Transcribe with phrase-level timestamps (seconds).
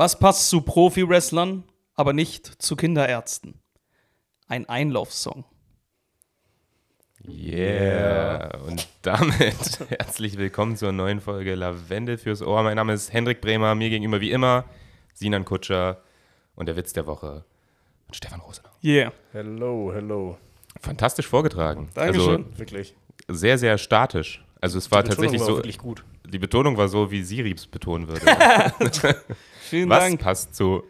[0.00, 1.62] Was passt zu Profi-Wrestlern,
[1.94, 3.60] aber nicht zu Kinderärzten?
[4.48, 5.44] Ein Einlaufsong.
[7.28, 8.56] Yeah.
[8.66, 12.62] Und damit herzlich willkommen zur neuen Folge Lavendel fürs Ohr.
[12.62, 14.64] Mein Name ist Hendrik Bremer, mir gegenüber wie immer
[15.12, 16.00] Sinan Kutscher
[16.54, 17.44] und der Witz der Woche
[18.06, 18.70] mit Stefan Rosenau.
[18.82, 19.12] Yeah.
[19.32, 20.38] Hello, hello.
[20.80, 21.90] Fantastisch vorgetragen.
[21.92, 22.46] Dankeschön.
[22.46, 22.94] Also Wirklich.
[23.28, 24.42] sehr, sehr statisch.
[24.62, 26.04] Also es war tatsächlich war so, wirklich gut.
[26.30, 28.20] Die Betonung war so, wie Siri es betonen würde.
[29.60, 30.20] Vielen Was Dank.
[30.20, 30.82] passt zu?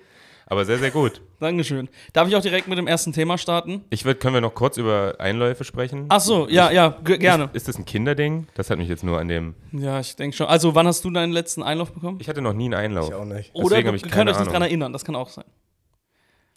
[0.47, 1.23] Aber sehr, sehr gut.
[1.39, 1.89] Dankeschön.
[2.13, 3.85] Darf ich auch direkt mit dem ersten Thema starten?
[3.91, 6.07] Ich würde, können wir noch kurz über Einläufe sprechen?
[6.09, 7.51] Ach so, ja, ja, gerne.
[7.53, 8.49] Ist das ein Kinderding?
[8.55, 9.55] Das hat mich jetzt nur an dem.
[9.71, 10.49] Ja, ich denke schon.
[10.49, 12.19] Also, wann hast du deinen letzten Einlauf bekommen?
[12.21, 13.11] Ich hatte noch nie einen Einlauf.
[13.11, 13.55] Ich auch nicht.
[13.55, 15.45] Oder Deswegen wir hab ich keine euch nicht dran erinnern, das kann auch sein.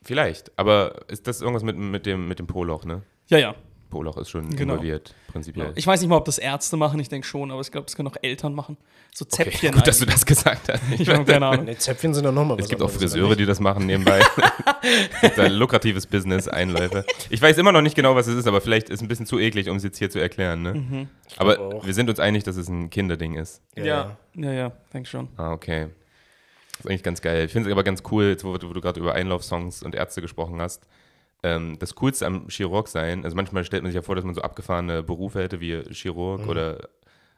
[0.02, 0.52] Vielleicht.
[0.58, 3.04] Aber ist das irgendwas mit, mit, dem, mit dem Poloch, ne?
[3.28, 3.56] Ja, ja.
[3.94, 4.74] Poloch ist schon Genau.
[4.74, 5.72] involviert, prinzipiell.
[5.76, 7.96] Ich weiß nicht mal, ob das Ärzte machen, ich denke schon, aber ich glaube, das
[7.96, 8.76] können auch Eltern machen.
[9.14, 9.72] So okay, Zäpfchen.
[9.74, 10.16] gut, dass du eigentlich.
[10.16, 10.82] das gesagt hast.
[11.00, 11.66] Ich habe keine Ahnung.
[11.66, 14.20] Ne, Zäpfchen sind doch nochmal was Es gibt auch Friseure, die das machen nebenbei.
[14.84, 17.06] Es gibt ein lukratives Business, Einläufe.
[17.30, 19.26] Ich weiß immer noch nicht genau, was es ist, aber vielleicht ist es ein bisschen
[19.26, 20.62] zu eklig, um es jetzt hier zu erklären.
[20.62, 20.74] Ne?
[20.74, 21.08] Mhm.
[21.38, 21.86] Aber auch.
[21.86, 23.62] wir sind uns einig, dass es ein Kinderding ist.
[23.76, 23.86] nicht?
[23.86, 25.30] Ja, ja, ja, denke schon.
[25.38, 25.88] Ah, okay.
[26.74, 27.46] Das ist eigentlich ganz geil.
[27.46, 29.96] Ich finde es aber ganz cool, jetzt, wo, du- wo du gerade über Einlaufsongs und
[29.96, 30.84] Ärzte gesprochen hast.
[31.44, 34.34] Ähm, das Coolste am Chirurg sein, also manchmal stellt man sich ja vor, dass man
[34.34, 36.90] so abgefahrene Berufe hätte wie Chirurg oder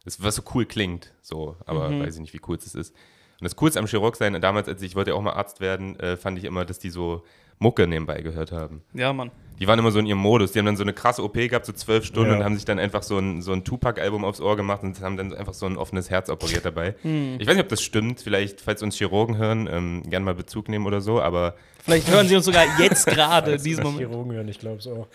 [0.04, 2.94] das, was so cool klingt, so, aber weiß ich nicht, wie cool es ist.
[3.40, 6.00] Und das Coolste am Chirurg sein, damals, als ich wollte ja auch mal Arzt werden,
[6.00, 7.24] äh, fand ich immer, dass die so
[7.60, 8.84] Mucke nebenbei gehört haben.
[8.94, 9.32] Ja, Mann.
[9.60, 10.52] Die waren immer so in ihrem Modus.
[10.52, 12.38] Die haben dann so eine krasse OP gehabt, so zwölf Stunden Ja.
[12.38, 15.16] und haben sich dann einfach so ein, so ein Tupac-Album aufs Ohr gemacht und haben
[15.16, 16.96] dann einfach so ein offenes Herz operiert dabei.
[17.40, 18.20] Ich weiß nicht, ob das stimmt.
[18.20, 22.28] Vielleicht, falls uns Chirurgen hören, ähm, gerne mal Bezug nehmen oder so, aber Vielleicht hören
[22.28, 24.10] sie uns sogar jetzt gerade, Falls diesen die Moment.
[24.10, 25.08] Chirurgen hören, ich glaube es auch.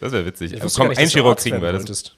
[0.00, 0.54] das wäre witzig.
[0.54, 1.62] Ich Also komm, nicht, ein Chirurg kriegen wir.
[1.74, 2.16] werden Das,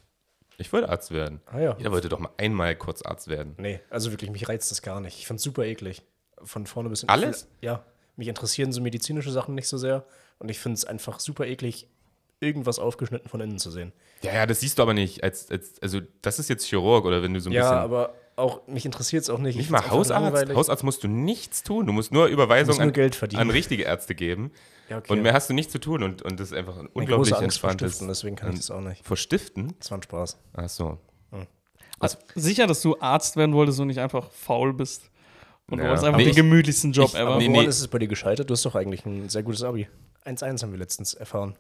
[0.59, 1.41] ich wollte Arzt werden.
[1.47, 1.75] Ah ja.
[1.79, 3.55] Jeder wollte doch mal einmal kurz Arzt werden.
[3.59, 5.19] Nee, also wirklich, mich reizt das gar nicht.
[5.19, 6.03] Ich find's super eklig.
[6.45, 7.11] Von vorne bis hinten.
[7.13, 7.49] Alles?
[7.61, 7.85] Ja.
[8.17, 10.05] Mich interessieren so medizinische Sachen nicht so sehr.
[10.39, 11.89] Und ich finde es einfach super eklig,
[12.41, 13.93] irgendwas aufgeschnitten von innen zu sehen.
[14.23, 15.23] Ja, ja, das siehst du aber nicht.
[15.25, 17.77] Als, als, also, das ist jetzt Chirurg oder wenn du so ein Ja, bisschen.
[17.79, 19.57] aber auch, mich interessiert es auch nicht.
[19.57, 20.55] nicht Ich mal Hausarzt.
[20.55, 21.87] Hausarzt musst du nichts tun.
[21.87, 23.43] Du musst nur Überweisungen nur an, Geld verdienen.
[23.43, 24.51] an richtige Ärzte geben.
[24.89, 25.13] Ja, okay.
[25.13, 26.03] Und mehr hast du nicht zu tun.
[26.03, 27.93] Und, und das ist einfach ein unglaublich große Angst vor entspanntes.
[27.93, 29.05] Stiften, deswegen kann ich das auch nicht.
[29.07, 29.75] Vor Stiften?
[29.79, 30.39] Das war ein Spaß.
[30.55, 30.99] Ach so.
[32.35, 35.11] Sicher, dass du Arzt werden wolltest und nicht einfach faul bist.
[35.71, 35.89] Und du Ja.
[35.91, 37.39] wolltest einfach Nee, den ich- gemütlichsten Job ich- ever.
[37.39, 37.69] Nee, Woran nee.
[37.69, 38.49] ist es bei dir gescheitert?
[38.51, 39.89] Du hast doch eigentlich ein sehr gutes Abi.
[40.25, 41.57] 1-1 haben wir letztens erfahren.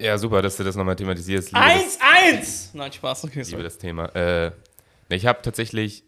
[0.00, 1.52] Ja, super, dass du das nochmal thematisierst.
[1.52, 2.70] Liebe das, 1-1!
[2.74, 3.34] Nein, Spaß, okay.
[3.40, 3.62] liebe Sorry.
[3.62, 4.06] das Thema.
[4.16, 4.50] Äh,
[5.08, 6.04] ich habe tatsächlich,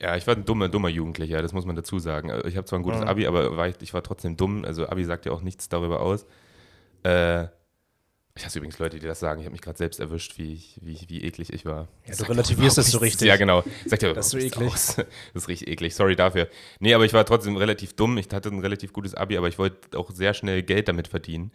[0.00, 2.30] ja, ich war ein dummer, dummer Jugendlicher, das muss man dazu sagen.
[2.32, 4.64] Also Ich habe zwar ein gutes Abi, aber war ich, ich war trotzdem dumm.
[4.64, 6.26] Also Abi sagt ja auch nichts darüber aus.
[7.04, 7.46] Äh,
[8.34, 9.40] ich hasse übrigens Leute, die das sagen.
[9.40, 11.88] Ich habe mich gerade selbst erwischt, wie, ich, wie, wie eklig ich war.
[12.06, 13.28] Ja, du relativierst das so richtig.
[13.28, 13.62] Ja, genau.
[13.86, 14.72] Sagt ja Das ist so eklig.
[14.72, 14.96] aus.
[15.34, 15.94] Das ist richtig eklig.
[15.94, 16.48] Sorry dafür.
[16.80, 18.16] Nee, aber ich war trotzdem relativ dumm.
[18.18, 21.52] Ich hatte ein relativ gutes Abi, aber ich wollte auch sehr schnell Geld damit verdienen.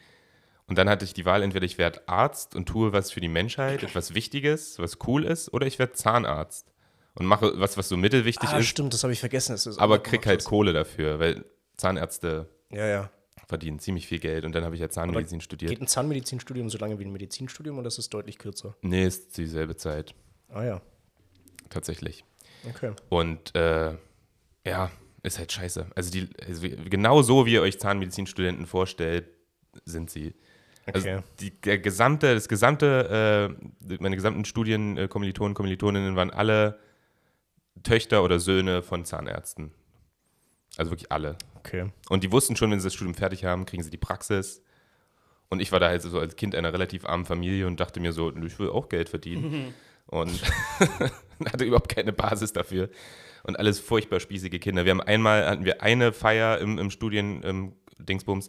[0.68, 3.30] Und dann hatte ich die Wahl, entweder ich werde Arzt und tue was für die
[3.30, 6.68] Menschheit, etwas Wichtiges, was cool ist, oder ich werde Zahnarzt
[7.16, 9.58] und mache was, was so mittelwichtig Ah, ist, stimmt, das habe ich vergessen.
[9.78, 10.44] aber krieg halt.
[10.44, 11.46] Kohle dafür, weil
[11.78, 13.10] Zahnärzte Ja, ja.
[13.48, 15.70] Verdienen ziemlich viel Geld und dann habe ich ja Zahnmedizin studiert.
[15.72, 18.76] Geht ein Zahnmedizinstudium so lange wie ein Medizinstudium oder ist es deutlich kürzer?
[18.82, 20.14] Nee, ist dieselbe Zeit,
[20.50, 20.82] Ah ja,
[21.70, 22.24] tatsächlich.
[22.70, 22.92] okay.
[23.10, 23.96] Und äh,
[24.66, 24.92] ja,
[25.24, 25.88] ist halt scheiße.
[25.96, 29.28] Also, die, also genau so, wie ihr euch Zahnmedizinstudenten vorstellt,
[29.86, 30.34] sind sie.
[30.86, 31.22] Also Okay.
[31.42, 33.58] die, der gesamte, das gesamte,
[33.90, 36.80] äh, meine gesamten Studien, äh, Kommilitoninnen waren alle
[37.84, 39.72] Töchter oder Söhne von Zahnärzten.
[40.78, 41.38] Also wirklich alle.
[41.68, 41.92] Okay.
[42.10, 44.64] Und die wussten schon, wenn sie das Studium fertig haben, kriegen sie die Praxis.
[45.50, 48.14] Und ich war da halt so als Kind einer relativ armen Familie und dachte mir
[48.14, 49.74] so, ich will auch Geld verdienen.
[50.08, 50.42] Und
[51.52, 52.90] hatte überhaupt keine Basis dafür.
[53.44, 54.86] Und alles furchtbar spießige Kinder.
[54.86, 58.48] Wir haben einmal, hatten wir eine Feier im, im Studien, im Dingsbums.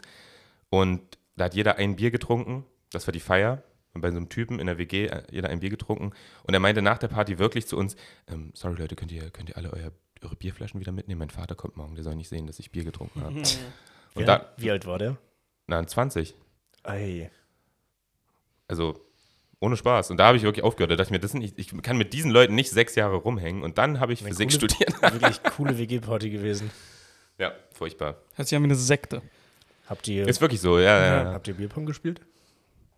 [0.70, 2.64] Und da hat jeder ein Bier getrunken.
[2.92, 3.62] Das war die Feier.
[3.94, 6.12] Und bei so einem Typen in der WG, äh, jeder ein Bier getrunken.
[6.44, 7.96] Und er meinte nach der Party wirklich zu uns,
[8.28, 9.92] ähm, sorry Leute, könnt ihr, könnt ihr alle euer,
[10.24, 11.18] eure Bierflaschen wieder mitnehmen?
[11.20, 13.34] Mein Vater kommt morgen, der soll nicht sehen, dass ich Bier getrunken habe.
[14.14, 15.16] Wie, Und da, wie alt war der?
[15.66, 16.34] na, 20.
[16.82, 17.30] Ei.
[18.66, 18.98] Also
[19.60, 20.10] ohne Spaß.
[20.10, 20.90] Und da habe ich wirklich aufgehört.
[20.92, 23.16] Da dachte ich mir, das sind nicht, ich kann mit diesen Leuten nicht sechs Jahre
[23.16, 23.62] rumhängen.
[23.62, 25.02] Und dann habe ich Eine Physik coole- studiert.
[25.12, 26.70] Wirklich coole WG-Party gewesen.
[27.38, 28.16] ja, furchtbar.
[28.34, 29.22] Hört sich an wie eine Sekte.
[29.88, 31.22] Habt ihr, Ist wirklich so, ja, ja.
[31.24, 31.32] ja.
[31.32, 32.20] habt ihr Bierpong gespielt?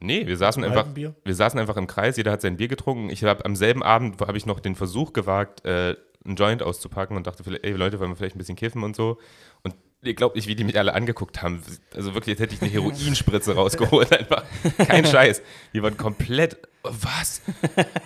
[0.01, 3.11] Nee, wir saßen Ein einfach, wir saßen einfach im Kreis, jeder hat sein Bier getrunken.
[3.11, 5.95] Ich habe am selben Abend habe ich noch den Versuch gewagt, äh,
[6.31, 8.97] einen Joint auszupacken und dachte, vielleicht, ey Leute, wollen wir vielleicht ein bisschen kiffen und
[8.97, 9.19] so.
[9.63, 11.63] Und ihr glaubt nicht, wie die mich alle angeguckt haben.
[11.95, 14.13] Also wirklich, jetzt hätte ich eine Heroinspritze rausgeholt.
[14.13, 14.45] Einfach
[14.79, 15.43] kein Scheiß.
[15.75, 17.43] Die waren komplett, was?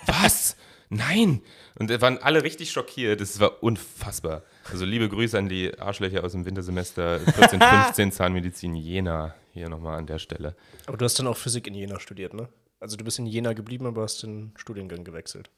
[0.05, 0.57] Was?
[0.89, 1.41] Nein!
[1.77, 3.19] Und da waren alle richtig schockiert.
[3.19, 4.43] Das war unfassbar.
[4.71, 9.35] Also liebe Grüße an die Arschlöcher aus dem Wintersemester 14, 15 Zahnmedizin Jena.
[9.51, 10.55] Hier nochmal an der Stelle.
[10.85, 12.49] Aber du hast dann auch Physik in Jena studiert, ne?
[12.79, 15.49] Also du bist in Jena geblieben, aber hast den Studiengang gewechselt.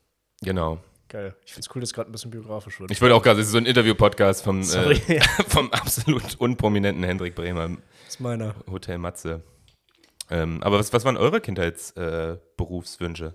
[0.42, 0.80] Genau.
[1.10, 1.36] Geil.
[1.46, 2.92] Ich finde es cool, dass gerade ein bisschen biografisch wird.
[2.92, 5.24] Ich wollte auch gerade, es ist so ein Interview-Podcast vom, Sorry, äh, ja.
[5.48, 7.78] vom absolut unprominenten Hendrik Bremer Das
[8.10, 8.56] ist meiner.
[8.70, 9.42] Hotel Matze.
[10.30, 13.26] Ähm, aber was, was waren eure Kindheitsberufswünsche?
[13.26, 13.34] Äh?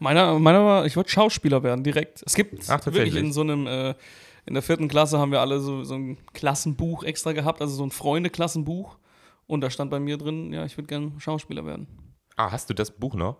[0.00, 2.22] Meiner, meiner war, ich wollte Schauspieler werden, direkt.
[2.26, 3.94] Es gibt Ach, wirklich in so einem, äh,
[4.46, 7.84] in der vierten Klasse haben wir alle so, so ein Klassenbuch extra gehabt, also so
[7.84, 8.96] ein Freunde-Klassenbuch.
[9.46, 11.86] Und da stand bei mir drin, ja, ich würde gerne Schauspieler werden.
[12.36, 13.36] ah, hast du das Buch noch?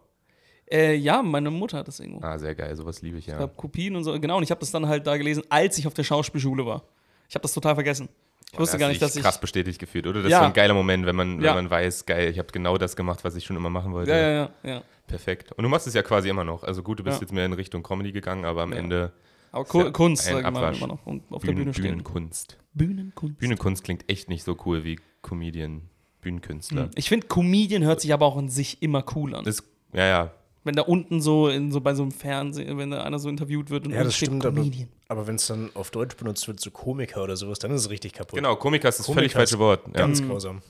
[0.71, 2.25] Äh, ja, meine Mutter hat das irgendwo.
[2.25, 3.39] Ah, sehr geil, sowas liebe ich Ich ja.
[3.39, 4.19] habe Kopien und so.
[4.21, 6.83] Genau, und ich habe das dann halt da gelesen, als ich auf der Schauspielschule war.
[7.29, 8.09] Ich habe das total vergessen.
[8.53, 9.23] Ich wusste gar nicht, dass ich.
[9.23, 10.23] krass bestätigt gefühlt, oder?
[10.23, 10.39] Das Ja.
[10.39, 11.55] ist so ein geiler Moment, wenn man, wenn Ja.
[11.55, 14.11] man weiß, geil, ich habe genau das gemacht, was ich schon immer machen wollte.
[14.11, 14.83] Ja, ja, ja, ja.
[15.07, 15.53] Perfekt.
[15.53, 16.63] Und du machst es ja quasi immer noch.
[16.65, 18.73] Also gut, du bist jetzt mehr in Richtung Comedy gegangen, aber am.
[18.73, 19.13] Ende
[19.53, 21.07] Aber Kunst, sag ich mal, immer noch.
[21.07, 21.85] Und auf der Bühnen, Bühne stehen.
[21.85, 22.59] Bühnenkunst.
[22.75, 23.39] Bühnenkunst.
[23.39, 25.89] Bühnenkunst klingt echt nicht so cool wie Comedian,
[26.21, 26.85] Bühnenkünstler.
[26.85, 26.91] Hm.
[26.95, 29.45] Ich finde, Comedian hört sich aber auch in sich immer cool an.
[29.45, 29.63] Das,
[29.93, 30.31] ja, ja.
[30.69, 33.71] Wenn da unten so, in, so bei so einem Fernsehen, wenn da einer so interviewt
[33.71, 34.89] wird und Ja, das steht stimmt, aber, Comedian.
[35.09, 37.91] aber wenn es dann auf Deutsch benutzt wird, so Komiker oder sowas, dann ist es
[37.91, 38.37] richtig kaputt.
[38.37, 39.87] Genau, Komiker ist das völlig Komiker falsche Wort.
[39.87, 39.93] Ja.
[39.95, 40.61] Ganz grausam.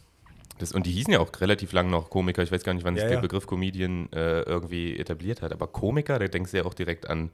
[0.58, 2.44] Das, und die hießen ja auch relativ lang noch Komiker.
[2.44, 3.20] Ich weiß gar nicht, wann sich Ja, der ja.
[3.20, 5.52] Begriff Comedian äh, irgendwie etabliert hat.
[5.52, 7.30] Aber Komiker, da denkst du ja auch direkt an,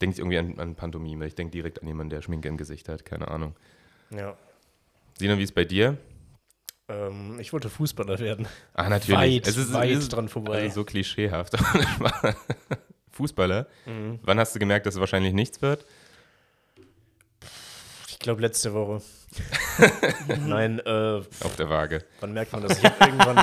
[0.00, 1.26] denkst irgendwie an, an Pantomime.
[1.26, 3.04] Ich denke direkt an jemanden, der Schminke im Gesicht hat.
[3.04, 3.54] Keine Ahnung.
[4.10, 4.36] Ja.
[5.18, 5.98] Sina, wie ist bei dir?
[6.88, 8.48] Ähm, ich wollte Fußballer werden.
[8.74, 9.46] Ah, natürlich.
[9.46, 10.62] Weit, weit dran vorbei.
[10.62, 11.56] Also so klischeehaft.
[13.12, 13.66] Fußballer.
[13.84, 14.20] Mhm.
[14.22, 15.84] Wann hast du gemerkt, dass es wahrscheinlich nichts wird?
[18.08, 19.02] Ich glaube letzte Woche.
[20.40, 22.04] Nein, äh, Auf der Waage.
[22.20, 22.78] wann merkt man das?
[22.78, 23.38] Ich hab irgendwann.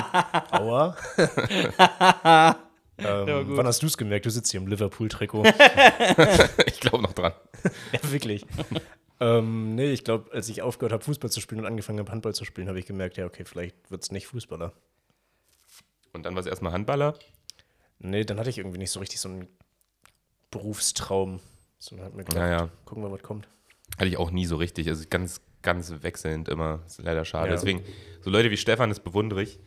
[0.50, 0.96] Aua.
[2.98, 4.26] ähm, wann hast du es gemerkt?
[4.26, 5.44] Du sitzt hier im Liverpool-Trikot.
[6.66, 7.32] Ich glaube noch dran.
[7.92, 8.44] ja, wirklich.
[9.20, 12.34] Ähm, nee, ich glaube, als ich aufgehört habe, Fußball zu spielen und angefangen habe, Handball
[12.34, 14.72] zu spielen, habe ich gemerkt, ja, okay, vielleicht wird es nicht Fußballer.
[16.12, 17.18] Und dann war es erstmal Handballer.
[17.98, 19.48] Nee, dann hatte ich irgendwie nicht so richtig so einen
[20.50, 21.40] Berufstraum.
[21.78, 22.70] Sondern hat mir gedacht, Naja.
[22.84, 23.48] gucken wir, was kommt.
[23.98, 24.88] Hatte ich auch nie so richtig.
[24.88, 26.82] Also ganz, ganz wechselnd immer.
[26.86, 27.48] Ist leider schade.
[27.48, 27.54] Ja.
[27.54, 27.82] Deswegen,
[28.22, 29.60] so Leute wie Stefan, das bewundere ich.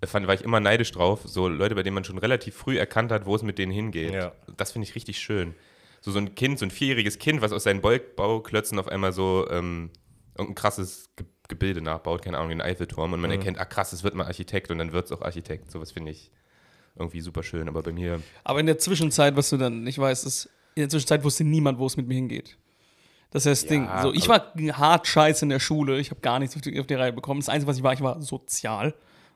[0.00, 1.20] Da fand, war ich immer neidisch drauf.
[1.24, 4.12] So Leute, bei denen man schon relativ früh erkannt hat, wo es mit denen hingeht.
[4.12, 4.32] Ja.
[4.56, 5.54] Das finde ich richtig schön.
[6.02, 9.12] So, so ein Kind, so ein vierjähriges Kind, was aus seinen Bau- Bauklötzen auf einmal
[9.12, 9.90] so ähm,
[10.36, 13.12] irgendein krasses Ge Gebilde nachbaut, keine Ahnung, den Eiffelturm.
[13.12, 15.70] Und man erkennt, ah krass, es wird mal Architekt und dann wird es auch Architekt.
[15.70, 16.30] Sowas finde ich
[16.96, 17.68] irgendwie super schön.
[17.68, 20.46] Aber bei mir, Aber in der Zwischenzeit, was du dann nicht weißt, ist,
[20.76, 22.56] in der Zwischenzeit wusste niemand, wo es mit mir hingeht.
[23.32, 23.86] Das ist das Ding.
[24.02, 25.98] So, ich war hart scheiße in der Schule.
[25.98, 27.40] Ich habe gar nichts auf die, auf die Reihe bekommen.
[27.40, 28.94] Das Einzige, was ich war, ich war sozial.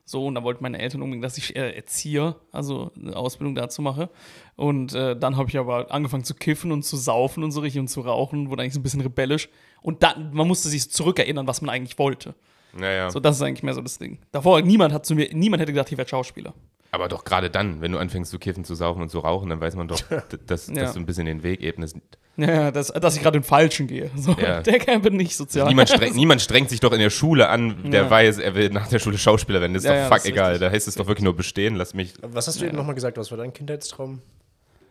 [0.09, 3.81] So, und da wollten meine Eltern unbedingt, dass ich äh, Erzieher, also eine Ausbildung dazu
[3.81, 4.09] mache.
[4.55, 7.81] Und äh, dann habe ich aber angefangen zu kiffen und zu saufen und so richtig
[7.81, 9.49] und zu rauchen, wurde eigentlich so ein bisschen rebellisch.
[9.81, 12.35] Und dann, man musste sich zurückerinnern, was man eigentlich wollte.
[12.71, 13.11] naja.
[13.11, 14.17] So, das ist eigentlich mehr so das Ding.
[14.31, 16.53] Davor, niemand hat zu mir, niemand hätte gedacht, ich werde Schauspieler.
[16.97, 19.61] Aber doch gerade dann, wenn du anfängst zu kiffen, zu saufen und zu rauchen, dann
[19.61, 19.99] weiß man doch,
[20.47, 20.73] dass, Ja.
[20.73, 21.95] dass du ein bisschen den Weg ebnest.
[22.37, 24.09] Ja, ja, dass, dass ich gerade den Falschen gehe.
[24.15, 24.61] So, Ja.
[24.63, 25.67] Der kann bin nicht sozial.
[25.67, 28.09] Niemand, streng, niemand strengt sich doch in der Schule an, der Ja.
[28.09, 29.73] weiß, er will nach der Schule Schauspieler werden.
[29.75, 30.51] Das ist Ja, doch ja, fuck ist egal.
[30.53, 30.67] richtig.
[30.67, 31.75] Da heißt es doch wirklich nur bestehen.
[31.75, 32.13] Lass mich.
[32.23, 33.17] Was hast du eben nochmal gesagt?
[33.17, 34.21] Was war dein Kindheitstraum?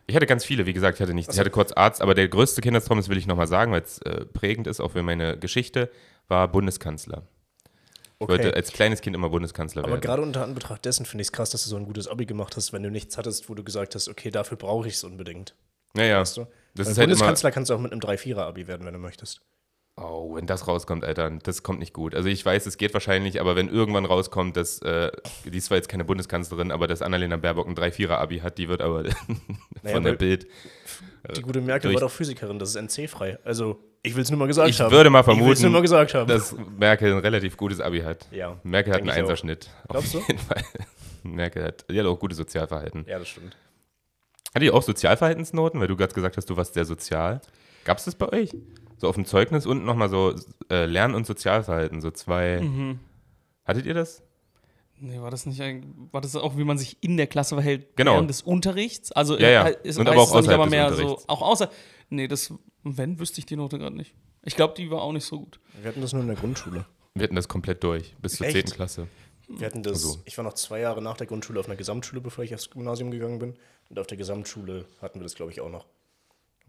[0.09, 1.35] Ich hatte ganz viele, wie gesagt, ich hatte nichts.
[1.35, 3.99] Ich hatte kurz Arzt, aber der größte Kindertraum, das will ich nochmal sagen, weil es
[4.02, 5.91] äh, prägend ist, auch für meine Geschichte,
[6.29, 7.23] war Bundeskanzler.
[8.18, 10.00] Ich wollte als kleines Kind immer Bundeskanzler Aber werden.
[10.00, 12.56] gerade unter Anbetracht dessen finde ich es krass, dass du so ein gutes Abi gemacht
[12.56, 15.54] hast, wenn du nichts hattest, wo du gesagt hast, okay, dafür brauche ich es unbedingt.
[15.92, 16.46] Naja, Weißt du?
[16.75, 17.16] das ist halt immer.
[17.16, 19.42] Bundeskanzler kannst du auch mit einem 3-4er-Abi werden, wenn du möchtest.
[19.99, 22.14] Oh, wenn das rauskommt, Alter, das kommt nicht gut.
[22.14, 25.11] Also ich weiß, es geht wahrscheinlich, aber wenn irgendwann rauskommt, dass, äh,
[25.46, 28.82] die ist zwar jetzt keine Bundeskanzlerin, aber dass Annalena Baerbock ein 3-4er-Abi hat, die wird
[28.82, 29.02] aber
[29.82, 30.46] Naja, von der Bild.
[31.35, 33.38] Die gute Merkel durch- war doch Physikerin, das ist NC-frei.
[33.44, 34.91] Also, ich will es nur mal gesagt Ich haben.
[34.93, 36.29] würde mal Ich will es vermuten, nur mal gesagt haben.
[36.29, 38.27] dass Merkel ein relativ gutes Abi hat.
[38.31, 39.11] Ja, Merkel hat einen.
[39.11, 39.69] Einserschnitt.
[39.89, 40.19] Glaubst du?
[40.19, 40.63] Auf jeden Fall.
[41.23, 43.05] Merkel hat, die hat auch gutes Sozialverhalten.
[43.09, 43.57] ja, das stimmt.
[44.55, 45.81] Hat die auch Sozialverhaltensnoten?
[45.81, 47.41] Weil du gerade gesagt hast, du warst sehr sozial.
[47.85, 48.51] Gab es das bei euch?
[48.97, 50.35] So auf dem Zeugnis und nochmal so
[50.71, 52.61] äh, Lern- und Sozialverhalten, so zwei.
[52.63, 53.01] Mhm.
[53.67, 54.23] Hattet ihr das?
[54.99, 57.97] Nee, war das nicht ein, war das auch, wie man sich in der Klasse verhält
[57.97, 58.15] Genau.
[58.15, 59.13] während des Unterrichts?
[59.13, 59.67] Also Ja, ja.
[59.69, 61.29] äh, ist, Und aber auch außerhalb aber des mehr so, Unterrichts.
[61.29, 61.71] auch außer,
[62.09, 62.55] nee, das,
[62.97, 64.14] wenn, wüsste ich die Note gerade nicht.
[64.43, 65.59] Ich glaube, die war auch nicht so gut.
[65.81, 66.87] Wir hatten das nur in der Grundschule.
[67.14, 68.69] Wir hatten das komplett durch, bis zur Echt?
[68.69, 68.76] 10.
[68.76, 69.09] Klasse.
[69.49, 70.21] Wir hatten das, Also.
[70.25, 73.11] ich war noch zwei Jahre nach der Grundschule auf einer Gesamtschule, bevor ich aufs Gymnasium
[73.11, 73.55] gegangen bin.
[73.88, 75.87] Und auf der Gesamtschule hatten wir das, glaube ich, auch noch.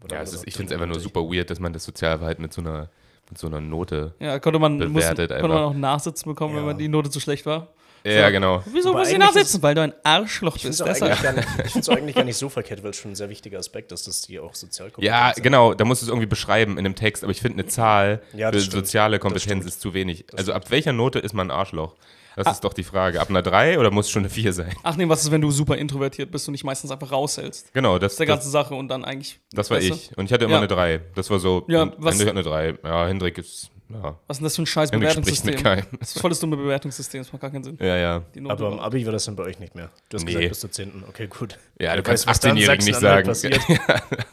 [0.00, 2.40] Aber Ja, es ist, ich finde es einfach nur super weird, dass man das Sozialverhalten
[2.42, 2.88] mit so einer,
[3.28, 4.14] mit so einer Note.
[4.20, 6.66] Ja, konnte man, Bewertet konnte man auch Nachsitzen bekommen, wenn Ja.
[6.68, 7.74] man die Note zu schlecht war.
[8.04, 8.62] Ja, genau.
[8.72, 9.62] Wieso Aber muss ich nachsitzen?
[9.62, 10.78] Weil du ein Arschloch Ich bist.
[10.78, 11.12] finde es Deshalb.
[11.12, 13.16] eigentlich, gar nicht- ich find's auch eigentlich gar nicht so verkehrt, weil es schon ein
[13.16, 15.42] sehr wichtiger Aspekt ist, dass die auch sozial Ja, sind.
[15.42, 18.22] genau, da musst du es irgendwie beschreiben in einem Text, aber ich finde, eine Zahl
[18.32, 18.86] Ja, für das stimmt.
[18.86, 20.24] soziale Das Kompetenz ist zu wenig.
[20.36, 21.94] Also ab welcher Note ist man ein Arschloch?
[22.36, 23.20] Das ist doch die Frage.
[23.20, 24.72] Ab einer 3 oder muss es schon eine 4 sein?
[24.84, 27.74] Ach nee, was ist, wenn du super introvertiert bist und dich meistens einfach raushältst?
[27.74, 29.40] Genau, das, Das ist der das, ganze Sache und dann eigentlich.
[29.50, 29.94] das war weißt du?
[29.94, 30.16] ich.
[30.16, 30.58] Und ich hatte immer Ja.
[30.58, 31.00] eine 3.
[31.16, 32.74] Das war so, Ja, was- Hendrik hat eine 3.
[32.84, 35.62] Ja, Hendrik ist, ja, Was ist denn das für ein scheiß Hendrik spricht mit Bewertungssystem?
[35.90, 35.98] keinem.
[36.00, 37.78] Das ist voll das dumme Bewertungssystem, das macht gar keinen Sinn.
[37.80, 38.22] Ja, ja.
[38.34, 39.90] Die Note Aber im Abi war das dann bei euch nicht mehr.
[40.08, 40.32] Du hast Nee.
[40.32, 41.04] gesagt bis zur 10.
[41.08, 41.58] Okay, gut.
[41.78, 43.28] Ja, du Wer kannst weiß, was da in 18-Jährigen nicht sagen.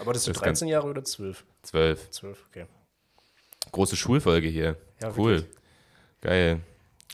[0.00, 1.44] Aber das sind Das kann- 13 Jahre oder 12?
[1.62, 2.10] 12.
[2.10, 2.66] 12, okay.
[3.72, 4.76] Große Schulfolge hier.
[5.00, 5.32] Ja, cool.
[5.40, 5.56] wirklich.
[6.22, 6.60] Geil.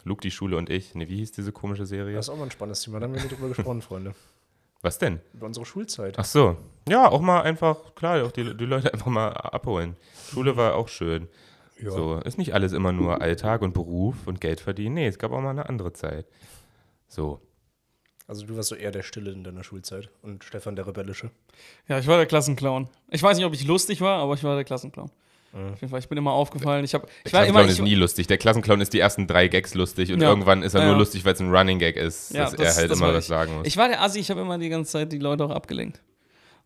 [0.05, 0.95] Luke, die Schule und ich.
[0.95, 2.15] Ne, wie hieß diese komische Serie?
[2.15, 3.01] Das ist auch mal ein spannendes Thema.
[3.01, 4.15] Da haben wir nicht drüber gesprochen, Freunde.
[4.87, 5.19] Was denn?
[5.35, 6.15] Über unsere Schulzeit.
[6.17, 6.57] Ach so.
[6.89, 9.97] Ja, auch mal einfach, klar, auch die, die Leute einfach mal abholen.
[10.31, 11.27] Schule war auch schön.
[11.83, 11.91] Ja.
[11.91, 14.95] So, ist nicht alles immer nur Alltag und Beruf und Geld verdienen.
[14.95, 16.27] Nee, es gab auch mal eine andere Zeit.
[17.09, 17.41] So.
[18.29, 21.33] Also du warst so eher der Stille in deiner Schulzeit und Stefan der Rebellische.
[21.89, 22.87] Ja, ich war der Klassenclown.
[23.11, 25.11] Ich weiß nicht, ob ich lustig war, aber ich war der Klassenclown.
[25.73, 26.85] Auf jeden Fall, ich bin immer aufgefallen.
[26.85, 27.61] Ich, hab, Der ich war immer.
[27.61, 28.27] Klassenclown Ich, ist nie lustig.
[28.27, 30.29] Der Klassenclown ist die ersten drei Gags lustig und Ja.
[30.29, 32.61] irgendwann ist er Ja, nur lustig, weil es ein Running Gag ist, Ja, dass das-
[32.61, 33.29] er halt das immer was ich.
[33.29, 33.67] sagen muss.
[33.67, 36.01] ich war der Assi, ich habe immer die ganze Zeit die Leute auch abgelenkt.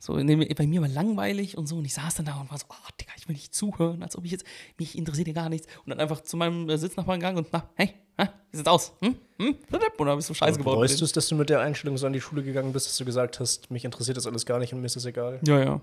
[0.02, 2.64] So, bei mir war langweilig und so und ich saß dann da und war so,
[2.70, 4.44] oh, Digga, ich will nicht zuhören, als ob ich jetzt,
[4.78, 5.66] mich interessiert ja gar nichts.
[5.84, 8.92] Und dann einfach zu meinem äh, Sitznachbarn gegangen und, na, hey, hä, wie sieht's aus?
[9.02, 9.14] Hm?
[9.38, 9.48] Hm?
[9.48, 9.58] Und
[9.98, 10.88] dann habe ich so Scheiße gebaut.
[10.88, 10.98] denen.
[10.98, 13.04] du es, dass du mit der Einstellung so an die Schule gegangen bist, dass du
[13.04, 15.38] gesagt hast, mich interessiert das alles gar nicht und mir ist das egal?
[15.46, 15.80] Ja, ja.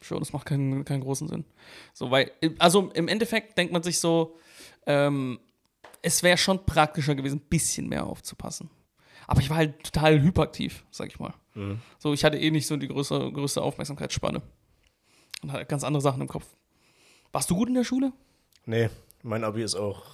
[0.00, 1.44] Schon, das macht keinen, keinen großen Sinn.
[1.92, 4.36] So, weil, also im Endeffekt denkt man sich so,
[4.86, 5.38] ähm,
[6.02, 8.70] es wäre schon praktischer gewesen, ein bisschen mehr aufzupassen.
[9.26, 11.34] Aber ich war halt total hyperaktiv, sag ich mal.
[11.98, 14.40] So, ich hatte eh nicht so die größere, größte Aufmerksamkeitsspanne.
[15.42, 16.46] Und hatte ganz andere Sachen im Kopf.
[17.32, 18.12] Warst du gut in der Schule?
[18.66, 18.88] Nee,
[19.22, 20.04] mein Abi ist auch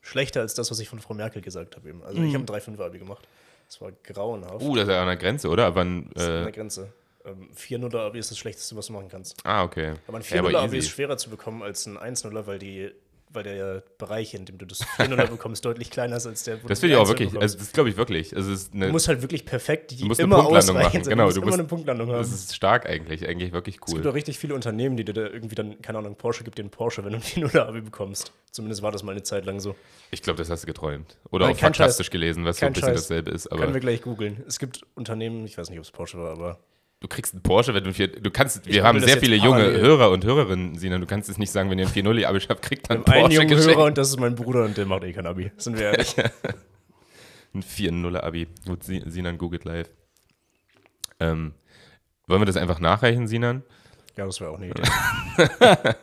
[0.00, 2.02] schlechter als das, was ich von Frau Merkel gesagt habe eben.
[2.02, 3.26] Also ich habe ein 3-5 Abi gemacht.
[3.66, 4.62] Das war grauenhaft.
[4.62, 5.74] Uh, das ist ja an der Grenze, oder?
[5.74, 6.92] Wann, das ist an äh, der Grenze.
[7.26, 9.36] Ähm, 4-0er Abi ist das Schlechteste, was du machen kannst.
[9.44, 9.94] ah, okay.
[10.06, 10.78] Aber ein Ja, 4-0er Abi easy.
[10.78, 12.90] ist schwerer zu bekommen als ein 1-0er, weil, die,
[13.30, 16.68] weil der Bereich, in dem du das 4-0er bekommst, deutlich kleiner ist als der, wo
[16.68, 18.34] Das finde ich auch 1-0 wirklich, also das glaube ich wirklich.
[18.36, 20.76] Also es ist eine, Du musst halt wirklich perfekt die Du musst eine immer Punktlandung
[20.76, 21.10] ausreichend machen, sein.
[21.10, 22.18] genau, Du musst du immer eine Punktlandung haben.
[22.18, 24.10] das ist stark eigentlich, eigentlich wirklich Es gibt cool.
[24.10, 26.70] auch richtig viele Unternehmen, die dir da irgendwie dann, keine Ahnung, Porsche gibt dir einen
[26.70, 28.32] Porsche, wenn du ein 4-0er Abi bekommst.
[28.52, 29.74] Zumindest war das mal eine Zeit lang so.
[30.12, 31.18] Ich glaube, das hast du geträumt.
[31.30, 32.10] Oder Nein, auch fantastisch Scheiß.
[32.12, 33.00] gelesen, was so ein bisschen Scheiß.
[33.02, 33.50] dasselbe ist.
[33.50, 34.44] Können wir Aber gleich googeln.
[34.46, 36.58] Es gibt Unternehmen, ich weiß nicht, ob es Porsche war, aber
[37.00, 39.80] du kriegst einen Porsche, wenn du vier, du kannst, wir haben sehr viele junge parallel.
[39.80, 42.62] Hörer und Hörerinnen, Sina, du kannst es nicht sagen, wenn ihr ein 4-0 Abi habt,
[42.62, 43.76] kriegt haben einen Porsche jungen geschenkt.
[43.76, 45.52] Hörer und das ist mein Bruder und der macht eh kein Abi.
[45.56, 46.14] Sind wir ehrlich.
[47.54, 48.48] Ein 4-0 Abi.
[48.66, 49.88] Gut, Si- Sinan googelt live.
[51.20, 51.54] Ähm,
[52.26, 53.62] wollen wir das einfach nachreichen, Sinan?
[54.16, 54.82] ja, das wäre auch eine Idee.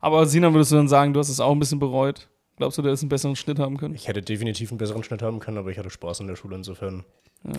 [0.00, 2.28] Aber Sinan, würdest du dann sagen, du hast es auch ein bisschen bereut?
[2.56, 3.94] Glaubst du, du hättest einen besseren Schnitt haben können?
[3.94, 6.56] Ich hätte definitiv einen besseren Schnitt haben können, aber ich hatte Spaß in der Schule
[6.56, 7.04] insofern.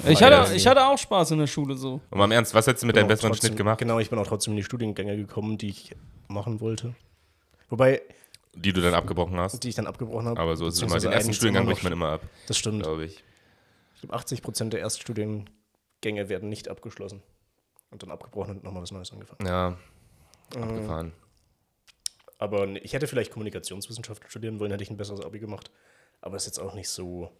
[0.08, 2.02] Ich hatte, ich hatte auch Spaß in der Schule so.
[2.12, 4.10] Und mal im Ernst, was hättest du mit deinem besseren trotzdem- Schnitt gemacht, Genau, ich
[4.10, 5.96] bin auch trotzdem in die Studiengänge gekommen, die ich
[6.28, 6.94] machen wollte.
[7.70, 8.02] Wobei,
[8.54, 9.64] die du dann abgebrochen hast?
[9.64, 10.40] die ich dann abgebrochen habe.
[10.40, 11.00] Aber so ist es immer.
[11.00, 12.84] Den ersten Studiengang bricht man immer ab, Das stimmt.
[12.84, 13.24] glaube ich.
[13.96, 15.50] Ich glaube, 80 Prozent der Erststudiengänge
[16.30, 17.24] werden nicht abgeschlossen.
[17.90, 19.46] Und dann abgebrochen und nochmal was Neues angefangen.
[19.48, 19.78] Ja,
[20.56, 20.64] Mhm.
[20.64, 21.12] abgefahren.
[22.38, 25.72] Aber nee, ich hätte vielleicht Kommunikationswissenschaften studieren wollen, hätte ich ein besseres Abi gemacht.
[26.22, 27.32] Aber ist jetzt auch nicht so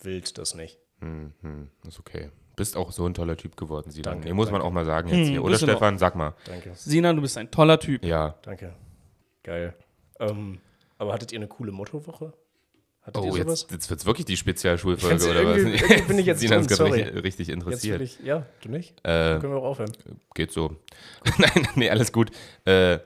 [0.00, 0.78] wild, das nicht.
[1.00, 2.30] Hm, hm, ist okay.
[2.56, 4.14] Bist auch so ein toller Typ geworden, Sinan.
[4.14, 4.66] Danke, Nee, muss man danke.
[4.66, 5.44] auch mal sagen jetzt Hm, hier.
[5.44, 5.56] Oder.
[5.58, 6.34] Stefan, sag mal.
[6.44, 8.04] Danke, Sinan, du bist ein toller Typ.
[8.04, 8.34] Ja.
[8.42, 8.74] danke.
[9.44, 9.74] Geil.
[10.18, 10.58] Ähm,
[10.98, 12.32] aber hattet ihr eine coole Mottowoche?
[13.02, 13.60] Hattet ihr Oh, sowas?
[13.62, 15.56] jetzt, jetzt wird es wirklich die Spezialschulfolge, oder was?
[15.58, 18.00] irgendwie- bin ich jetzt Sinan ist gerade richtig, richtig Jetzt interessiert.
[18.00, 18.98] ich, ja, du nicht?
[19.04, 19.92] Äh, Können wir auch aufhören.
[20.34, 20.76] geht so.
[21.38, 22.30] Nein, nee, alles gut.
[22.64, 22.98] Äh,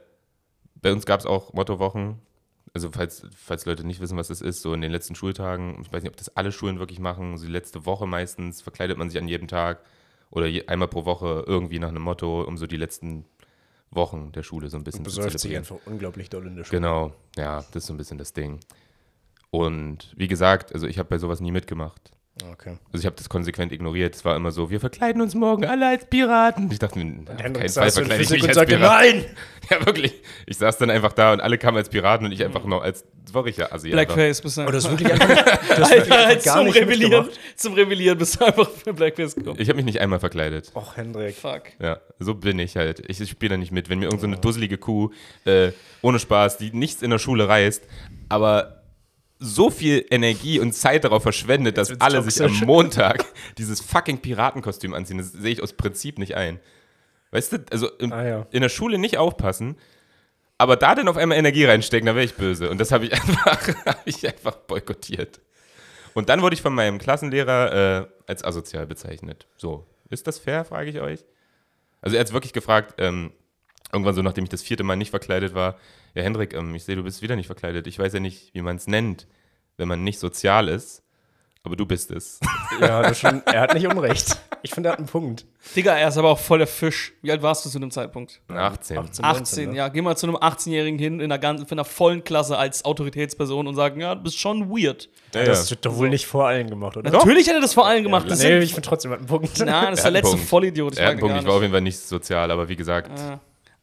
[0.80, 2.18] bei uns gab es auch Mottowochen.
[2.74, 5.92] Also, falls, falls Leute nicht wissen, was das ist, so in den letzten Schultagen, ich
[5.92, 9.10] weiß nicht, ob das alle Schulen wirklich machen, so die letzte Woche meistens verkleidet man
[9.10, 9.80] sich an jedem Tag
[10.30, 13.26] oder je, einmal pro Woche irgendwie nach einem Motto, um so die letzten
[13.90, 15.64] Wochen der Schule so ein bisschen zu Besäuft sich zelebrieren.
[15.64, 16.80] einfach unglaublich doll in der Schule.
[16.80, 18.58] Genau, ja, das ist so ein bisschen das Ding.
[19.50, 22.10] Und wie gesagt, also ich habe bei sowas nie mitgemacht.
[22.50, 22.78] Okay.
[22.90, 24.14] Also ich habe das konsequent ignoriert.
[24.14, 26.70] Es war immer so, wir verkleiden uns morgen alle als Piraten.
[26.72, 29.00] Ich dachte, mir, auf keinen Fall verkleide ich mich als sagte, Pirat.
[29.00, 29.24] nein!
[29.70, 30.12] Ja, wirklich.
[30.44, 33.04] Ich saß dann einfach da und alle kamen als Piraten und ich einfach noch als,
[33.24, 33.92] das war richtig assi.
[33.94, 34.14] einfach.
[34.16, 34.62] Blackface bist du.
[34.62, 38.40] Aber du hast wirklich einfach, wirklich Alter, einfach gar zum nicht Rebellieren, zum Rebellieren bist
[38.40, 39.60] du einfach für Blackface gekommen.
[39.60, 40.72] Ich habe mich nicht einmal verkleidet.
[40.74, 41.36] Och, Hendrik.
[41.36, 41.62] Fuck.
[41.80, 43.04] Ja, so bin ich halt.
[43.08, 43.88] Ich spiele da nicht mit.
[43.88, 45.10] Wenn mir irgendeine so eine dusselige Kuh,
[45.44, 45.70] äh,
[46.02, 47.84] ohne Spaß, die nichts in der Schule reißt,
[48.28, 48.81] aber
[49.44, 52.66] so viel Energie und Zeit darauf verschwendet, dass alle sich am toxisch.
[52.66, 53.24] Montag
[53.58, 56.60] dieses fucking Piratenkostüm anziehen, das sehe ich aus Prinzip nicht ein.
[57.32, 58.46] Weißt du, also im, Ah, ja.
[58.50, 59.76] in der Schule nicht aufpassen,
[60.58, 62.70] aber da dann auf einmal Energie reinstecken, da wäre ich böse.
[62.70, 65.40] Und das habe ich einfach, hab ich einfach boykottiert.
[66.14, 69.46] Und dann wurde ich von meinem Klassenlehrer äh, als asozial bezeichnet.
[69.56, 71.24] So, ist das fair, frage ich euch?
[72.02, 73.32] Also er hat wirklich gefragt, ähm,
[73.92, 75.78] irgendwann so, nachdem ich das vierte Mal nicht verkleidet war,
[76.14, 77.86] ja Hendrik, ähm, ich sehe, du bist wieder nicht verkleidet.
[77.86, 79.26] Ich weiß ja nicht, wie man es nennt,
[79.76, 81.02] wenn man nicht sozial ist.
[81.64, 82.40] Aber du bist es.
[82.80, 84.38] Ja, das schon, er hat nicht unrecht.
[84.62, 85.44] Ich finde, er hat einen Punkt.
[85.76, 87.12] Digga, er ist aber auch voll der Fisch.
[87.20, 88.40] Wie alt warst du zu dem Zeitpunkt?
[88.48, 88.98] 18.
[88.98, 89.24] 18.
[89.24, 89.76] 18, ne?
[89.76, 89.88] ja.
[89.88, 93.66] Geh mal zu einem 18-Jährigen hin in einer, ganzen, in einer vollen Klasse als Autoritätsperson
[93.66, 95.10] und sagen, ja, du bist schon weird.
[95.34, 95.70] Ja, Das ja.
[95.72, 97.10] wird doch wohl nicht vor allen gemacht, oder?
[97.10, 98.28] Natürlich hat er das vor allem gemacht.
[98.28, 99.58] das nee, ich finde trotzdem, er hat einen Punkt.
[99.58, 100.48] Nein, das ist Er der letzte Punkt.
[100.48, 100.92] Vollidiot.
[100.94, 103.12] Ich Er hat einen Punkt, ich war auf jeden Fall nicht sozial, aber wie gesagt,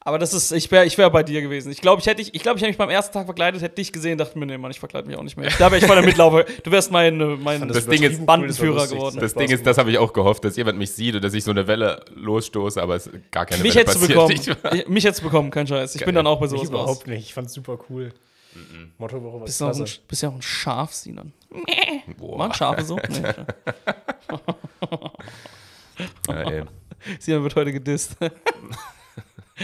[0.10, 1.72] Aber das ist, ich wäre ich wär bei dir gewesen.
[1.72, 3.75] Ich glaube, ich hätte dich- ich, glaub, ich hätte mich beim ersten Tag verkleidet, hätte
[3.75, 5.50] dich gesehen, dachte mir, nee, Mann, ich verkleide mich auch nicht mehr.
[5.60, 6.46] Da wäre ich voll der Mitlaufer.
[6.63, 9.20] Du wärst mein, äh, mein fand Das Ding ist Bandenführer das war geworden.
[9.20, 11.44] das Ding ist, das habe ich auch gehofft, dass jemand mich sieht und dass ich
[11.44, 14.08] so eine Welle losstoße, aber es ist gar keine mich Welle passiert.
[14.10, 14.32] bekommen.
[14.32, 15.94] Ich war- Ich, mich hättest du bekommen, kein Scheiß.
[15.94, 17.25] Ich bin dann auch bei sowas Ich überhaupt nicht.
[17.28, 18.12] Ich fand's super cool.
[18.98, 20.00] Motto Woche was Bist du auch ein, klasse.
[20.08, 21.34] bist ja auch ein Schaf, Sinan.
[22.18, 22.96] Waren Schafe so?
[23.08, 23.34] Nee.
[27.20, 28.16] Sinan wird heute gedisst.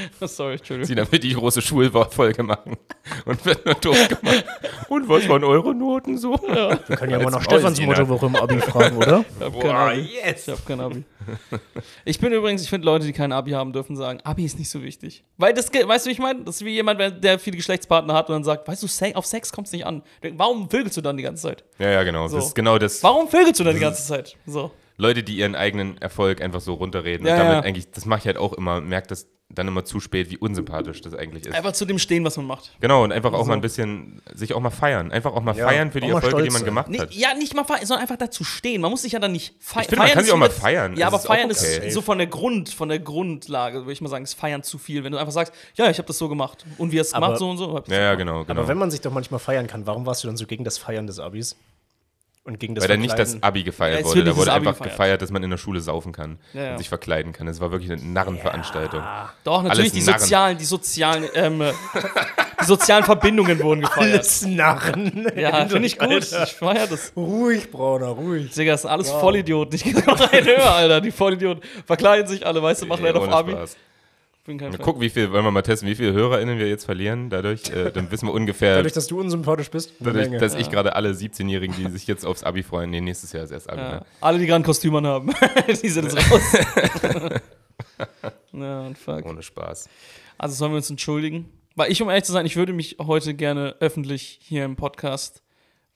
[0.22, 0.88] Sorry, Entschuldigung.
[0.88, 2.78] Sie damit die große Schulfolge machen
[3.26, 4.46] und wird nur doof gemacht.
[4.90, 6.34] Und was waren eure Noten so?
[6.34, 8.06] Wir können ja mal nach Als Stefans Mäusiner.
[8.06, 9.26] Mottowoche im Abi fragen, oder?
[9.40, 10.00] Ich hab kein Abi.
[10.24, 10.48] yes!
[10.48, 11.04] Ich hab kein Abi.
[12.04, 14.70] Ich bin übrigens, ich finde Leute, die kein Abi haben, dürfen sagen, Abi ist nicht
[14.70, 15.24] so wichtig.
[15.38, 16.44] Weil das, weißt du, wie ich meine?
[16.44, 19.52] Das ist wie jemand, der- viele Geschlechtspartner hat und dann sagt, weißt du, auf Sex
[19.52, 20.04] kommt es nicht an.
[20.34, 21.64] Warum vögelst du dann die ganze Zeit?
[21.80, 22.28] Ja, ja, genau.
[22.28, 22.38] So.
[22.38, 23.02] Das ist genau das.
[23.04, 24.38] Warum vögelst du dann die ganze Zeit?
[24.46, 24.72] So.
[24.98, 27.28] Leute, die ihren eigenen Erfolg einfach so runterreden.
[27.28, 27.62] Ja, und damit ja.
[27.62, 31.02] eigentlich, das mache ich halt auch immer, merkt das dann immer zu spät, wie unsympathisch
[31.02, 31.54] das eigentlich ist.
[31.56, 32.72] Einfach zu dem stehen, was man macht.
[32.82, 35.12] Genau, und einfach auch mal ein bisschen, sich auch mal feiern.
[35.12, 36.66] Einfach auch mal Ja, feiern für die Erfolge, die stolz man sein.
[36.66, 37.14] gemacht Nee, hat.
[37.14, 38.82] ja, nicht mal feiern, sondern einfach dazu stehen.
[38.82, 40.16] Man muss sich ja dann nicht fe Ich finde, man feiern.
[40.16, 40.98] kann sich auch mal feiern.
[40.98, 41.88] Ja, aber ist feiern okay.
[41.88, 44.78] ist so von der Grund, von der Grundlage, würde ich mal sagen, ist feiern zu
[44.80, 45.04] viel.
[45.04, 46.66] Wenn du einfach sagst, ja, ich habe das so gemacht.
[46.78, 47.84] Und du es gemacht, so und so.
[47.88, 48.60] Ja, ja, genau, genau.
[48.62, 50.78] Aber wenn man sich doch manchmal feiern kann, warum warst du dann so gegen das
[50.80, 51.56] Feiern des Abis?
[52.48, 53.42] Und gegen das Weil da nicht das?
[53.42, 54.24] Abi Ja, gefeiert es wurde.
[54.24, 54.92] Da wurde Abi einfach gefeiert.
[54.98, 56.72] gefeiert, dass man in der Schule saufen kann Ja, ja.
[56.74, 57.48] und sich verkleiden kann.
[57.48, 59.02] Es war wirklich eine Narrenveranstaltung.
[59.44, 60.20] Doch, natürlich, Alles die Narren.
[60.20, 61.72] sozialen, die sozialen, ähm, äh,
[62.62, 64.14] die sozialen Verbindungen wurden gefeiert.
[64.20, 65.28] Alles Narren.
[65.36, 66.08] Ja, finde ich gut.
[66.12, 66.44] Alter.
[66.44, 67.14] Ich feier das.
[67.16, 68.52] Ruhig, Brauner, ruhig.
[68.54, 69.74] Digga, das sind alles Vollidioten.
[69.76, 71.02] Ich geh noch einen höher, Alter.
[71.02, 73.52] Die Vollidioten verkleiden sich alle, weißt du, machen leider auf ohne Abi.
[73.54, 73.76] Spaß.
[74.46, 74.82] Bin kein Fan.
[74.82, 77.68] gucken, wie viel, wollen wir mal testen, wie viele HörerInnen wir jetzt verlieren dadurch.
[77.72, 80.38] Äh, dann wissen wir ungefähr, Dadurch, dass du unsympathisch bist, dadurch, Menge.
[80.38, 83.52] dass ich gerade alle 17-Jährigen, die sich jetzt aufs Abi freuen, nee, nächstes Jahr ist
[83.52, 83.82] erst Abi.
[83.82, 83.92] Ja.
[83.92, 84.06] Ne?
[84.22, 85.34] Alle, die gerade ein Kostüm anhaben.
[85.82, 86.42] die sind jetzt raus.
[88.54, 89.26] ja, und fuck.
[89.26, 89.90] Ohne Spaß.
[90.38, 91.50] Also sollen wir uns entschuldigen?
[91.76, 95.42] Weil ich, um ehrlich zu sein, ich würde mich heute gerne öffentlich hier im Podcast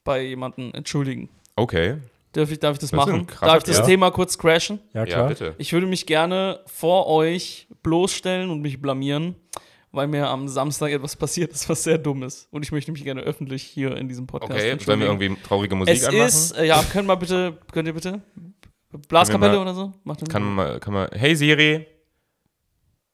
[0.03, 1.29] bei jemandem entschuldigen.
[1.55, 1.97] Okay,
[2.33, 3.27] Darf ich, darf ich das, Das machen?
[3.41, 3.87] Darf ich das Plan.
[3.87, 4.79] Thema kurz crashen?
[4.93, 5.27] ja, ja, klar.
[5.29, 5.55] bitte.
[5.57, 9.35] Ich würde mich gerne vor euch bloßstellen und mich blamieren,
[9.91, 12.47] weil mir am Samstag etwas passiert ist, was sehr dumm ist.
[12.51, 15.75] Und ich möchte mich gerne öffentlich hier in diesem Podcast Okay, sollen wir irgendwie traurige
[15.75, 16.27] Musik es anmachen?
[16.27, 18.21] ist, äh, ja, können wir bitte, könnt ihr bitte?
[19.07, 19.93] Blaskapelle oder so?
[20.03, 21.87] Macht Kann man, mal, kann man, hey Siri,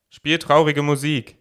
[0.10, 1.38] spiel traurige Musik.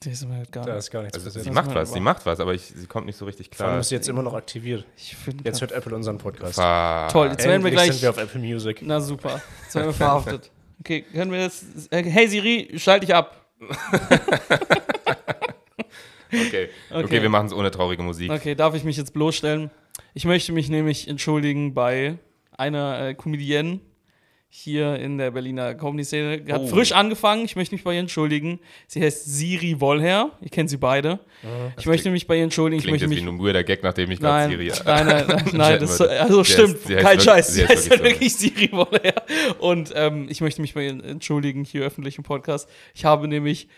[0.00, 0.78] Das ist mir halt gar Da nicht.
[0.78, 1.44] ist gar nichts Also, passiert.
[1.44, 3.66] sie Das macht was, sie macht was, aber ich, sie kommt nicht so richtig Vor
[3.66, 3.80] allem klar.
[3.80, 4.84] ist sie jetzt immer noch aktiviert.
[4.96, 6.54] Ich finde Jetzt hört Apple unseren Podcast.
[6.54, 7.08] Fuck.
[7.12, 7.90] Toll, jetzt werden wir gleich.
[7.92, 8.80] sind wir auf Apple Music.
[8.82, 10.50] Na super, jetzt werden wir verhaftet.
[10.80, 11.64] Okay, können wir jetzt.
[11.90, 13.44] äh, Hey Siri, schalte dich ab.
[16.30, 16.68] Okay.
[16.92, 18.30] okay, wir machen es ohne traurige Musik.
[18.30, 19.70] Okay, darf ich mich jetzt bloßstellen?
[20.12, 22.18] Ich möchte mich nämlich entschuldigen bei
[22.56, 23.80] einer äh, Comedienne
[24.50, 26.42] hier in der Berliner Comedy-Szene.
[26.50, 26.66] Hat Oh.
[26.68, 27.44] frisch angefangen.
[27.44, 28.60] Ich möchte mich bei ihr entschuldigen.
[28.86, 30.30] Sie heißt Siri Wollher.
[30.40, 31.20] Ihr kennt sie beide.
[31.78, 32.78] ich möchte mich bei ihr entschuldigen.
[32.78, 34.72] Ich Klingt möchte jetzt mich wie ein weirder Gag, nachdem ich gerade Nein, Siri.
[34.86, 38.02] nein, nein, nein, nein das, also stimmt, heißt- kein Scheiß, sie heißt sie ja heißt
[38.02, 39.22] wirklich wirklich Siri Wollher.
[39.58, 42.68] Und ähm, ich möchte mich bei Ihnen entschuldigen, hier öffentlich im Podcast.
[42.94, 43.68] Ich habe nämlich,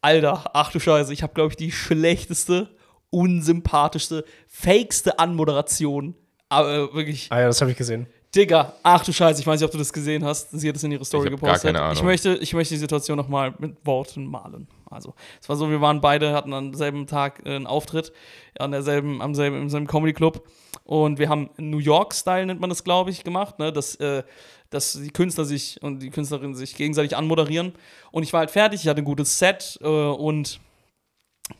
[0.00, 2.68] Alter, ach du Scheiße, ich habe, glaube ich, die schlechteste,
[3.10, 6.14] unsympathischste, fakeste Anmoderation.
[6.48, 8.06] Aber äh, wirklich, Ah ja, das habe ich gesehen.
[8.34, 10.50] Digga, ach du Scheiße, ich weiß nicht, ob du das gesehen hast.
[10.50, 11.62] Sie hat es in ihre Story Ich gepostet.
[11.62, 11.96] gar keine Ahnung.
[11.96, 14.66] Ich möchte, ich möchte die Situation nochmal mit Worten malen.
[14.90, 18.12] Also, es war so, wir waren beide, hatten am selben Tag äh, einen Auftritt
[18.58, 20.46] an derselben, am selben, im selben Comedy Club.
[20.84, 23.72] Und wir haben New York-Style, nennt man das, glaube ich, gemacht, ne?
[23.72, 24.22] Dass, äh,
[24.70, 27.72] dass die Künstler sich und die Künstlerinnen sich gegenseitig anmoderieren.
[28.10, 30.60] Und ich war halt fertig, ich hatte ein gutes Set äh, und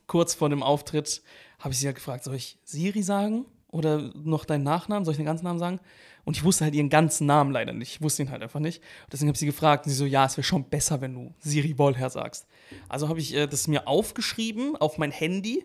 [0.07, 1.23] kurz vor dem Auftritt
[1.59, 5.05] habe ich sie halt gefragt, soll ich Siri sagen oder noch deinen Nachnamen?
[5.05, 5.81] Soll ich den ganzen Namen sagen?
[6.25, 7.97] Und ich wusste halt ihren ganzen Namen leider nicht.
[7.97, 8.79] Ich wusste ihn halt einfach nicht.
[9.05, 11.15] Und deswegen habe ich sie gefragt und sie so, ja, es wäre schon besser, wenn
[11.15, 12.47] du Siri Wollher sagst.
[12.89, 15.65] Also habe ich äh, das mir aufgeschrieben auf mein Handy.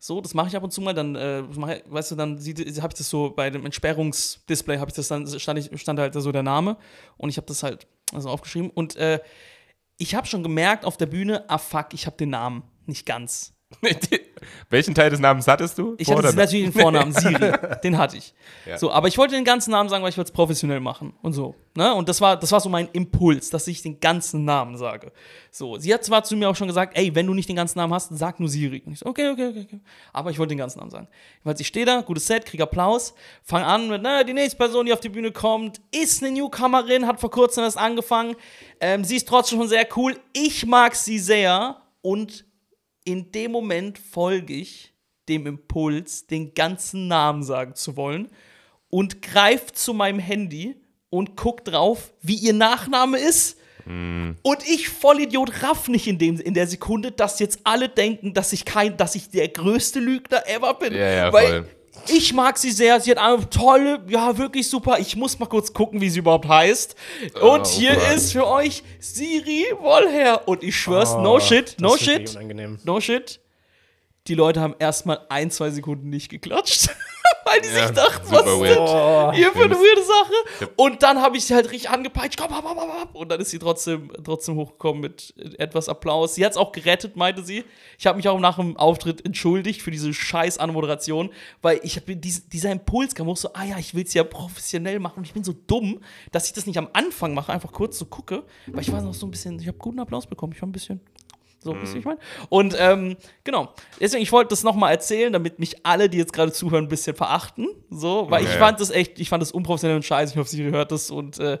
[0.00, 2.44] So, das mache ich ab und zu mal, dann, äh, mach weißt du, dann habe
[2.44, 6.30] ich das so bei dem Entsperrungsdisplay, habe ich das dann, stand, ich, stand halt so
[6.30, 6.76] der Name
[7.16, 9.18] und ich habe das halt also aufgeschrieben und äh,
[9.96, 13.54] ich habe schon gemerkt auf der Bühne, ah fuck, ich habe den Namen nicht ganz.
[14.70, 15.94] Welchen Teil des Namens hattest du?
[15.98, 17.52] Ich hatte natürlich den Vornamen Siri.
[17.82, 18.34] Den hatte ich.
[18.66, 18.78] Ja.
[18.78, 21.32] So, aber ich wollte den ganzen Namen sagen, weil ich wollte es professionell machen und
[21.32, 21.54] so.
[21.74, 21.94] Ne?
[21.94, 25.12] Und das war, das war so mein Impuls, dass ich den ganzen Namen sage.
[25.50, 27.78] So, sie hat zwar zu mir auch schon gesagt, ey, wenn du nicht den ganzen
[27.78, 28.82] Namen hast, sag nur Siri.
[28.84, 29.80] Und ich so, okay, okay, okay, okay.
[30.12, 31.08] Aber ich wollte den ganzen Namen sagen.
[31.44, 34.86] Weil ich stehe da, gutes Set, krieg Applaus, fang an mit, na, die nächste Person,
[34.86, 38.36] die auf die Bühne kommt, ist eine Newcomerin, hat vor kurzem erst angefangen.
[38.80, 40.16] Ähm, sie ist trotzdem schon sehr cool.
[40.32, 42.44] Ich mag sie sehr und
[43.08, 44.92] in dem Moment folge ich
[45.30, 48.28] dem Impuls, den ganzen Namen sagen zu wollen
[48.90, 50.76] und greife zu meinem Handy
[51.08, 53.58] und guck drauf, wie ihr Nachname ist.
[54.42, 58.52] Und ich, Vollidiot, raff nicht in, dem, in der Sekunde, dass jetzt alle denken, dass
[58.52, 60.92] ich kein, dass ich der größte Lügner ever bin.
[60.92, 61.68] Ja, ja, Weil voll.
[62.10, 63.00] Ich mag sie sehr.
[63.00, 64.98] Sie hat eine tolle, ja, wirklich super.
[64.98, 66.94] Ich muss mal kurz gucken, wie sie überhaupt heißt.
[67.40, 68.14] Und Oh hier Gott.
[68.16, 70.46] ist für euch Siri Wollher.
[70.48, 72.84] Und ich schwör's, Oh, no shit, no ist wirklich shit.
[72.84, 73.40] No shit.
[74.26, 76.90] Die Leute haben erstmal ein, zwei Sekunden nicht geklatscht.
[77.50, 80.70] Weil die Ja, sich dachten, was ist denn Oh, hier für eine weirde Sache?
[80.76, 82.38] Und dann habe ich sie halt richtig angepeitscht.
[82.38, 83.14] Komm, hopp, hopp, hopp.
[83.14, 86.34] Und dann ist sie trotzdem, trotzdem hochgekommen mit etwas Applaus.
[86.34, 87.64] Sie hat es auch gerettet, meinte sie.
[87.98, 91.30] Ich habe mich auch nach dem Auftritt entschuldigt für diese scheiß Anmoderation,
[91.62, 94.24] weil ich habe diesen, dieser Impuls kam auch so, ah ja, ich will es ja
[94.24, 95.18] professionell machen.
[95.18, 96.00] Und ich bin so dumm,
[96.32, 98.44] dass ich das nicht am Anfang mache, einfach kurz so gucke.
[98.66, 100.52] Weil ich war noch so ein bisschen, ich habe guten Applaus bekommen.
[100.54, 101.00] Ich war ein bisschen
[101.60, 102.18] so, wisst ihr, wie ich meine?
[102.48, 106.52] Und ähm, genau, deswegen, ich wollte das nochmal erzählen, damit mich alle, die jetzt gerade
[106.52, 107.68] zuhören, ein bisschen verachten.
[107.90, 108.58] So, weil ich Ja.
[108.58, 110.32] fand das echt, ich fand das unprofessionell und scheiße.
[110.34, 111.58] Ich hoffe, sie hört das und äh,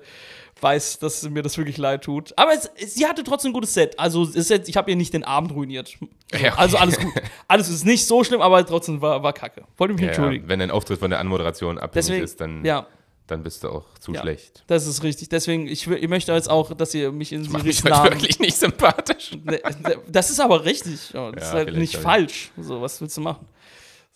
[0.60, 2.32] weiß, dass mir das wirklich leid tut.
[2.36, 3.98] Aber es, sie hatte trotzdem ein gutes Set.
[3.98, 5.96] Also, jetzt, ich habe ihr nicht den Abend ruiniert.
[6.40, 6.54] Ja.
[6.56, 7.12] Also, alles gut.
[7.48, 9.64] Alles ist nicht so schlimm, aber trotzdem war, war kacke.
[9.76, 10.12] Wollte mich Ja, ja.
[10.14, 10.48] entschuldigen.
[10.48, 12.86] Wenn dein Auftritt von der Anmoderation abhängig Deswegen, ist, dann, ja,
[13.28, 14.20] dann bist du auch zu Ja.
[14.22, 14.64] schlecht.
[14.66, 15.28] das ist richtig.
[15.28, 18.38] Deswegen, ich, ich möchte jetzt auch, dass ihr mich in Siris mich halt Namen wirklich
[18.40, 19.30] nicht sympathisch.
[19.44, 20.94] Ne, ne, Das ist aber richtig.
[20.94, 22.50] Das Ja, ist halt nicht falsch.
[22.60, 23.46] So, was willst du machen?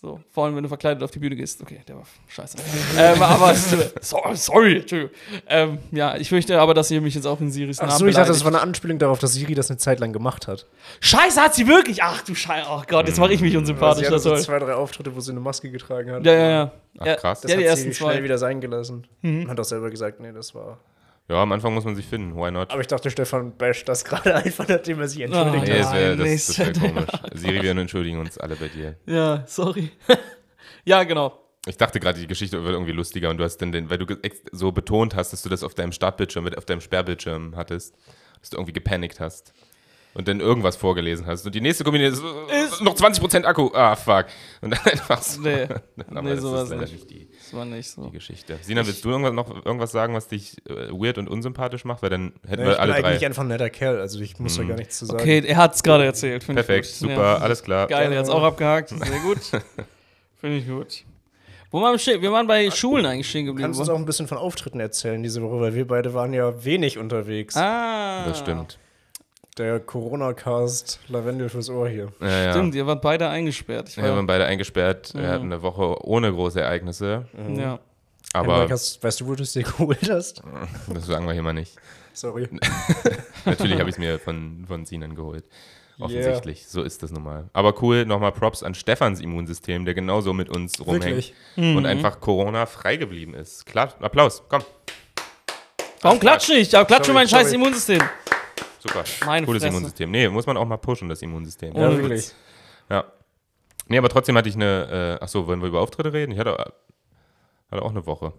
[0.05, 1.63] So, vor allem, wenn du verkleidet auf die Bühne gehst.
[1.63, 2.57] Okay, der war scheiße.
[2.99, 5.15] ähm, aber so, sorry, Entschuldigung.
[5.49, 8.17] Ähm, ja, ich möchte aber, dass ihr mich jetzt auch in Siris Namen Achso, ich
[8.17, 10.67] dachte, das war eine Anspielung darauf, dass Siri das eine Zeit lang gemacht hat.
[10.99, 12.03] Scheiße, hat sie wirklich?
[12.03, 12.67] Ach du Scheiße.
[12.69, 14.01] Oh Gott, jetzt mache ich mich unsympathisch.
[14.01, 14.41] sie hatte Das so soll.
[14.41, 16.27] zwei, drei Auftritte, wo sie eine Maske getragen hat.
[16.27, 16.73] Ja, ja, ja.
[16.99, 17.41] Ach, krass.
[17.43, 18.25] Das Ja, die hat ersten sie schnell zwei.
[18.25, 19.07] wieder sein gelassen.
[19.23, 20.79] Und hat auch selber gesagt, nee, das war.
[21.29, 22.37] Ja, am Anfang muss man sich finden.
[22.37, 22.71] Why not?
[22.71, 25.81] Aber ich dachte, Stefan basht das gerade einfach, nachdem er sich entschuldigt Nee, hat.
[25.81, 27.11] das wäre Nein, das, das wär nächster komisch.
[27.41, 28.97] Siri, wir entschuldigen uns alle bei dir.
[29.07, 29.91] Ja, sorry.
[30.85, 31.39] ja, genau.
[31.67, 34.07] Ich dachte gerade, die Geschichte wird irgendwie lustiger und du hast dann den, weil du
[34.51, 37.95] so betont hast, dass du das auf deinem Startbildschirm, mit auf deinem Sperrbildschirm hattest,
[38.41, 39.55] dass du irgendwie gepanikt hast
[40.15, 41.47] und dann irgendwas vorgelesen hast.
[41.47, 43.71] Und die nächste Kombination ist, Ist- noch 20% Akku.
[43.75, 44.27] Ah, fuck.
[44.61, 45.41] Und dann einfach so.
[45.41, 45.69] Nee,
[46.11, 46.93] Aber nee, das sowas ist leider nicht.
[46.95, 48.07] nicht die, Das war nicht so.
[48.07, 48.59] die Geschichte.
[48.63, 52.03] Sina, willst du irgendwas, noch irgendwas sagen, was dich äh, weird und unsympathisch macht?
[52.03, 53.05] Weil dann hätten Nee, wir ich bin alle drei.
[53.11, 55.21] eigentlich einfach ein netter Kerl, also ich muss da gar nichts zu sagen.
[55.21, 56.43] Okay, er hat es gerade erzählt.
[56.49, 56.95] ich Perfekt, gut.
[57.11, 57.37] super, Ja.
[57.39, 57.87] alles klar.
[57.89, 58.89] Geil, er hat es auch abgehakt.
[58.89, 59.39] Sehr gut.
[60.41, 61.05] Finde ich gut.
[61.71, 62.23] Wo waren wir?
[62.23, 63.67] Wir waren bei Schulen eigentlich stehen geblieben.
[63.67, 66.33] Kannst du uns auch ein bisschen von Auftritten erzählen diese Woche, weil wir beide waren
[66.35, 67.57] ja wenig unterwegs.
[67.57, 68.79] ah, Das stimmt.
[69.59, 72.11] Der Corona-Cast Lavendel fürs Ohr hier.
[72.21, 72.53] Ja, ja.
[72.53, 73.91] Stimmt, ihr wart beide eingesperrt.
[73.91, 75.13] Ich Wir waren war, beide eingesperrt.
[75.15, 77.27] Wir hatten eine Woche ohne große Ereignisse.
[77.57, 77.79] ja.
[78.35, 80.43] Aber Henrik, hast, weißt du, wo du es dir geholt hast?
[80.89, 81.77] das sagen wir hier mal nicht.
[82.15, 82.49] Sorry.
[83.45, 85.45] Natürlich habe ich es mir von, von Sinan geholt.
[86.01, 86.67] Offensichtlich.
[86.67, 87.51] So ist das nun mal.
[87.53, 91.35] Aber cool, nochmal Props an Stefans Immunsystem, der genauso mit uns rumhängt Wirklich.
[91.57, 93.67] und einfach Corona frei geblieben ist.
[93.67, 94.63] Klar, Applaus, komm.
[96.01, 96.73] Warum klatscht nicht?
[96.73, 97.55] Ja, klatsche Sorry, mein scheiß sorry.
[97.57, 98.01] Immunsystem.
[98.83, 99.05] Super.
[99.27, 99.77] Meine Cooles Fresse.
[99.77, 100.11] Immunsystem.
[100.11, 101.75] Nee, muss man auch mal pushen, das Immunsystem.
[101.77, 102.33] Ja, wirklich.
[102.91, 103.05] Ja.
[103.87, 106.33] Nee, aber trotzdem hatte ich eine, äh, achso, wollen wir über Auftritte reden?
[106.33, 106.57] Ich hatte,
[107.71, 108.33] hatte auch eine Woche.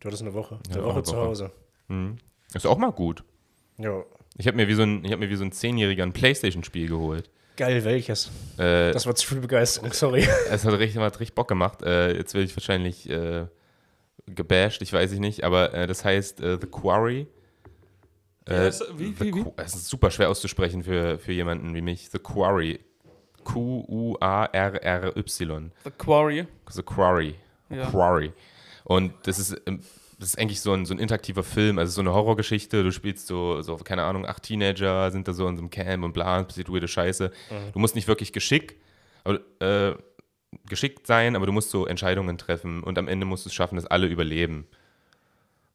[0.00, 0.58] Du hattest eine Woche.
[0.68, 1.20] Ja, Eine Woche eine zu Woche.
[1.26, 1.50] Hause.
[2.54, 3.24] Ist auch mal gut.
[3.78, 4.02] Ja.
[4.36, 6.88] Ich habe mir wie so ein, ich habe mir wie so ein Zehnjähriger ein Playstation-Spiel
[6.88, 7.28] geholt.
[7.56, 8.30] Geil, welches?
[8.58, 10.26] Äh, Das war zu viel Begeisterung, sorry.
[10.50, 11.82] es hat richtig, hat richtig Bock gemacht.
[11.82, 13.46] Äh, jetzt werde ich wahrscheinlich äh,
[14.26, 17.26] gebasht, ich weiß ich nicht, aber äh, das heißt äh, The Quarry.
[18.46, 19.44] Äh, wie- wie- wie?
[19.56, 22.08] Es ist super schwer auszusprechen für, für jemanden wie mich.
[22.10, 22.80] The Quarry.
[24.32, 25.70] Q-U-A-R-R-Y.
[25.84, 26.46] The Quarry.
[26.70, 27.34] The Quarry.
[27.70, 27.86] Ja.
[27.90, 28.32] Quarry.
[28.84, 29.80] Und das ist, ähm,
[30.18, 32.82] das ist eigentlich so ein, so ein interaktiver Film, also so eine Horrorgeschichte.
[32.84, 36.04] Du spielst so, so, keine Ahnung, acht Teenager sind da so in so einem Camp
[36.04, 37.30] und bla, passiert weirde Scheiße.
[37.72, 38.80] Du musst nicht wirklich geschick,
[39.24, 39.94] aber, äh,
[40.68, 43.76] geschickt sein, aber du musst so Entscheidungen treffen und am Ende musst du es schaffen,
[43.76, 44.66] dass alle überleben.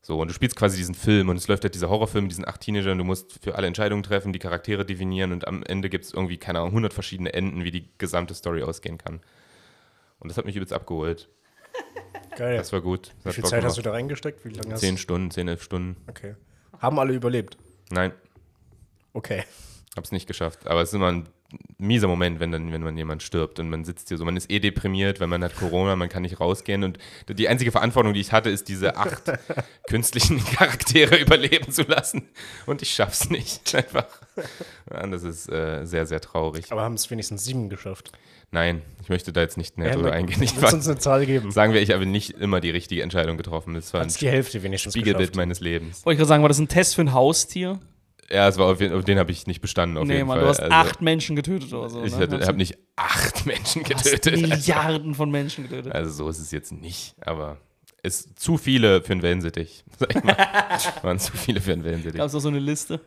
[0.08, 2.48] So, und du spielst quasi diesen Film und es läuft halt dieser Horrorfilm mit diesen
[2.48, 6.06] acht Teenagern, du musst für alle Entscheidungen treffen, die Charaktere definieren und am Ende gibt
[6.06, 9.20] es irgendwie, keine Ahnung, 100 verschiedene Enden, wie die gesamte Story ausgehen kann.
[10.20, 11.28] Und das hat mich übelst abgeholt.
[12.38, 12.56] Geil.
[12.56, 13.12] Das war gut.
[13.26, 13.86] Das Wie viel Zeit hast du gemacht.
[13.88, 14.46] da reingesteckt?
[14.46, 15.98] Wie lange hast Zehn Stunden, zehn, elf Stunden.
[16.08, 16.36] Okay.
[16.80, 17.58] Haben alle überlebt?
[17.90, 18.14] Nein,
[19.12, 19.44] Okay.
[19.98, 20.68] hab's nicht geschafft.
[20.68, 21.28] Aber es ist immer ein
[21.78, 24.52] mieser Moment, wenn dann, wenn man jemand stirbt und man sitzt hier so, man ist
[24.52, 26.98] eh deprimiert, weil man hat Corona, man kann nicht rausgehen und
[27.30, 29.32] die einzige Verantwortung, die ich hatte, ist diese acht
[29.88, 32.28] künstlichen Charaktere überleben zu lassen
[32.66, 34.08] und ich schaff's nicht einfach.
[34.88, 36.72] Das ist äh, sehr, sehr traurig.
[36.72, 38.12] Aber haben es wenigstens sieben geschafft.
[38.52, 40.42] Nein, ich möchte da jetzt nicht näher Ja, drüber eingehen.
[40.42, 41.52] Ich war, uns eine Zahl geben?
[41.52, 43.74] sagen wir, ich habe nicht immer die richtige Entscheidung getroffen.
[43.74, 45.36] Das war ein Hat's die Hälfte wenigstens Spiegelbild geschafft.
[45.36, 46.06] meines Lebens.
[46.06, 47.80] Wollte ich gerade sagen, war das ein Test für ein Haustier?
[48.30, 49.98] Ja, es war auf, jeden- auf den habe ich nicht bestanden.
[49.98, 50.44] Auf nee, jeden Mann, Fall.
[50.44, 52.04] du hast Also, acht Menschen getötet oder so.
[52.04, 52.28] Ich ne?
[52.46, 54.42] habe nicht acht Menschen Du hast getötet.
[54.42, 55.94] Milliarden von Menschen getötet.
[55.94, 57.58] Also so ist es jetzt nicht, aber
[58.04, 59.84] es zu viele für einen Wellensittich.
[59.98, 60.36] Sag ich mal.
[61.04, 62.18] Waren zu viele für einen Wellensittich.
[62.18, 63.00] Gab es auch so eine Liste?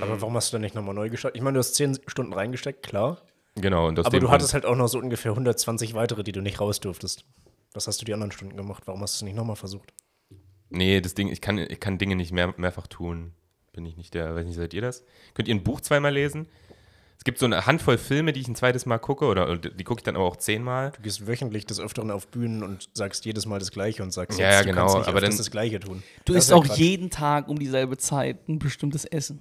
[0.00, 1.36] Aber warum hast du dann nicht nochmal neu gestartet?
[1.36, 3.18] Ich meine, du hast zehn Stunden reingesteckt, klar.
[3.56, 3.88] Genau.
[3.88, 6.60] Und Aber du Grund- hattest halt auch noch so ungefähr 120 weitere, die du nicht
[6.60, 7.24] raus durftest.
[7.74, 8.84] Was hast du die anderen Stunden gemacht?
[8.86, 9.92] Warum hast du es nicht nochmal versucht?
[10.70, 13.32] Nee, das Ding, ich kann, ich kann Dinge nicht mehr, mehrfach tun.
[13.78, 15.04] Bin ich nicht der, weiß nicht, seid ihr das?
[15.34, 16.48] Könnt ihr ein Buch zweimal lesen?
[17.16, 20.00] Es gibt so eine Handvoll Filme, die ich ein zweites Mal gucke, oder die gucke
[20.00, 20.90] ich dann aber auch zehnmal.
[20.96, 24.36] Du gehst wöchentlich des Öfteren auf Bühnen und sagst jedes Mal das Gleiche und sagst,
[24.40, 26.02] Ja, jetzt, ja, du genau, kannst nicht aber dann- das Gleiche tun.
[26.24, 26.78] Du Das isst ja auch Quatsch.
[26.78, 29.38] jeden Tag um dieselbe Zeit ein bestimmtes Essen.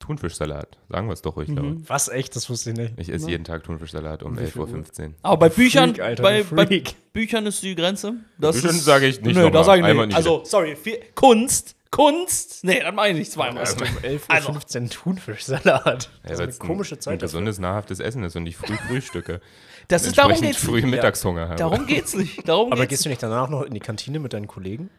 [0.00, 0.78] Thunfischsalat.
[0.88, 1.56] Sagen wir es doch ruhig Mhm.
[1.56, 1.76] laut.
[1.86, 2.08] Was?
[2.08, 2.34] Echt?
[2.34, 2.94] Das wusste ich nicht.
[2.98, 5.14] Ich esse jeden Tag Thunfischsalat um wie viel 11.15 Uhr.
[5.22, 6.82] Aber bei Büchern, Freak, Alter, bei, bei.
[7.12, 8.14] Büchern ist die Grenze.
[8.38, 10.06] Das Büchern ist- sage ich nicht Nö, da sage ich nicht.
[10.08, 12.64] nicht Also, sorry, viel, Kunst, Kunst.
[12.64, 13.62] Nee, das meine ich nicht zweimal.
[13.62, 16.10] Hast du um 11.15 Also- Uhr Thunfischsalat?
[16.22, 17.14] Das ist eine komische Zeit.
[17.14, 19.40] ein gesundes, nahrhaftes Essen ist und ich früh frühstücke.
[19.88, 20.86] Das ist, darum geht's früh nicht.
[20.90, 21.54] Mittagshunger habe.
[21.54, 22.48] Darum geht's nicht.
[22.48, 24.90] Darum Aber geht's gehst du nicht danach noch in die Kantine mit deinen Kollegen?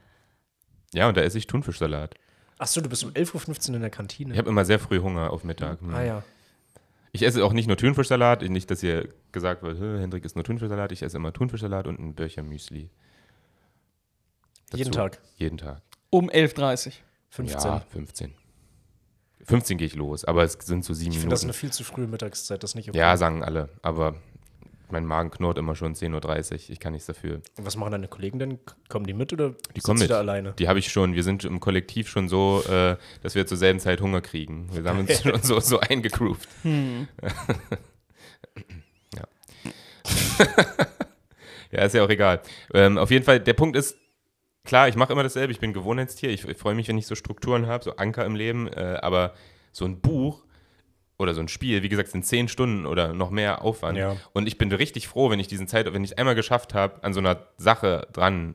[0.93, 2.15] Ja, und da esse ich Thunfischsalat.
[2.57, 4.31] Achso, du bist um 11.15 Uhr in der Kantine.
[4.31, 5.81] Ich habe immer sehr früh Hunger auf Mittag.
[5.81, 5.93] Hm.
[5.93, 6.23] ah ja.
[7.11, 10.45] Ich esse auch nicht nur Thunfischsalat, nicht, dass ihr gesagt wird, "Hä, Hendrik isst nur
[10.45, 10.93] Thunfischsalat.
[10.93, 12.89] Ich esse immer Thunfischsalat und ein Böhrchen Müsli.
[14.73, 14.91] Jeden Dazu.
[14.91, 15.19] Tag.
[15.35, 15.81] Jeden Tag.
[16.09, 16.93] Um 11.30
[17.29, 17.71] 15.
[17.71, 18.33] Ja, 15.
[19.43, 21.55] 15 gehe ich los, aber es sind so sieben ich finde das Minuten.
[21.55, 22.97] eine viel zu frühe Mittagszeit, das ist nicht okay.
[22.97, 24.15] Ja, sagen alle, aber
[24.89, 26.59] mein Magen knurrt immer schon 10.30 Uhr.
[26.69, 27.41] Ich kann nichts dafür.
[27.57, 28.59] Und was machen deine Kollegen denn?
[28.87, 30.09] Kommen die mit oder Die kommen mit.
[30.09, 30.53] da alleine?
[30.53, 31.13] Die habe ich schon.
[31.13, 34.69] Wir sind im Kollektiv schon so, äh, dass wir zur selben Zeit Hunger kriegen.
[34.73, 36.47] Wir haben uns schon so, so eingegroovt.
[36.63, 37.05] ja.
[41.71, 42.41] ja, ist ja auch egal.
[42.73, 43.97] Ähm, auf jeden Fall, der Punkt ist,
[44.67, 45.51] klar, ich mache immer dasselbe.
[45.51, 46.29] Ich bin Gewohnheitstier.
[46.29, 48.67] Ich, ich freue mich, wenn ich so Strukturen habe, so Anker im Leben.
[48.67, 49.33] Äh, aber
[49.71, 50.43] so ein Buch
[51.17, 53.97] oder so ein Spiel, wie gesagt, sind zehn Stunden oder noch mehr Aufwand.
[53.97, 54.17] Ja.
[54.33, 57.13] Und ich bin richtig froh, wenn ich diesen Zeit, wenn ich einmal geschafft habe, an
[57.13, 58.53] so einer Sache dran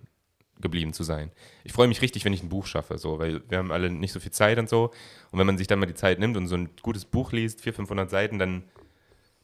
[0.61, 1.33] geblieben zu sein.
[1.65, 4.13] Ich freue mich richtig, wenn ich ein Buch schaffe, so, weil wir haben alle nicht
[4.13, 4.93] so viel Zeit und so.
[5.33, 7.61] Und wenn man sich dann mal die Zeit nimmt und so ein gutes Buch liest,
[7.63, 8.63] 400, 500 Seiten, dann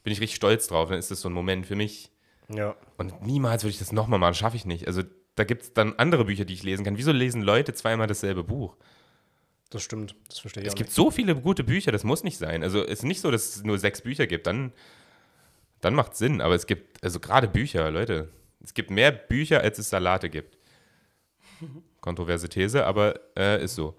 [0.03, 0.89] bin ich richtig stolz drauf.
[0.89, 2.09] Dann ist das so ein Moment für mich.
[2.47, 2.75] Ja.
[2.97, 4.87] Und niemals würde ich das nochmal machen, schaffe ich nicht.
[4.87, 5.03] Also
[5.39, 6.97] da gibt es dann andere Bücher, die ich lesen kann.
[6.97, 8.75] Wieso lesen Leute zweimal dasselbe Buch?
[9.69, 10.13] Das stimmt.
[10.27, 12.61] Das verstehe ich Es gibt so viele gute Bücher, das muss nicht sein.
[12.61, 14.73] Also es ist nicht so, dass es nur sechs Bücher gibt, dann,
[15.79, 16.41] dann macht es Sinn.
[16.41, 18.27] Aber es gibt, also gerade Bücher, Leute,
[18.61, 20.57] es gibt mehr Bücher, als es Salate gibt.
[22.01, 23.95] Kontroverse These, aber äh, ist so.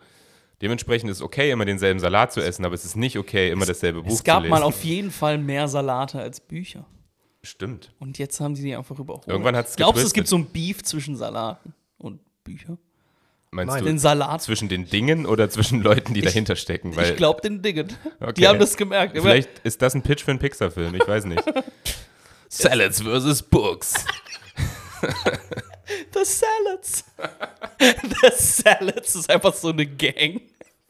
[0.60, 3.64] Dementsprechend ist es okay, immer denselben Salat zu essen, aber es ist nicht okay, immer
[3.64, 4.50] dasselbe Buch Es gab zu lesen.
[4.50, 6.84] mal auf jeden Fall mehr Salate als Bücher.
[7.42, 7.92] Stimmt.
[7.98, 9.26] Und jetzt haben sie die einfach überholt.
[9.26, 12.78] Irgendwann hat's Glaubst du, es gibt so ein Beef zwischen Salaten und Büchern?
[13.52, 13.82] Meinst Nein.
[13.82, 14.42] du Den Salat?
[14.42, 16.94] zwischen den Dingen oder zwischen Leuten, die dahinter stecken?
[16.94, 17.92] Weil ich glaube den Dingen.
[18.20, 18.34] Okay.
[18.34, 19.18] Die haben das gemerkt.
[19.18, 21.42] Vielleicht ist das ein Pitch für einen Pixar-Film, ich weiß nicht.
[22.48, 23.94] Salads versus Books.
[26.12, 27.04] The Salads.
[27.80, 30.42] The Salads ist einfach so eine Gang.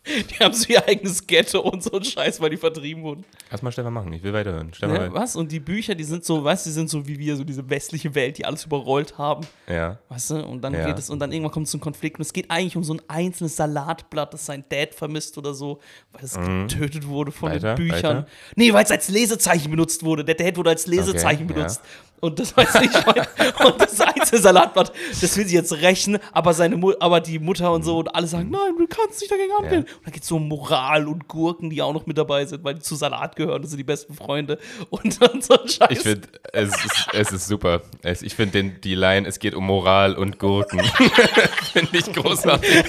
[0.07, 3.25] Die haben so ihr eigenes Ghetto und so ein Scheiß, weil die vertrieben wurden.
[3.51, 4.73] Lass mal Stefan machen, ich will weiterhören.
[4.73, 5.37] Stefan, Ja, was?
[5.37, 7.69] Und die Bücher, die sind so, weißt du, die sind so wie wir, so diese
[7.69, 9.47] westliche Welt, die alles überrollt haben.
[9.69, 9.99] ja.
[10.09, 10.45] Weißt du?
[10.47, 10.87] Und dann Ja.
[10.87, 12.19] geht es, und dann irgendwann kommt es zum Konflikt.
[12.19, 15.81] Und es geht eigentlich um so ein einzelnes Salatblatt, das sein Dad vermisst oder so,
[16.13, 17.55] weil es getötet wurde von Mhm.
[17.57, 18.17] Weiter, den Büchern.
[18.19, 18.27] weiter.
[18.57, 20.25] Nee, weil es als Lesezeichen benutzt wurde.
[20.25, 21.83] Der Dad wurde als Lesezeichen Okay, benutzt.
[22.21, 23.67] Und das weiß ich schon.
[23.67, 27.73] Und das einzelne Salatblatt, das will sie jetzt rächen, aber seine Mu aber die Mutter
[27.73, 29.83] und so und alle sagen, nein, du kannst nicht dagegen angehen.
[29.85, 32.63] Und da geht es so um Moral und Gurken, die auch noch mit dabei sind,
[32.65, 34.59] weil die zu Salat gehören, das sind die besten Freunde.
[34.91, 35.89] Und dann so ein Scheiß.
[35.91, 37.83] Ich finde, es ist, es ist super.
[38.03, 40.81] Es, ich finde die Line, es geht um Moral und Gurken.
[41.73, 42.85] finde ich großartig.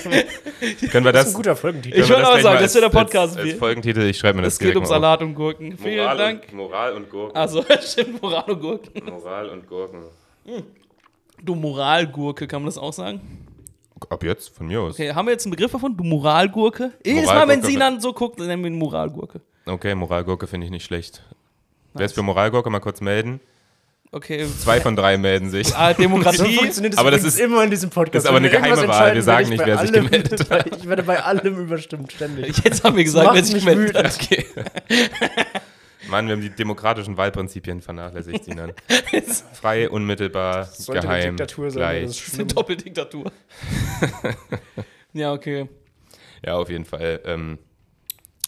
[0.91, 1.27] Können wir Das das?
[1.27, 1.99] ist ein guter Folgentitel.
[1.99, 3.37] Ich würde auch sagen, mal das wäre der als- Podcast.
[3.37, 4.85] Als, als Folgentitel, ich schreibe mir das es geht um.
[4.85, 5.77] Salat und Gurken.
[5.77, 6.43] Vielen Moral Dank.
[6.51, 7.35] Und, Moral und Gurken.
[7.37, 9.01] Also, stimmt, Moral und Gurken.
[9.21, 9.99] Moral und Gurken.
[11.43, 13.21] Du Moralgurke, kann man das auch sagen?
[14.09, 14.93] Ab jetzt, von mir aus.
[14.95, 15.95] Okay, haben wir jetzt einen Begriff davon?
[15.95, 16.91] Du Moralgurke?
[17.05, 19.41] Jedes Mal, wenn sie dann so guckt, dann nennen wir ihn Moralgurke.
[19.65, 21.21] Okay, Moralgurke finde ich nicht schlecht.
[21.93, 22.69] Wer ist für Moralgurke?
[22.71, 23.39] Mal kurz melden.
[24.13, 24.45] Okay.
[24.59, 25.73] Zwei von drei melden sich.
[25.75, 26.55] Ah, So Demokratie.
[26.57, 28.15] funktioniert es Aber das ist- immer in diesem Podcast.
[28.15, 29.13] das ist aber eine geheime Wahl.
[29.13, 30.75] Wir sagen nicht, wer sich gemeldet hat.
[30.77, 32.57] Ich werde bei allem überstimmt, ständig.
[32.63, 34.19] Jetzt haben wir gesagt, wer sich gemeldet hat.
[34.21, 34.45] Okay.
[36.11, 38.73] Mann, wir haben die demokratischen Wahlprinzipien vernachlässigt, Sinan.
[39.53, 42.03] Frei, unmittelbar, Sollte eine geheim, Diktatur sein, das gleich.
[42.03, 42.47] ist Das ist eine.
[42.47, 43.31] Doppeldiktatur.
[45.13, 45.69] ja, okay.
[46.45, 47.21] Ja, auf jeden Fall.
[47.25, 47.57] Ähm,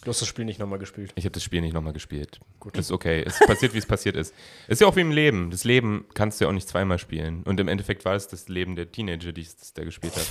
[0.04, 1.12] Du hast das Spiel nicht nochmal gespielt.
[1.14, 2.38] ich habe das Spiel nicht nochmal gespielt.
[2.60, 2.76] Gut.
[2.76, 3.22] Das ist okay.
[3.26, 4.34] Es ist passiert, wie es passiert ist.
[4.68, 5.50] Ist ja auch wie im Leben.
[5.50, 7.42] Das Leben kannst du ja auch nicht zweimal spielen.
[7.44, 10.26] Und im Endeffekt war es das Leben der Teenager, die es der gespielt hat.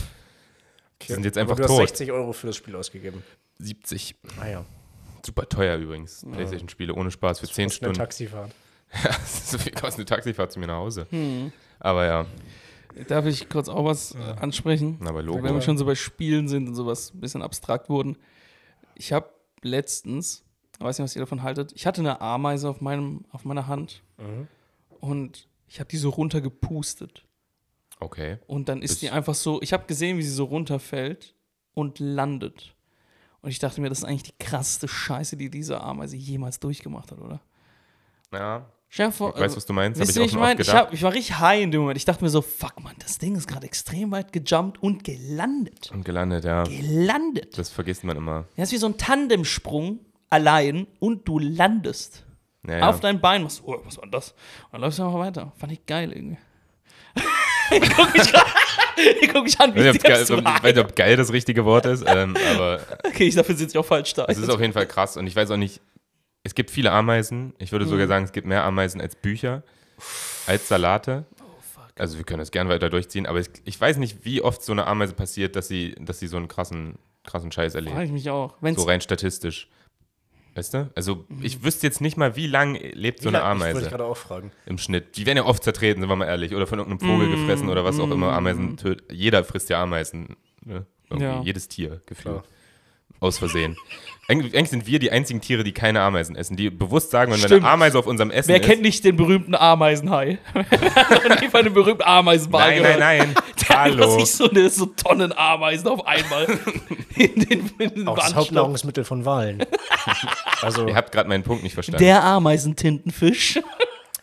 [1.01, 1.89] Die sind jetzt einfach aber du hast tot.
[1.89, 3.23] 60 Euro für das Spiel ausgegeben.
[3.57, 4.15] 70.
[4.39, 4.65] Ah ja.
[5.25, 6.25] Super teuer übrigens.
[6.31, 7.97] Playstation-Spiele ohne Spaß für 10 Und schnell Stunden.
[7.97, 8.51] Taxifahrt.
[9.25, 11.07] so viel kostet eine Taxifahrt zu mir nach Hause.
[11.79, 12.25] Aber ja,
[13.07, 14.99] Darf ich kurz auch was äh, ansprechen?
[15.01, 15.43] aber Wenn Logo.
[15.43, 18.17] wir schon so bei Spielen sind und sowas ein bisschen abstrakt wurden.
[18.93, 19.29] Ich habe
[19.63, 20.43] letztens,
[20.77, 23.65] ich weiß nicht, was ihr davon haltet, ich hatte eine Ameise auf, meinem, auf meiner
[23.65, 24.03] Hand
[24.99, 27.25] und ich habe die so runtergepustet.
[27.99, 28.37] Okay.
[28.45, 31.33] Und dann ist Das- die einfach so, ich habe gesehen, wie sie so runterfällt
[31.73, 32.75] und landet.
[33.43, 37.11] Und ich dachte mir, das ist eigentlich die krasseste Scheiße, die diese Ameise jemals durchgemacht
[37.11, 37.41] hat, oder?
[38.31, 39.99] Ja, ich weiß, was du meinst.
[39.99, 41.97] Wisst ich ich meine, ich, hab, ich war richtig high in dem Moment.
[41.97, 45.91] Ich dachte mir so, fuck man, das Ding ist gerade extrem weit gejumpt und gelandet.
[45.91, 46.63] Und gelandet, ja.
[46.63, 47.57] Gelandet.
[47.57, 48.45] Das vergisst man immer.
[48.55, 52.23] Das ist wie so ein Tandemsprung allein und du landest.
[52.65, 52.89] Ja, ja.
[52.89, 54.31] Auf dein Bein machst du, oh, was war das?
[54.31, 55.51] Und dann läufst du einfach weiter.
[55.57, 56.37] Fand ich geil irgendwie.
[57.81, 58.33] ich guck mich,
[59.21, 61.15] ich guck mich an, wie Ich weiß nicht, ob geil, ich weiß nicht, ob geil
[61.17, 64.25] das richtige Wort ist, ähm, aber Okay, ich, dafür sitze ich auch falsch da.
[64.27, 65.17] es ist auf jeden Fall krass.
[65.17, 65.81] Und ich weiß auch nicht,
[66.43, 67.53] es gibt viele Ameisen.
[67.57, 67.89] Ich würde Mhm.
[67.89, 69.63] sogar sagen, es gibt mehr Ameisen als Bücher,
[70.47, 71.25] als Salate.
[71.41, 71.45] Oh,
[71.97, 74.71] Also wir können das gern weiter durchziehen, aber ich, ich weiß nicht, wie oft so
[74.71, 78.05] eine Ameise passiert, dass sie, dass sie so einen krassen, krassen Scheiß Frage erlebt.
[78.07, 78.55] ich mich auch.
[78.61, 79.67] Wenn's, So rein statistisch.
[80.55, 80.91] Weißt du?
[80.95, 83.89] Also ich wüsste jetzt nicht mal, wie lang lebt so eine lang- Ich wollte Ameise
[83.89, 84.51] gerade auch fragen.
[84.67, 85.17] im Schnitt.
[85.17, 86.53] Die werden ja oft zertreten, sind wir mal ehrlich.
[86.53, 88.33] Oder von irgendeinem Vogel Mm, gefressen oder was auch immer.
[88.33, 89.11] Ameisen tötet.
[89.11, 90.35] Jeder frisst ja Ameisen.
[90.63, 90.85] Ne?
[91.09, 91.25] Irgendwie.
[91.25, 91.41] Ja.
[91.41, 92.43] Jedes Tier gefühlt.
[93.19, 93.77] Aus Versehen.
[94.29, 96.55] Eigentlich, eigentlich sind wir die einzigen Tiere, die keine Ameisen essen.
[96.55, 97.63] Die bewusst sagen, wenn Stimmt.
[97.65, 98.65] eine Ameise auf unserem Essen Wer ist.
[98.65, 100.37] kennt nicht den berühmten Ameisenhai?
[100.53, 102.99] Und nie von einem berühmten Ameisenball Nein, gehört.
[102.99, 103.35] nein, nein.
[103.69, 104.19] Der Hallo.
[104.19, 106.45] sich so, eine, so Tonnen Ameisen auf einmal
[107.15, 108.33] in den, in den Auch das.
[108.33, 109.65] Hauptnahrungsmittel von Walen.
[110.61, 112.01] also, Ihr habt gerade meinen Punkt nicht verstanden.
[112.03, 113.59] Der Ameisentintenfisch.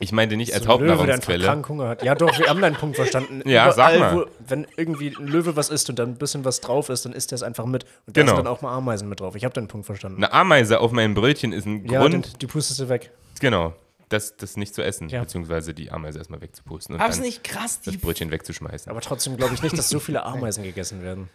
[0.03, 1.45] Ich meinte nicht als so Löwe, Hauptnahrungsquelle.
[1.45, 2.03] krank Hunger hat.
[2.03, 3.43] Ja, doch, wir haben deinen Punkt verstanden.
[3.49, 4.17] Ja, sag mal.
[4.17, 7.13] Wo, wenn irgendwie ein Löwe was isst und dann ein bisschen was drauf ist, dann
[7.13, 7.85] isst er es einfach mit.
[8.07, 8.35] Und da Genau.
[8.35, 9.35] sind dann auch mal Ameisen mit drauf.
[9.37, 10.17] Ich habe deinen Punkt verstanden.
[10.25, 13.11] Eine Ameise auf meinem Brötchen ist ein ja, Grund, den, die pustest du weg.
[13.41, 13.75] genau,
[14.09, 15.21] das, das nicht zu essen, Ja.
[15.21, 18.91] beziehungsweise die Ameise erstmal wegzupusten und Aber ist nicht krass, das die Brötchen wegzuschmeißen.
[18.91, 21.29] Aber trotzdem glaube ich nicht, dass so viele Ameisen gegessen werden.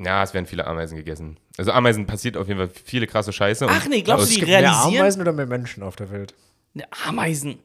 [0.00, 1.36] Ja, es werden viele Ameisen gegessen.
[1.58, 3.66] Also Ameisen passiert auf jeden Fall viele krasse Scheiße.
[3.68, 5.02] Ach nee, glaubst du, die gibt mehr realisieren?
[5.02, 6.34] Ameisen oder mehr Menschen auf der Welt?
[6.74, 7.58] Ne, Ameisen.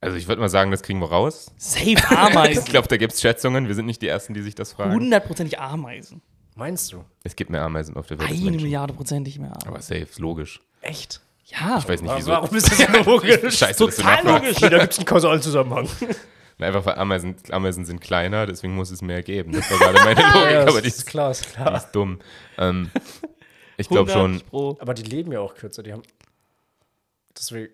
[0.00, 1.50] Also ich würde mal sagen, das kriegen wir raus.
[1.56, 2.64] Safe Ich Ameisen.
[2.64, 3.68] glaube, da gibt es Schätzungen.
[3.68, 4.92] Wir sind nicht die Ersten, die sich das fragen.
[4.92, 6.20] Hundertprozentig Ameisen.
[6.54, 7.04] Meinst du?
[7.24, 8.50] Es gibt mehr Ameisen auf der Welt Eine.
[8.50, 9.68] Milliarde prozentig mehr Ameisen.
[9.68, 10.60] Aber safe, ist logisch.
[10.82, 11.20] Echt?
[11.46, 11.78] Ja.
[11.78, 12.30] Ich weiß nicht, wieso.
[12.32, 13.56] Warum ist das so logisch?
[13.56, 14.56] Scheiße, Total logisch.
[14.56, 15.88] Da gibt es einen kausalen Zusammenhang.
[16.58, 19.50] Einfach weil Ameisen, Ameisen sind kleiner, deswegen muss es mehr geben.
[19.52, 21.76] Das war gerade meine Logik, Ja, aber das die ist ist, klar, ist die klar.
[21.76, 22.20] ist dumm.
[22.56, 22.90] Ähm,
[23.76, 24.76] ich glaube schon, 100 Pro.
[24.80, 25.82] Aber die leben ja auch kürzer.
[25.82, 26.02] Die haben.
[27.36, 27.72] Deswegen.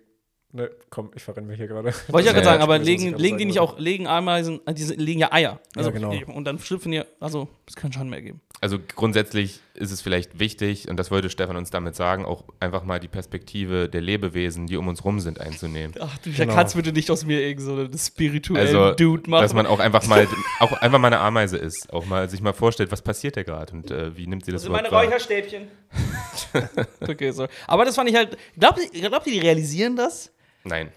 [0.51, 1.93] Ne, komm, ich verrenne mich hier gerade.
[2.07, 4.73] Wollte ich ja gerade Ja, sagen, aber legen, legen die nicht auch, legen Ameisen, äh,
[4.73, 5.59] die legen ja Eier.
[5.75, 6.11] Also, genau.
[6.33, 8.41] Und dann schlüpfen die, also, es kann schon mehr geben.
[8.59, 12.83] also grundsätzlich ist es vielleicht wichtig, und das wollte Stefan uns damit sagen, auch einfach
[12.83, 15.93] mal die Perspektive der Lebewesen, die um uns rum sind, einzunehmen.
[15.99, 16.55] Ach, du Genau.
[16.55, 19.43] kannst bitte nicht aus mir irgend so einen spirituellen Also, Dude machen.
[19.43, 20.27] dass man auch einfach mal,
[20.61, 23.71] auch einfach mal eine Ameise ist, auch mal sich mal vorstellt, was passiert da gerade
[23.71, 24.89] und äh, wie nimmt sie das Das sind meine?
[24.89, 25.67] Räucherstäbchen.
[27.01, 27.47] okay, so.
[27.67, 28.37] Aber das fand ich halt.
[28.57, 30.31] Glaubt ihr, glaubt ihr, die realisieren das?
[30.63, 30.91] Nein.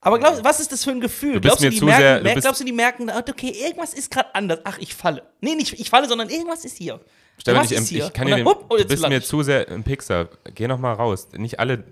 [0.00, 1.34] Aber glaub, was ist das für ein Gefühl?
[1.34, 3.10] Du bist glaubst, mir die zu merken, sehr- du mer- bist- glaubst du, die merken,
[3.10, 4.58] okay, irgendwas ist gerade anders.
[4.64, 5.22] Ach, ich falle.
[5.40, 7.00] Nee, nicht ich falle, sondern irgendwas ist hier.
[7.38, 8.06] Stefan, ich, ist hier?
[8.06, 9.26] ich kann dir oh, du bist mir ich.
[9.26, 10.28] zu sehr im Pixar.
[10.54, 11.28] Geh noch mal raus.
[11.36, 11.82] Nicht alle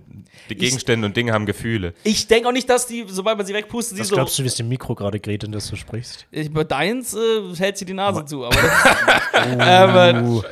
[0.48, 1.92] Gegenstände und Dinge haben Gefühle.
[2.04, 4.14] Ich denke auch nicht, dass die, sobald man sie wegpustet, sie Was so.
[4.14, 6.26] glaubst du, wie es dem Mikro gerade gerät, in das du sprichst?
[6.30, 7.18] Ich, bei deins äh,
[7.56, 8.58] hält sie die Nase zu, aber.
[9.58, 10.42] aber Uh,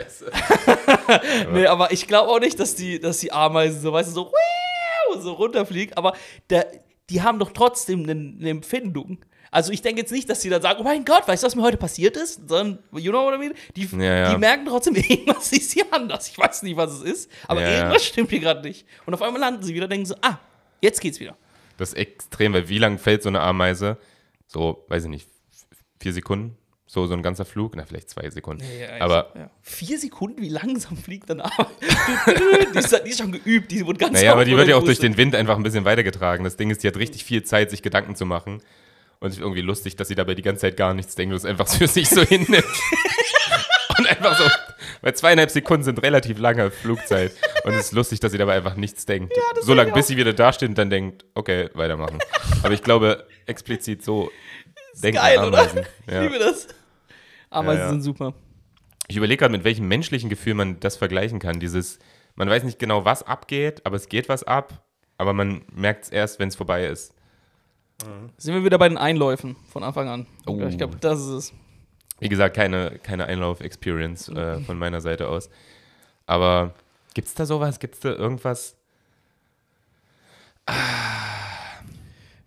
[1.52, 4.32] nee, aber ich glaube auch nicht, dass die, dass die Ameisen so, weißt du, so,
[5.20, 6.14] so runterfliegen, aber
[6.50, 6.66] der,
[7.10, 9.18] die haben doch trotzdem eine, eine Empfindung.
[9.50, 11.54] Also ich denke jetzt nicht, dass die dann sagen, oh mein Gott, weißt du, was
[11.54, 12.48] mir heute passiert ist?
[12.48, 13.54] Sondern, you know what I mean?
[13.76, 14.32] Die, Ja, ja.
[14.32, 16.28] die merken trotzdem, irgendwas ist hier anders.
[16.28, 18.86] Ich weiß nicht, was es ist, aber Ja, irgendwas stimmt hier gerade nicht.
[19.06, 20.38] Und auf einmal landen sie wieder, denken so, ah,
[20.80, 21.36] jetzt geht's wieder.
[21.76, 23.98] Das ist extrem, weil wie lang fällt so eine Ameise?
[24.46, 25.28] So, weiß ich nicht,
[26.00, 26.56] vier Sekunden?
[26.90, 27.76] So, so ein ganzer Flug?
[27.76, 28.64] Na, vielleicht zwei Sekunden.
[28.98, 31.68] Aber vier Sekunden, wie langsam fliegt dann Ameise?
[32.72, 34.82] die, ist, die ist schon geübt, die wurde ganz Naja, aber die wird ja auch
[34.82, 36.44] durch den Wind einfach ein bisschen weitergetragen.
[36.44, 38.62] Das Ding ist, die hat richtig viel Zeit, sich Gedanken zu machen.
[39.20, 41.36] Und es ist irgendwie lustig, dass sie dabei die ganze Zeit gar nichts denkt und
[41.38, 42.64] es einfach für sich so hinnimmt.
[43.98, 44.44] Und einfach so,
[45.02, 47.32] weil zweieinhalb Sekunden sind relativ lange Flugzeit.
[47.64, 49.32] Und es ist lustig, dass sie dabei einfach nichts denkt.
[49.62, 52.18] so lange, bis sie wieder dasteht und dann denkt, okay, weitermachen.
[52.62, 54.30] Aber ich glaube, explizit so
[55.02, 55.58] denken Geil, oder?
[55.58, 55.84] Ameisen.
[56.06, 56.22] Ich Ja.
[56.22, 56.68] liebe das.
[57.50, 57.90] Ameisen Ja, ja.
[57.90, 58.34] sind super.
[59.08, 61.58] Ich überlege gerade, mit welchem menschlichen Gefühl man das vergleichen kann.
[61.58, 61.98] Dieses,
[62.36, 64.84] man weiß nicht genau, was abgeht, aber es geht was ab,
[65.16, 67.14] aber man merkt es erst, wenn es vorbei ist.
[68.36, 70.26] Sind wir wieder bei den Einläufen von Anfang an.
[70.46, 70.60] Oh.
[70.68, 71.52] Ich glaube, das ist es.
[72.20, 75.50] Wie gesagt, keine, keine Einlauf-Experience äh, von meiner Seite aus.
[76.26, 76.74] Aber
[77.14, 77.78] gibt es da sowas?
[77.80, 78.76] Gibt es da irgendwas?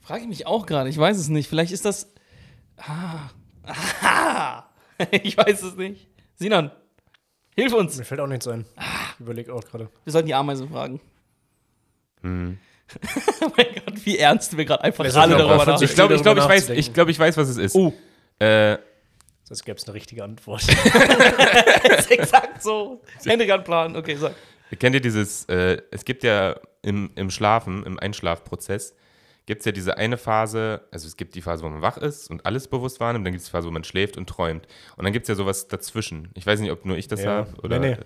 [0.02, 0.90] Frage ich mich auch gerade.
[0.90, 1.50] Ich weiß es nicht.
[1.50, 2.14] Vielleicht ist das.
[2.78, 3.30] Ah.
[3.64, 4.64] Ah.
[5.24, 6.08] Ich weiß es nicht.
[6.36, 6.70] Sinan,
[7.56, 7.98] hilf uns.
[7.98, 8.66] Mir fällt auch nichts ein.
[9.16, 9.90] Ich überlege auch gerade.
[10.04, 11.02] Wir sollten die Ameisen fragen.
[12.22, 12.60] Hm.
[13.42, 15.84] Oh mein Gott, wie ernst wir gerade einfach alle darüber nachdenken.
[15.84, 17.76] Ich glaube, ich, glaub, ich, weiß, ich, glaub, ich weiß, was es ist.
[17.76, 17.94] Oh.
[18.40, 18.78] Äh,
[19.44, 20.64] Sonst gäbe es eine richtige Antwort.
[20.68, 23.02] Das ist exakt so.
[23.26, 23.96] Hendrik hat einen Plan.
[23.96, 24.34] Okay, sag.
[24.80, 28.96] Kennt ihr dieses, äh, es gibt ja im, im Schlafen, im Einschlafprozess,
[29.46, 32.30] gibt es ja diese eine Phase, also es gibt die Phase, wo man wach ist
[32.30, 34.66] und alles bewusst wahrnimmt, dann gibt es die Phase, wo man schläft und träumt.
[34.96, 36.30] Und dann gibt es ja sowas dazwischen.
[36.36, 37.32] Ich weiß nicht, ob nur ich das Ja.
[37.32, 37.98] habe oder Nee, nee.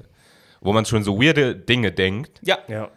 [0.61, 2.57] wo man schon so weirde Dinge denkt, Ja.
[2.67, 2.89] ja.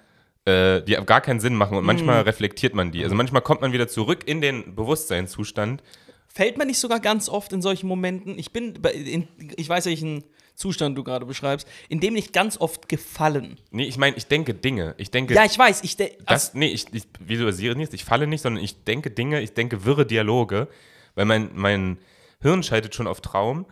[0.49, 1.87] Äh, die gar keinen Sinn machen und Mhm.
[1.87, 3.03] manchmal reflektiert man die.
[3.05, 5.83] Also manchmal kommt man wieder zurück in den Bewusstseinszustand.
[6.27, 10.25] Fällt man nicht sogar ganz oft in solchen Momenten, ich bin, in, ich weiß, welchen
[10.55, 13.59] Zustand du gerade beschreibst, in dem nicht ganz oft gefallen.
[13.71, 14.95] Nee, ich meine, ich denke Dinge.
[14.99, 18.27] Ich denke, Ja, ich weiß, ich de- das, nee, ich, ich visualisiere nicht, ich falle
[18.27, 20.69] nicht, sondern ich denke Dinge, ich denke wirre Dialoge,
[21.15, 21.99] weil mein, mein
[22.41, 23.67] Hirn schaltet schon auf Traum,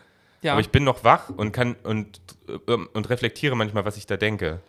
[0.46, 0.52] ja.
[0.52, 2.20] aber ich bin noch wach und kann und,
[2.68, 4.62] ähm, und reflektiere manchmal, was ich da denke.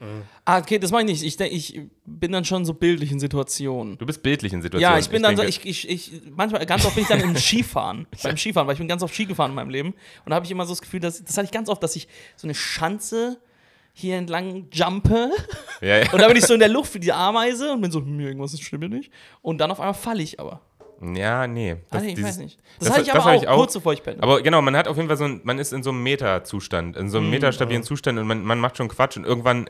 [0.45, 1.27] ah, okay, das meine ich nicht.
[1.27, 3.97] Ich, denk- ich bin dann schon so bildlich in Situationen.
[3.97, 4.93] Du bist bildlich in Situationen.
[4.95, 7.21] Ja, ich bin dann denke, so, ich, ich, ich, manchmal, ganz oft bin ich dann
[7.21, 9.89] im Skifahren, beim Skifahren, weil ich bin ganz oft Ski gefahren in meinem Leben.
[10.25, 11.95] Und da habe ich immer so das Gefühl, dass, das hatte ich ganz oft, dass
[11.95, 13.39] ich so eine Schanze
[13.93, 15.31] hier entlang jumpe
[15.81, 16.11] ja, ja.
[16.11, 18.19] und dann bin ich so in der Luft wie die Ameise und bin so, hm,
[18.19, 19.11] irgendwas ist stimmt nicht.
[19.41, 20.61] Und dann auf einmal falle ich aber.
[21.01, 21.73] Ja, nee.
[21.73, 22.59] Ah, Das- nee, ich dieses- weiß nicht.
[22.79, 23.55] Das, das- hatte ich aber auch, ich auch.
[23.57, 24.21] kurz bevor ich penne.
[24.21, 26.95] Aber genau, man hat auf jeden Fall so ein, man ist in so einem Meta-Zustand,
[26.97, 29.69] in so einem metastabilen Zustand und man, man macht schon Quatsch und irgendwann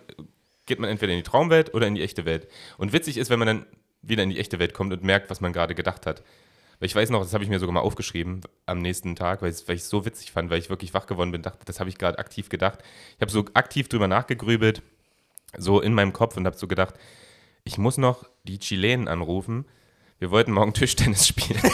[0.66, 2.48] geht man entweder in die Traumwelt oder in die echte Welt.
[2.78, 3.66] Und witzig ist, wenn man dann
[4.02, 6.24] wieder in die echte Welt kommt und merkt, was man gerade gedacht hat.
[6.80, 9.50] Weil ich weiß noch, das habe ich mir sogar mal aufgeschrieben am nächsten Tag, weil
[9.52, 11.98] ich es so witzig fand, weil ich wirklich wach geworden bin, dachte, das habe ich
[11.98, 12.80] gerade aktiv gedacht.
[13.16, 14.82] Ich habe so aktiv drüber nachgegrübelt,
[15.58, 16.94] so in meinem Kopf und habe so gedacht,
[17.64, 19.66] ich muss noch die Chilenen anrufen.
[20.20, 21.62] Wir wollten morgen Tischtennis spielen.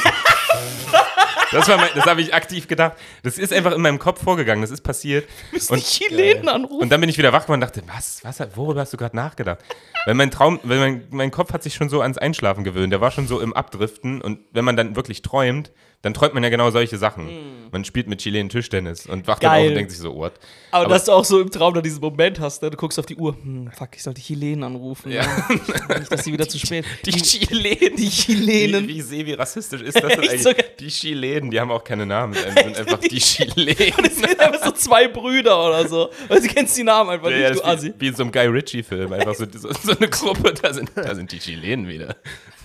[1.52, 2.94] Das, war mein- das habe ich aktiv gedacht.
[3.22, 4.64] Das ist einfach in meinem Kopf vorgegangen.
[4.64, 5.30] Das ist passiert.
[5.70, 6.82] und die Chilenen anrufen.
[6.82, 9.16] Und dann bin ich wieder wach geworden und dachte, was, was, worüber hast du gerade
[9.16, 9.60] nachgedacht?
[10.08, 12.92] Weil mein Traum, weil mein, mein Kopf hat sich schon so ans Einschlafen gewöhnt.
[12.92, 14.20] Der war schon so im Abdriften.
[14.20, 15.72] Und wenn man dann wirklich träumt,
[16.04, 17.30] dann träumt man ja genau solche Sachen.
[17.72, 19.62] Man spielt mit Chilenen Tischtennis und wacht dann Geil.
[19.64, 20.34] auf und denkt sich so, what?
[20.70, 22.70] aber, aber- dass du auch so im Traum dann diesen Moment hast, ne?
[22.70, 25.12] du guckst auf die Uhr, hm, fuck, ich sollte Chilenen anrufen.
[25.12, 25.24] Ja.
[25.26, 26.00] Ne?
[26.00, 26.86] Nicht, dass sie wieder zu spät.
[27.06, 27.96] Die Chilenen.
[27.96, 28.88] Die Chilenen.
[28.88, 30.44] Wie, wie sehe, wie rassistisch ist das denn eigentlich?
[30.44, 30.66] sogar?
[30.80, 32.34] Die Chilenen, die haben auch keine Namen.
[32.36, 33.94] Das sind einfach die Chilenen.
[34.04, 36.10] Das sind einfach so zwei Brüder oder so.
[36.28, 37.94] Weil sie kennst die Namen einfach Ja, ja, nicht, du das Assi.
[37.98, 39.14] wie in so einem Guy Ritchie-Film.
[39.14, 42.18] Einfach so, so, so eine Gruppe, da sind, da sind die Chilenen wieder.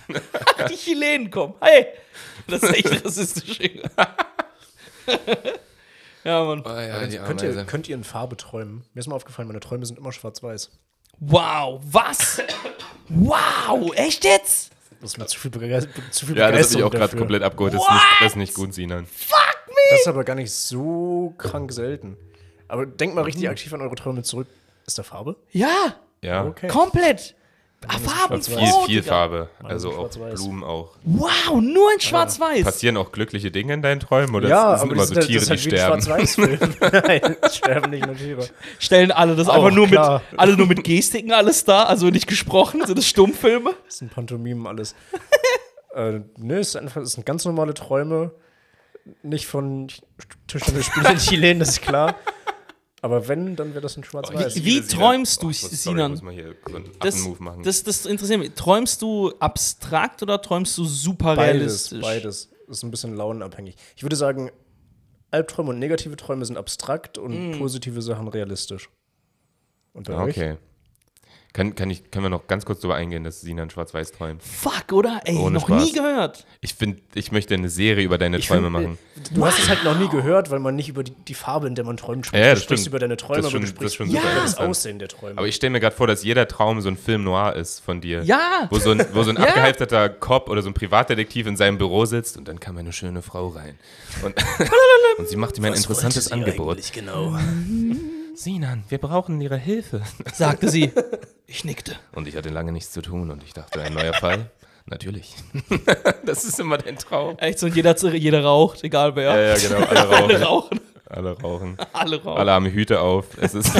[0.69, 1.53] Die Chilenen kommen.
[1.61, 1.85] Hey!
[2.49, 3.59] Das ist echt rassistisch.
[6.23, 6.63] ja, Mann.
[6.65, 8.83] Oh ja, die könnt, ihr, könnt ihr in Farbe träumen?
[8.93, 10.71] Mir ist mal aufgefallen, meine Träume sind immer schwarz-weiß.
[11.19, 12.41] Wow, was?
[13.09, 14.71] Wow, echt jetzt?
[15.01, 17.17] Das ist mir zu viel, Bege zu viel Ja, das habe ich Begeisterung auch gerade
[17.17, 17.73] komplett abgeholt.
[17.73, 19.07] Das ist, nicht, das ist nicht gut, Sinan.
[19.91, 22.17] Das ist aber gar nicht so krank selten.
[22.67, 24.47] Aber denkt mal richtig aktiv an eure Träume zurück.
[24.85, 25.35] Ist da Farbe?
[25.51, 26.45] Ja, Ja.
[26.45, 26.67] Okay.
[26.67, 27.35] komplett.
[27.87, 28.75] Ah, Farben, schwarz-weiß.
[28.85, 29.03] Viel, viel.
[29.03, 29.49] Farbe.
[29.61, 30.09] Meine Also auch.
[30.09, 30.91] Blumen auch.
[31.03, 32.63] Wow, nur in schwarz-weiß.
[32.63, 34.35] Passieren auch glückliche Dinge in deinen Träumen?
[34.35, 36.69] Oder ja, sind aber immer das, so ist- Tiere, das ist die halt ein sterben?
[37.07, 38.47] Nein, sterben nicht nur Tiere.
[38.79, 40.21] Stellen alle das Auch, einfach nur klar.
[40.29, 43.73] mit, alle nur mit Gestiken alles da, also nicht gesprochen, sind das Stummfilme?
[43.85, 44.93] Das sind Pantomimen alles.
[45.95, 48.31] äh, nö, es, ist einfach, es sind ganz normale Träume.
[49.23, 49.87] Nicht von
[50.47, 52.15] Tischtennisspielern Chilen, das ist klar.
[53.01, 54.55] Aber wenn, dann wäre das in Schwarz-Weiß.
[54.57, 56.11] Wie- wie träumst du, Oh, sorry, Sinan?
[56.11, 58.51] muss mal hier so einen Das, das, das interessiert mich.
[58.55, 62.01] Träumst du abstrakt oder träumst du super beides, realistisch?
[62.01, 62.49] beides.
[62.67, 63.75] Das ist ein bisschen launenabhängig.
[63.95, 64.51] Ich würde sagen,
[65.31, 67.57] Albträume und negative Träume sind abstrakt und Mm.
[67.59, 68.89] positive Sachen realistisch.
[69.93, 70.37] Und bei euch?
[70.37, 70.57] okay.
[71.51, 74.43] Kann, kann ich, können wir noch ganz kurz darüber eingehen, dass Sinan schwarz-weiß träumt?
[74.43, 75.19] Fuck, oder?
[75.25, 75.83] Ey, Ohne noch Spaß.
[75.83, 76.45] nie gehört.
[76.61, 78.97] Ich finde, ich möchte eine Serie über deine Ich Träume find, machen.
[79.17, 81.65] äh, Du hast es halt noch nie gehört, weil man nicht über die, die Farbe,
[81.67, 82.39] in der man träumt, spricht.
[82.39, 82.91] Ja, ja, du das sprichst stimmt.
[82.91, 84.57] über deine Träume, Das aber du schon- das schon super über das.
[84.59, 85.37] Aussehen der Träume.
[85.39, 87.99] Aber ich stelle mir gerade vor, dass jeder Traum so ein Film noir ist von
[87.99, 88.21] dir.
[88.23, 88.67] Ja.
[88.69, 89.45] Wo so ein, wo so ein Ja.
[89.45, 93.23] abgehalfterter Cop oder so ein Privatdetektiv in seinem Büro sitzt und dann kam eine schöne
[93.23, 93.73] Frau rein.
[94.23, 94.35] Und,
[95.17, 96.79] und sie macht ihm ein interessantes Angebot.
[96.93, 97.35] Genau.
[98.39, 100.01] Sinan, wir brauchen ihre Hilfe.
[100.33, 100.93] sagte sie.
[101.45, 101.97] Ich nickte.
[102.13, 104.49] Und ich hatte lange nichts zu tun und ich dachte, ein neuer Fall?
[104.85, 105.35] Natürlich.
[106.25, 107.37] das ist immer dein Traum.
[107.39, 109.35] Echt so, und jeder, jeder raucht, egal wer.
[109.37, 109.85] Ja, ja, genau.
[109.85, 110.43] Alle Alle rauchen.
[110.43, 110.79] rauchen.
[111.09, 111.77] Alle rauchen.
[111.91, 112.37] Alle rauchen.
[112.39, 113.25] Alle haben Hüte auf.
[113.41, 113.77] Es ist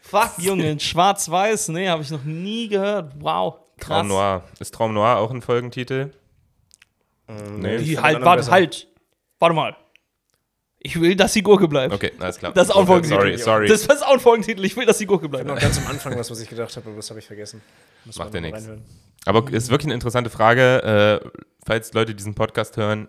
[0.00, 3.12] Fuck, Junge, in schwarz-weiß, nee, habe ich noch nie gehört.
[3.18, 3.98] Wow, krass.
[3.98, 4.42] Traum Noir.
[4.58, 6.12] Ist Traum Noir auch ein Folgentitel?
[7.56, 8.52] Nee, Die, halt, warte, besser.
[8.52, 8.88] halt.
[9.38, 9.76] Warte mal.
[10.84, 11.94] Ich will, dass die Gurke bleibt.
[11.94, 12.52] Okay, alles klar.
[12.52, 13.06] Das ist auch ein okay.
[13.06, 13.68] Sorry, sorry.
[13.68, 14.64] Das ist auch ein Folgentitel.
[14.64, 15.46] Ich will, dass die Gurke bleibt.
[15.46, 17.62] noch ganz am Anfang was, was ich gedacht habe, aber das habe ich vergessen.
[18.04, 18.82] Muss Macht ja reinhören.
[19.24, 21.20] Aber ist wirklich eine interessante Frage.
[21.22, 21.30] Äh,
[21.64, 23.08] falls Leute diesen Podcast hören,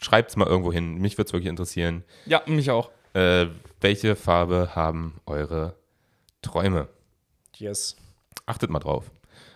[0.00, 0.96] schreibt es mal irgendwo hin.
[0.96, 2.02] Mich würde es wirklich interessieren.
[2.26, 2.90] Ja, mich auch.
[3.12, 3.46] Äh,
[3.80, 5.76] welche Farbe haben eure
[6.42, 6.88] Träume?
[7.56, 7.96] Yes.
[8.46, 9.12] Achtet mal drauf.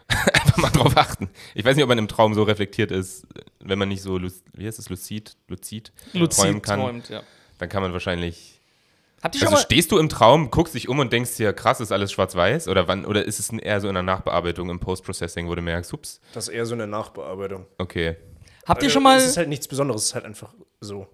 [0.32, 1.30] Einfach mal drauf achten.
[1.54, 3.26] Ich weiß nicht, ob man im Traum so reflektiert ist,
[3.60, 6.80] wenn man nicht so, wie heißt es, lucid, lucid, träumen Luzid kann.
[6.80, 7.22] träumt, ja.
[7.58, 8.60] Dann kann man wahrscheinlich.
[9.22, 9.62] Habt ihr schon Also mal...
[9.64, 12.68] stehst du im Traum, guckst dich um und denkst dir, krass, ist alles schwarz-weiß?
[12.68, 15.92] Oder wann, oder ist es eher so in der Nachbearbeitung, im Post-Processing, wo du merkst,
[15.94, 17.66] ups, Das ist eher so eine Nachbearbeitung.
[17.78, 18.16] okay.
[18.66, 19.16] Habt ihr Also, schon mal...
[19.18, 21.06] Es ist halt nichts Besonderes, es ist halt einfach so.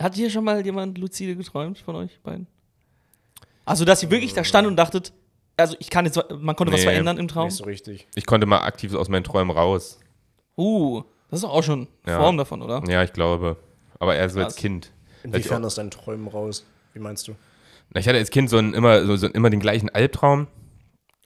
[0.00, 2.48] Hat hier schon mal jemand lucide geträumt von euch beiden?
[3.64, 5.12] Also, dass ihr wirklich da stand und dachtet,
[5.56, 7.46] also ich kann jetzt, man konnte was Nee, verändern im Traum.
[7.46, 8.06] Nicht so richtig.
[8.14, 9.98] Ich konnte mal aktiv aus meinen Träumen raus.
[10.56, 12.18] Uh, das ist doch auch schon Ja.
[12.20, 12.82] Form davon, oder?
[12.88, 13.56] Ja, ich glaube.
[13.98, 14.56] Aber eher so als.
[14.56, 14.90] Kind.
[15.22, 16.64] Inwiefern aus deinen Träumen raus?
[16.92, 17.34] Wie meinst du?
[17.90, 20.46] Na, Ich hatte als Kind so, einen, immer, so, so immer den gleichen Albtraum.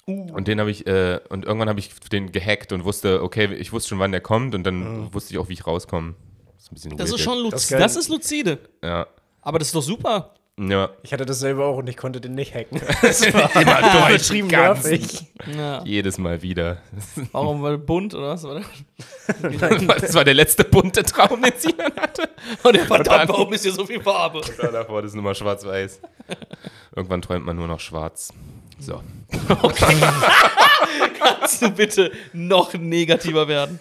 [0.06, 0.32] Uh.
[0.32, 3.72] Und den habe ich, äh, und irgendwann habe ich den gehackt und wusste, okay, ich
[3.72, 6.14] wusste schon, wann der kommt und dann wusste ich auch, wie ich rauskomme.
[6.54, 7.80] Das ist ein bisschen Das ist schon Das luz ist geil.
[7.80, 8.58] das ist lucide.
[8.82, 9.06] Ja.
[9.42, 10.34] Aber das ist doch super.
[10.58, 10.90] Ja.
[11.02, 12.80] Ich hatte das selber auch und ich konnte den nicht hacken.
[13.02, 13.78] Das war immer
[14.08, 14.84] übertrieben ganz.
[14.84, 15.24] nervig.
[15.56, 15.82] Ja.
[15.84, 16.82] Jedes Mal wieder.
[17.32, 17.62] Warum?
[17.62, 18.44] Weil bunt oder was?
[18.44, 18.62] Oder?
[20.00, 22.28] Das war der letzte bunte Traum, den Sinan hatte.
[22.62, 24.40] Und der verdammt, warum ist hier so viel Farbe?
[24.60, 26.00] Ja, davor das ist nur mal schwarz-weiß.
[26.96, 28.32] Irgendwann träumt man nur noch schwarz.
[28.80, 29.02] So.
[31.18, 33.78] Kannst du bitte noch negativer werden?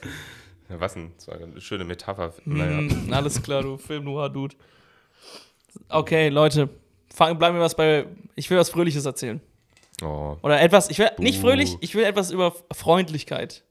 [0.69, 1.11] Ja, was denn?
[1.15, 2.33] Das war eine schöne Metapher.
[2.45, 2.81] Naja.
[2.81, 4.55] Mm, alles klar, du Film Noir Dude.
[5.89, 6.69] Okay, Leute,
[7.13, 8.05] fang, bleiben wir was bei.
[8.35, 9.41] Ich will was Fröhliches erzählen.
[10.03, 10.37] Oh.
[10.43, 11.47] Oder etwas, ich will nicht Buh.
[11.47, 13.63] fröhlich, ich will etwas über Freundlichkeit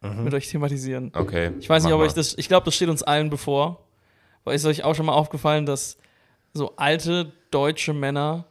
[0.00, 1.10] mit euch thematisieren.
[1.12, 1.50] Okay.
[1.58, 2.06] Ich weiß nicht, ob mal.
[2.06, 3.84] euch das, ich glaube, das steht uns allen bevor.
[4.44, 5.98] Aber ist euch auch schon mal aufgefallen, dass
[6.52, 8.46] so alte deutsche Männer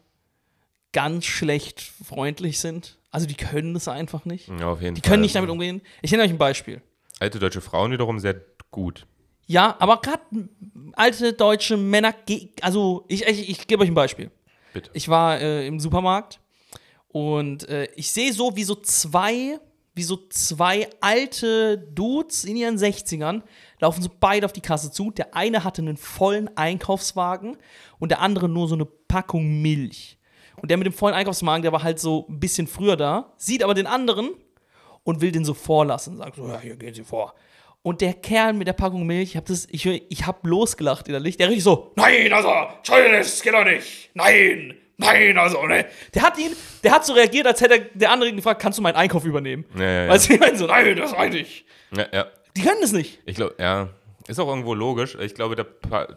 [0.92, 2.98] ganz schlecht freundlich sind?
[3.12, 4.50] Also die können das einfach nicht.
[4.60, 5.12] Ja, auf jeden Die Fall.
[5.12, 5.82] können nicht damit umgehen.
[6.02, 6.82] Ich nenne euch ein Beispiel.
[7.20, 8.36] Alte deutsche Frauen wiederum sehr
[8.70, 9.08] gut.
[9.48, 10.22] Ja, aber gerade
[10.94, 12.14] alte deutsche Männer,
[12.62, 14.30] also ich, ich, ich gebe euch ein Beispiel.
[14.74, 14.92] Bitte.
[14.94, 16.40] Ich war äh, im Supermarkt
[17.08, 19.58] und äh, ich sehe so, wie so zwei,
[19.96, 23.42] wie so zwei alte Dudes in ihren 60ern
[23.80, 25.12] laufen so beide auf die Kasse zu.
[25.12, 27.58] Der eine hatte einen vollen Einkaufswagen
[28.00, 30.18] und der andere nur so eine Packung Milch.
[30.58, 33.64] Und der mit dem vollen Einkaufswagen, der war halt so ein bisschen früher da, sieht
[33.64, 34.32] aber den anderen
[35.04, 36.18] und will den so vorlassen.
[36.18, 37.34] Sagt so, ja, hier gehen Sie vor.
[37.88, 41.38] Und der Kerl mit der Packung Milch, ich hab das, ich, ich hab losgelacht innerlich.
[41.38, 44.10] Der richtig so, nein, also, Entschuldigung, das geht doch nicht.
[44.14, 45.86] Nein, nein, also, ne.
[46.14, 46.52] Der hat ihn,
[46.84, 49.24] der hat so reagiert, als hätte er der andere ihn gefragt, kannst du meinen Einkauf
[49.24, 49.64] übernehmen?
[49.78, 50.10] Ja, ja, ja.
[50.10, 51.64] Weißt du, ich meine so, nein, das meine ich.
[51.96, 52.26] Ja, ja.
[52.58, 53.22] Die können das nicht.
[53.26, 53.88] Ich glaube, ja.
[54.28, 55.16] Ist auch irgendwo logisch.
[55.22, 55.64] Ich glaube, da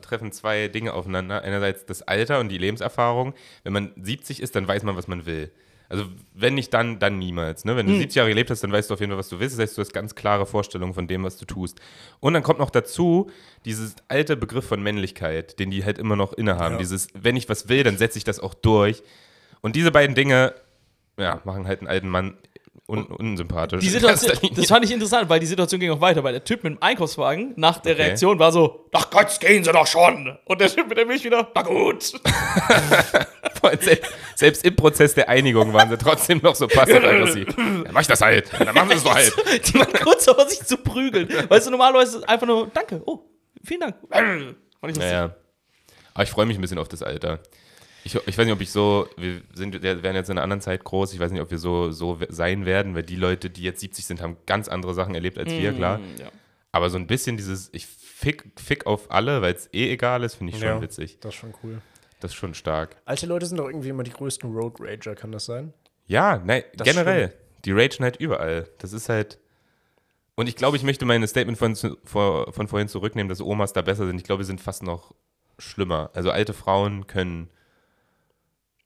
[0.00, 1.44] treffen zwei Dinge aufeinander.
[1.44, 3.32] Einerseits das Alter und die Lebenserfahrung.
[3.62, 5.52] Wenn man 70 ist, dann weiß man, was man will.
[5.90, 7.64] Also, wenn nicht dann, dann niemals.
[7.64, 7.74] Ne?
[7.76, 7.94] Wenn Hm.
[7.94, 9.58] du 70 Jahre gelebt hast, dann weißt du auf jeden Fall, was du willst.
[9.58, 11.80] Das heißt, du hast ganz klare Vorstellungen von dem, was du tust.
[12.20, 13.28] Und dann kommt noch dazu
[13.64, 16.76] dieses alte Begriff von Männlichkeit, den die halt immer noch innehaben.
[16.76, 16.78] Ja.
[16.78, 19.02] Dieses, wenn ich was will, dann setze ich das auch durch.
[19.62, 20.54] Und diese beiden Dinge,
[21.18, 22.38] ja, machen halt einen alten Mann
[22.90, 23.80] un unsympathisch.
[23.80, 26.64] Die Situation, das fand ich interessant, weil die Situation ging auch weiter, weil der Typ
[26.64, 28.02] mit dem Einkaufswagen nach der Okay.
[28.02, 30.36] Reaktion war so, ach Gott, gehen Sie doch schon.
[30.44, 32.02] Und der Typ mit der Milch wieder, na gut.
[33.80, 37.48] Selbst, selbst im Prozess der Einigung waren sie trotzdem noch so passiv-aggressiv.
[37.56, 38.50] Dann mach ich das halt.
[38.58, 39.34] Dann machen sie es doch halt.
[39.68, 41.28] Die waren kurz davor, sich zu prügeln.
[41.48, 43.20] Weißt du, normalerweise ist es einfach nur, danke, oh,
[43.62, 43.96] vielen Dank.
[44.08, 45.04] Fand ich lustig.
[45.04, 45.34] Naja.
[46.14, 47.40] Aber ich freue mich ein bisschen auf das Alter.
[48.04, 50.60] Ich, ich weiß nicht, ob ich so, wir sind, wir werden jetzt in einer anderen
[50.62, 53.62] Zeit groß, ich weiß nicht, ob wir so, so sein werden, weil die Leute, die
[53.62, 55.98] jetzt 70 sind, haben ganz andere Sachen erlebt als wir, klar.
[55.98, 56.30] Mm, Ja.
[56.72, 60.36] Aber so ein bisschen dieses, ich fick, fick auf alle, weil es eh egal ist,
[60.36, 60.80] finde ich schon Ja.
[60.80, 61.18] witzig.
[61.20, 61.82] Das ist schon cool.
[62.20, 62.96] Das ist schon stark.
[63.06, 65.72] Alte Leute sind doch irgendwie immer die größten Road Rager, kann das sein?
[66.06, 67.32] Ja, nein, Das generell.
[67.64, 68.68] Die ragen halt überall.
[68.78, 69.38] Das ist halt.
[70.36, 74.06] Und ich glaube, ich möchte mein Statement von, von vorhin zurücknehmen, dass Omas da besser
[74.06, 74.16] sind.
[74.16, 75.14] Ich glaube, wir sind fast noch
[75.58, 76.10] schlimmer.
[76.14, 77.50] Also alte Frauen können,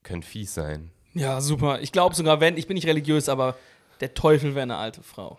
[0.05, 0.91] können fies sein.
[1.13, 1.81] Ja, super.
[1.81, 3.57] Ich glaube sogar, wenn, ich bin nicht religiös, aber
[3.99, 5.37] der Teufel wäre eine alte Frau.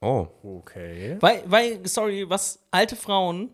[0.00, 1.16] Oh, Okay.
[1.20, 3.50] Weil, weil, sorry, was alte Frauen,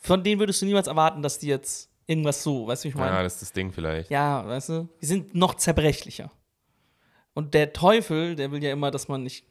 [0.00, 2.94] von denen würdest du niemals erwarten, dass die jetzt irgendwas so, weißt du, wie ich
[2.94, 3.22] ja, meine?
[3.22, 4.10] das ist das Ding vielleicht.
[4.10, 6.30] Ja, weißt du, die sind noch zerbrechlicher.
[7.34, 9.44] Und der Teufel, der will ja immer, dass man nicht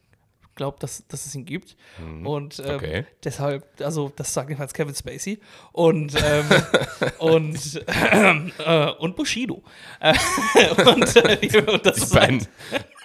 [0.56, 1.76] glaubt, dass, dass es ihn gibt.
[2.24, 3.06] Und ähm, Okay.
[3.22, 5.38] deshalb, also das sagt jedenfalls Kevin Spacey
[5.72, 6.46] und ähm,
[7.18, 9.62] und äh, und Bushido.
[10.00, 10.14] Äh,
[10.86, 12.46] und, äh, und das Die beiden,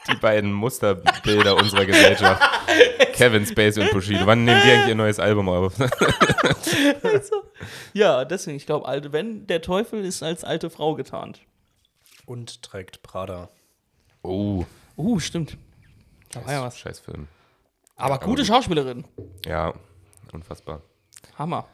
[0.10, 2.42] die beiden Musterbilder unserer Gesellschaft.
[3.14, 4.26] Kevin Spacey und Bushido.
[4.26, 5.74] Wann nehmen die eigentlich ihr neues Album auf?
[7.94, 11.42] ja, deswegen, ich glaube, alte, wenn der Teufel ist als alte Frau getarnt.
[12.26, 13.50] Und trägt Prada.
[14.24, 14.66] Oh,
[14.98, 15.58] Uh, stimmt.
[16.32, 16.78] Da war ja was.
[16.78, 17.28] scheiß Film.
[18.02, 19.06] Aber gute Schauspielerin.
[19.46, 19.74] Ja,
[20.34, 20.82] unfassbar.
[21.38, 21.68] Hammer.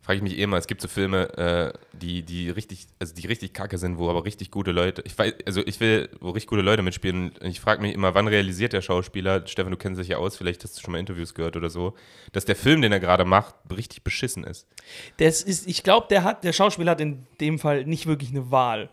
[0.00, 3.26] Frage ich mich eh mal, es gibt so Filme, äh, die, die richtig, also die
[3.26, 6.48] richtig kacke sind, wo aber richtig gute Leute, ich weiß, also ich will, wo richtig
[6.48, 7.32] gute Leute mitspielen.
[7.42, 10.64] Ich frage mich immer, wann realisiert der Schauspieler, Stefan, du kennst dich ja aus, vielleicht
[10.64, 11.94] hast du schon mal Interviews gehört oder so,
[12.32, 14.66] dass der Film, den er gerade macht, richtig beschissen ist.
[15.18, 18.50] Das ist, ich glaube, der hat, der Schauspieler hat in dem Fall nicht wirklich eine
[18.50, 18.88] Wahl.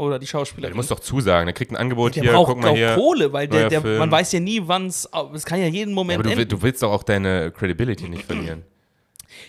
[0.00, 0.72] Oder die Schauspielerin.
[0.72, 2.94] Der muss doch zusagen, der kriegt ein Angebot der hier, braucht guck mal auch hier.
[2.94, 5.08] Kohle, weil der, der, man weiß ja nie, wann es.
[5.34, 6.48] Es kann ja jeden Ja, Moment aber du, enden.
[6.48, 8.62] du willst doch auch deine Credibility nicht verlieren.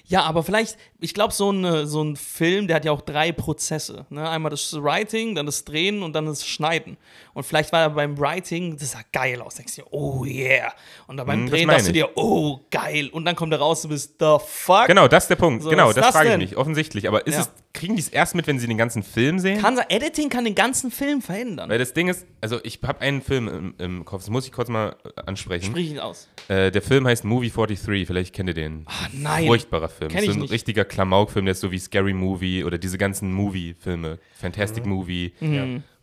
[0.05, 3.31] Ja, aber vielleicht, ich glaube, so, eine, so ein Film, der hat ja auch drei
[3.31, 4.05] Prozesse.
[4.09, 4.27] Ne?
[4.29, 6.97] Einmal das Writing, dann das Drehen und dann das Schneiden.
[7.33, 9.55] Und vielleicht war er beim Writing, das sah geil aus.
[9.55, 10.73] Denkst du dir, oh yeah.
[11.07, 13.09] Und dann beim Hm, Drehen dachtest du dir, oh geil.
[13.11, 14.87] Und dann kommt er raus, du bist, the fuck.
[14.87, 15.63] Genau, das ist der Punkt.
[15.63, 16.57] So, genau, das, das frage ich mich.
[16.57, 17.07] Offensichtlich.
[17.07, 17.41] Aber ist Ja.
[17.41, 19.61] es, kriegen die es erst mit, wenn sie den ganzen Film sehen?
[19.61, 21.69] Kann Editing kann den ganzen Film verändern.
[21.69, 24.51] Weil das Ding ist, also ich habe einen Film im, im Kopf, das muss ich
[24.51, 25.67] kurz mal äh, ansprechen.
[25.67, 26.27] Sprich ihn aus.
[26.47, 28.83] Äh, der Film heißt Movie 43, vielleicht kennt ihr den.
[28.87, 29.45] Ah, nein.
[29.47, 30.09] Furchtbarer Film.
[30.11, 30.51] Kenn ich so ein nicht.
[30.51, 34.19] richtiger Klamauk-Film, der ist so wie Scary Movie oder diese ganzen Movie-Filme.
[34.39, 35.33] Fantastic Movie,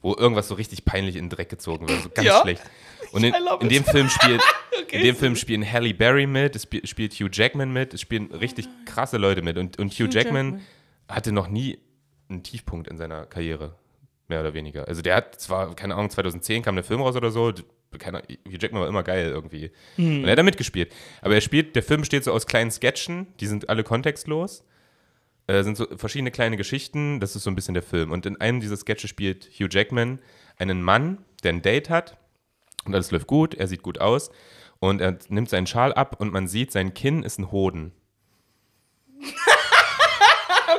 [0.02, 2.02] wo irgendwas so richtig peinlich in den Dreck gezogen wird.
[2.02, 2.40] So ganz Ja.
[2.42, 2.62] schlecht.
[3.12, 4.42] Und in, in dem Film spielt.
[4.82, 8.00] Okay, in dem Film spielen Halle Berry mit, es spi- spielt Hugh Jackman mit, es
[8.00, 9.56] spielen richtig krasse Leute mit.
[9.58, 10.66] Und, und Hugh, Hugh Jackman, Jackman.
[11.08, 11.78] hatte noch nie
[12.28, 13.74] einen Tiefpunkt in seiner Karriere.
[14.28, 14.86] Mehr oder weniger.
[14.86, 17.50] Also der hat zwar, keine Ahnung, 2010 kam der Film raus oder so,
[17.96, 19.70] keine, Hugh Jackman war immer geil irgendwie.
[20.18, 20.92] Und er hat da mitgespielt.
[21.22, 24.64] Aber er spielt, der Film besteht so aus kleinen Sketchen, die sind alle kontextlos.
[25.46, 28.12] Äh, sind so verschiedene kleine Geschichten, das ist so ein bisschen der Film.
[28.12, 30.18] Und in einem dieser Sketche spielt Hugh Jackman
[30.58, 32.18] einen Mann, der ein Date hat
[32.84, 34.30] und alles läuft gut, er sieht gut aus
[34.78, 37.92] und er nimmt seinen Schal ab und man sieht, sein Kinn ist ein Hoden.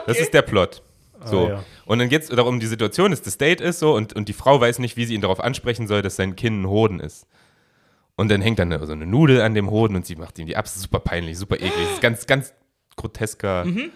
[0.05, 0.81] Das ist der Plot.
[1.25, 1.47] So.
[1.47, 1.63] Ah, ja.
[1.85, 4.33] Und dann geht es darum, die Situation ist, das Date ist so und, und die
[4.33, 7.27] Frau weiß nicht, wie sie ihn darauf ansprechen soll, dass sein Kinn ein Hoden ist.
[8.15, 10.55] Und dann hängt dann so eine Nudel an dem Hoden und sie macht ihm die
[10.57, 10.67] ab.
[10.67, 11.71] Super peinlich, super eklig.
[11.77, 12.53] Das ist ganz, ganz
[12.97, 13.91] grotesker, Mhm.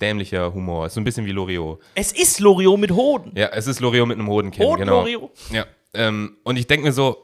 [0.00, 0.86] dämlicher Humor.
[0.86, 1.80] Ist so ein bisschen wie Loriot.
[1.94, 3.32] Es ist Loriot mit Hoden.
[3.34, 5.00] Ja, es ist Loriot mit einem Hodenkinn, Hoden genau.
[5.00, 5.30] Loriot.
[5.50, 7.16] Ja, ähm, und ich denke mir so,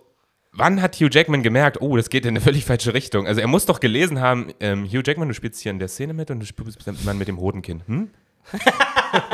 [0.52, 3.26] wann hat Hugh Jackman gemerkt, oh, das geht in eine völlig falsche Richtung?
[3.28, 6.14] Also er muss doch gelesen haben, ähm, Hugh Jackman, du spielst hier in der Szene
[6.14, 7.82] mit und du spielst den Mann mit dem Hodenkinn.
[7.86, 8.10] Hm?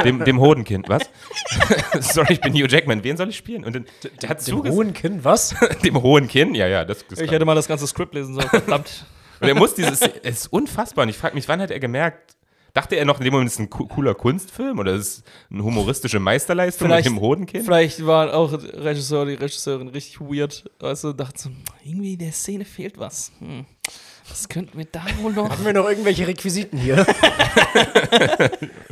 [0.04, 1.02] dem, dem Hodenkind, was?
[2.00, 3.64] Sorry, ich bin Hugh Jackman, wen soll ich spielen?
[3.64, 3.86] Und dann,
[4.22, 5.54] der hat Dem hohen Kinn, was?
[5.84, 6.54] Dem hohen Kinn?
[6.54, 8.48] Ja, ja, das, das Ich hätte mal das ganze Skript lesen sollen.
[8.48, 9.06] Verdammt.
[9.40, 11.02] Und er muss dieses, es ist unfassbar.
[11.02, 12.36] Und ich frage mich, wann hat er gemerkt,
[12.72, 15.24] dachte er noch in dem Moment, es ist ein co- cooler Kunstfilm oder ist es
[15.50, 17.64] eine humoristische Meisterleistung Vielleicht- mit dem Hodenkind?
[17.66, 20.64] Vielleicht war auch der Regisseur, die Regisseurin richtig weird.
[20.80, 21.50] Weißt du, dachte so,
[21.84, 23.30] irgendwie der Szene fehlt was.
[23.40, 23.66] Hm.
[24.28, 25.48] Was könnten wir da wohl noch?
[25.50, 26.98] Haben wir noch irgendwelche Requisiten hier?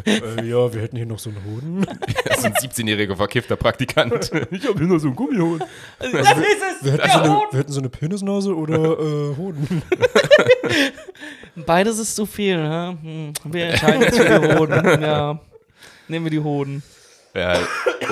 [0.06, 1.86] äh, ja, wir hätten hier noch so einen Hoden.
[2.24, 4.30] Das ist ein 17-jähriger verkiffter Praktikant.
[4.50, 5.66] Ich habe hier noch so einen Gummihoden.
[5.98, 6.84] das ist es!
[6.84, 9.82] Wir hätten, so eine, wir hätten so eine Penisnase oder äh, Hoden.
[11.66, 12.98] Beides ist zu viel, ne?
[13.00, 13.32] Hm.
[13.52, 15.02] Wir entscheiden uns für die Hoden.
[15.02, 15.40] Ja.
[16.08, 16.82] Nehmen wir die Hoden.
[17.34, 17.58] Ja,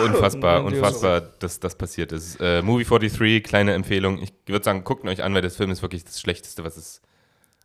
[0.05, 2.41] unfassbar, unfassbar, dass das passiert ist.
[2.41, 4.21] Äh, Movie 43, kleine Empfehlung.
[4.21, 7.01] Ich würde sagen, guckt euch an, weil das Film ist wirklich das Schlechteste, was es.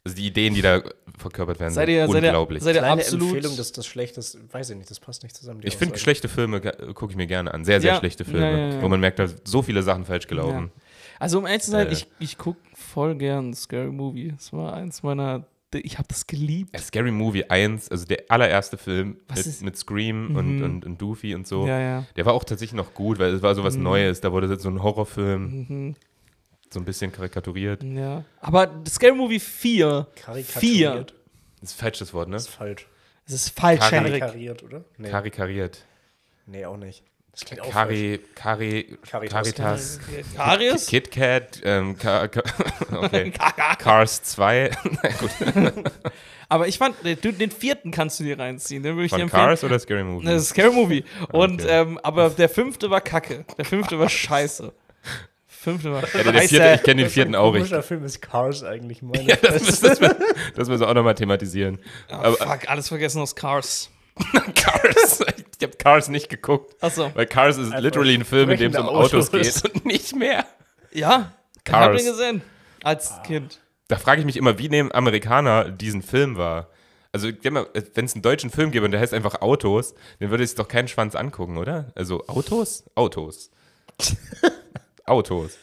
[0.07, 0.81] Also die Ideen, die da
[1.17, 2.63] verkörpert werden, Seid ihr, sind seid ihr, unglaublich.
[2.63, 3.29] seid ihr absolut.
[3.35, 5.59] Empfehlung, dass das schlecht ist, weiß ich nicht, das passt nicht zusammen.
[5.63, 7.65] ich finde schlechte Filme, gucke ich mir gerne an.
[7.65, 7.99] Sehr, sehr Ja.
[7.99, 8.81] schlechte Ja, Filme, ja, ja.
[8.81, 10.71] wo man merkt, da sind so viele Sachen falsch gelaufen.
[11.19, 11.93] Also, um ehrlich zu sein, Äh.
[11.93, 14.33] ich, ich gucke voll gern Scary Movie.
[14.37, 15.45] Das war eins meiner.
[15.73, 16.73] Ich habe das geliebt.
[16.73, 20.63] Äh, Scary Movie 1, also der allererste Film mit, mit Scream und, Mhm.
[20.63, 21.67] und, und Doofy und so.
[21.67, 22.05] Ja, ja.
[22.15, 24.21] Der war auch tatsächlich noch gut, weil es war so was Neues.
[24.21, 25.95] Da wurde so ein Horrorfilm, Mhm.
[26.69, 27.83] So ein bisschen karikaturiert.
[27.83, 28.23] Ja.
[28.41, 30.07] Aber Scary Movie 4.
[30.15, 31.11] Karikaturiert.
[31.11, 31.17] 4.
[31.61, 32.35] Das ist falsch das Wort, ne?
[32.35, 32.87] Das ist falsch.
[33.25, 34.19] Es ist falsch, Kari- Henrik.
[34.21, 34.83] Karikariert, oder?
[34.97, 35.09] Nee.
[35.09, 35.85] Karikariert.
[36.45, 37.03] Nee, auch nicht.
[37.31, 39.53] Das klingt auch Cari, Cari, Caritas.
[39.53, 39.99] Caritas,
[40.35, 40.87] Karies?
[40.87, 42.41] KitKat, ähm, Ka Ka
[43.01, 43.31] okay.
[43.77, 44.71] Cars 2.
[45.03, 45.91] Na gut.
[46.49, 48.81] Aber ich fand, du, den vierten kannst du dir reinziehen.
[48.81, 49.43] Den würde ich dir Von empfehlen.
[49.47, 50.31] Cars oder Scary Movie?
[50.31, 51.03] Ist Scary Movie.
[51.31, 51.81] Und, Okay.
[51.81, 53.45] ähm, aber der fünfte war kacke.
[53.57, 54.73] Der fünfte war scheiße.
[55.59, 57.61] Fünfte war Ja, der vierte, ich kenne den vierten auch nicht.
[57.63, 60.15] Komischer Film ist Cars eigentlich, meine Ja, das, müssen- das, müssen-
[60.55, 61.79] das müssen wir auch nochmal thematisieren.
[62.09, 63.89] Oh, Aber fuck, alles vergessen aus Cars.
[64.55, 65.19] Cars,
[65.59, 66.75] ich habe Cars nicht geguckt.
[66.81, 67.11] Achso.
[67.13, 69.61] Weil Cars ist literally ein Film, in dem es um Autos Autos.
[69.63, 70.45] geht und nicht mehr.
[70.91, 71.85] Ja, ich Cars.
[71.85, 72.41] hab ihn gesehen.
[72.83, 73.59] Als Kind.
[73.89, 76.69] Da frage ich mich immer, wie nehmen Amerikaner diesen Film wahr?
[77.13, 80.53] Also, wenn es einen deutschen Film gäbe und der heißt einfach Autos, dann würde ich
[80.55, 81.91] doch keinen Schwanz angucken, oder?
[81.95, 82.83] Also, Autos?
[82.95, 83.49] Autos.
[85.07, 85.57] Autos.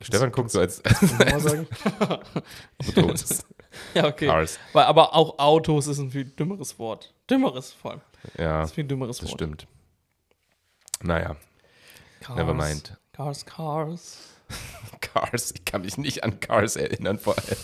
[0.00, 0.82] Stefan guckt so als.
[2.96, 3.44] Autos.
[3.94, 4.26] Ja, okay.
[4.26, 4.58] Cars.
[4.72, 7.14] Weil, aber auch Autos ist ein viel dümmeres Wort.
[7.30, 8.00] Dümmeres vor allem.
[8.36, 9.38] Ja, Das ist ein viel dümmeres das Wort.
[9.38, 9.66] stimmt.
[11.02, 11.36] Naja,
[12.20, 12.96] Cars, never mind.
[13.12, 14.18] Cars, Cars.
[15.00, 15.52] Cars.
[15.54, 17.56] Ich kann mich nicht an Cars erinnern, vor allem.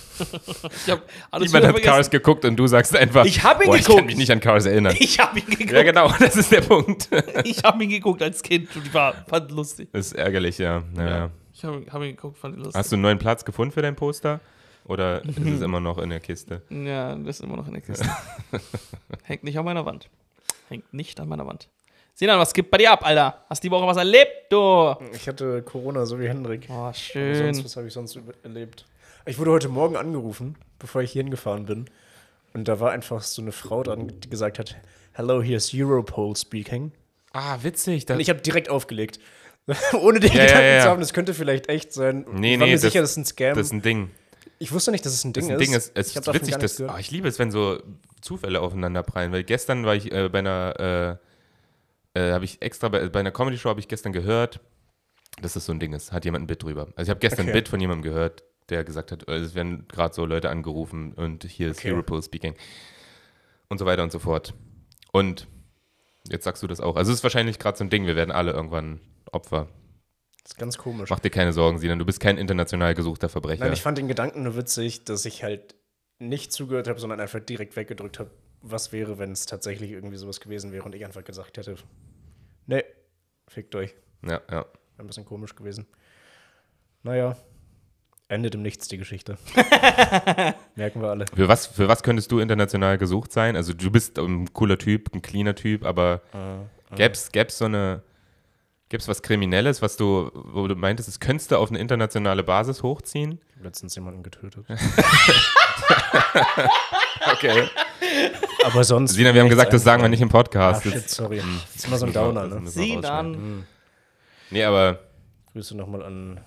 [0.85, 2.11] Ich hab alles Niemand hat Cars vergessen.
[2.11, 3.99] geguckt und du sagst einfach, Ich hab ihn boah, ich geguckt.
[3.99, 4.95] kann mich nicht an Cars erinnern.
[4.99, 5.71] Ich hab ihn geguckt.
[5.71, 7.09] Ja, genau, das ist der Punkt.
[7.45, 9.89] Ich hab ihn geguckt als Kind und ich war, fand lustig.
[9.93, 10.83] Das ist ärgerlich, ja.
[10.95, 11.31] Naja.
[11.55, 12.79] Ich hab, hab ihn geguckt, fand ihn lustig.
[12.79, 14.41] Hast du einen neuen Platz gefunden für dein Poster?
[14.85, 16.63] Oder ist es immer noch in der Kiste?
[16.71, 18.09] Ja, das ist immer noch in der Kiste.
[19.23, 20.09] Hängt nicht an meiner Wand.
[20.69, 21.69] Hängt nicht an meiner Wand.
[22.15, 23.43] Sinan, was gibt bei dir ab, Alter?
[23.49, 24.95] Hast die Woche was erlebt, du?
[25.15, 26.67] Ich hatte Corona, so wie Hendrik.
[26.71, 27.65] Oh, Sonst, schön.
[27.65, 28.85] was habe ich sonst erlebt?
[29.25, 31.87] Ich wurde heute Morgen angerufen, bevor ich hier hingefahren bin.
[32.53, 34.77] Und da war einfach so eine Frau dran, die gesagt hat,
[35.13, 36.93] Hello, here's Europol speaking.
[37.33, 38.09] Ah, witzig.
[38.11, 39.19] Und ich habe direkt aufgelegt.
[39.95, 40.83] Ohne den Ja, Gedanken ja, ja.
[40.83, 42.27] zu haben, das könnte vielleicht echt sein.
[42.33, 43.55] Nee, ich war nee, mir das- sicher, das ist ein Scam.
[43.57, 44.11] das ist ein Ding.
[44.59, 45.75] ich wusste nicht, dass es ein Ding Das ist ein Ding.
[45.75, 47.79] Es, es ist witzig, dass, oh, ich liebe es, wenn so
[48.21, 49.33] Zufälle aufeinander prallen.
[49.33, 51.32] Weil gestern war ich äh, bei einer, äh,
[52.15, 54.61] äh, habe ich extra, bei, bei einer Comedy-Show habe ich gestern gehört,
[55.41, 56.13] dass das so ein Ding ist.
[56.13, 56.89] Hat jemand ein Bit drüber.
[56.95, 57.59] Also ich habe gestern ein Okay.
[57.61, 61.45] Bit von jemandem gehört, der gesagt hat, äh, es werden gerade so Leute angerufen und
[61.45, 61.93] hier ist Okay.
[61.93, 62.55] Europol speaking.
[63.69, 64.55] Und so weiter und so fort.
[65.13, 65.47] Und
[66.31, 66.97] jetzt sagst du das auch.
[66.97, 69.01] Also es ist wahrscheinlich gerade so ein Ding, wir werden alle irgendwann
[69.31, 69.69] Opfer.
[70.43, 71.09] Das ist ganz komisch.
[71.09, 73.65] Mach dir keine Sorgen, Sinan, du bist kein international gesuchter Verbrecher.
[73.65, 75.75] Nein, ich fand den Gedanken nur witzig, dass ich halt
[76.19, 78.31] nicht zugehört habe, sondern einfach direkt weggedrückt habe,
[78.63, 81.77] was wäre, wenn es tatsächlich irgendwie sowas gewesen wäre und ich einfach gesagt hätte,
[82.67, 82.85] nee,
[83.49, 83.95] fickt euch.
[84.23, 84.65] ja, ja.
[84.65, 84.67] Wäre
[84.99, 85.87] ein bisschen komisch gewesen.
[87.03, 87.37] Naja,
[88.29, 89.37] endet im Nichts die Geschichte.
[90.77, 91.27] Merken wir alle.
[91.35, 93.57] Für was, für was könntest du international gesucht sein?
[93.57, 96.23] Also du bist ein cooler Typ, ein cleaner Typ, aber
[96.95, 98.03] gäb's, gäb's so eine,
[98.89, 102.83] gäb's was Kriminelles, was du, wo du meintest, es könntest du auf eine internationale Basis
[102.83, 103.41] hochziehen?
[103.57, 104.67] Ich letztens jemanden getötet.
[107.33, 107.69] Okay.
[108.65, 109.13] Aber sonst.
[109.15, 110.83] Sina, wir haben gesagt, das sagen wir nicht im Podcast.
[110.83, 111.39] shit, Jetzt- sorry.
[111.39, 112.61] Das ist immer so ein Downer, ne?
[112.61, 113.35] müssen wir rausschneiden.
[113.35, 113.67] Sinan.
[114.51, 114.99] Nee, aber
[115.53, 116.41] Grüße nochmal an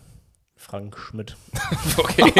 [0.57, 1.36] Frank Schmidt.
[1.97, 2.24] okay,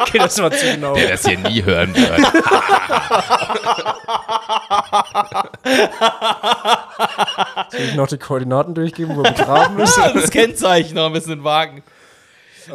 [0.00, 0.94] Okay, das war zu genau.
[0.94, 2.18] der das hier nie hören wird.
[7.70, 9.96] Soll ich noch die Koordinaten durchgeben, wo er begraben ist?
[9.96, 11.82] Das Kennzeichen noch ein bisschen wagen.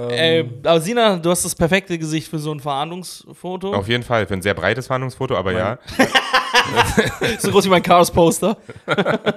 [0.09, 3.73] Ähm, aber Sina, du hast das perfekte Gesicht für so ein Verhandlungsfoto.
[3.73, 5.79] Auf jeden Fall, für ein sehr breites Fahndungsfoto, aber ja.
[7.39, 8.57] So groß wie mein Chaos-Poster.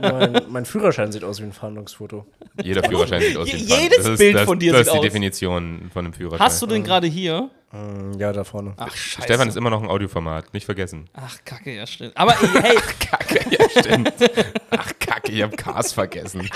[0.01, 2.27] mein, mein Führerschein sieht aus wie ein Fahndungsfoto.
[2.63, 3.99] Jeder Führerschein sieht aus wie ein Jedes.
[3.99, 5.05] Das ist, Bild das, von dir Das sieht ist die aus.
[5.05, 6.45] Definition von einem Führerschein.
[6.47, 7.51] Hast du den gerade hier?
[7.73, 8.75] Mm, Ja, da vorne.
[8.77, 9.25] Ach, scheiße.
[9.27, 11.09] Stefan ist immer noch ein Audioformat, nicht vergessen.
[11.15, 12.17] Ach, kacke, ja, stimmt.
[12.17, 12.33] Aber
[12.63, 14.13] hey, Kacke, ja stimmt.
[14.71, 16.49] Ach, Kacke, ich hab Cars vergessen.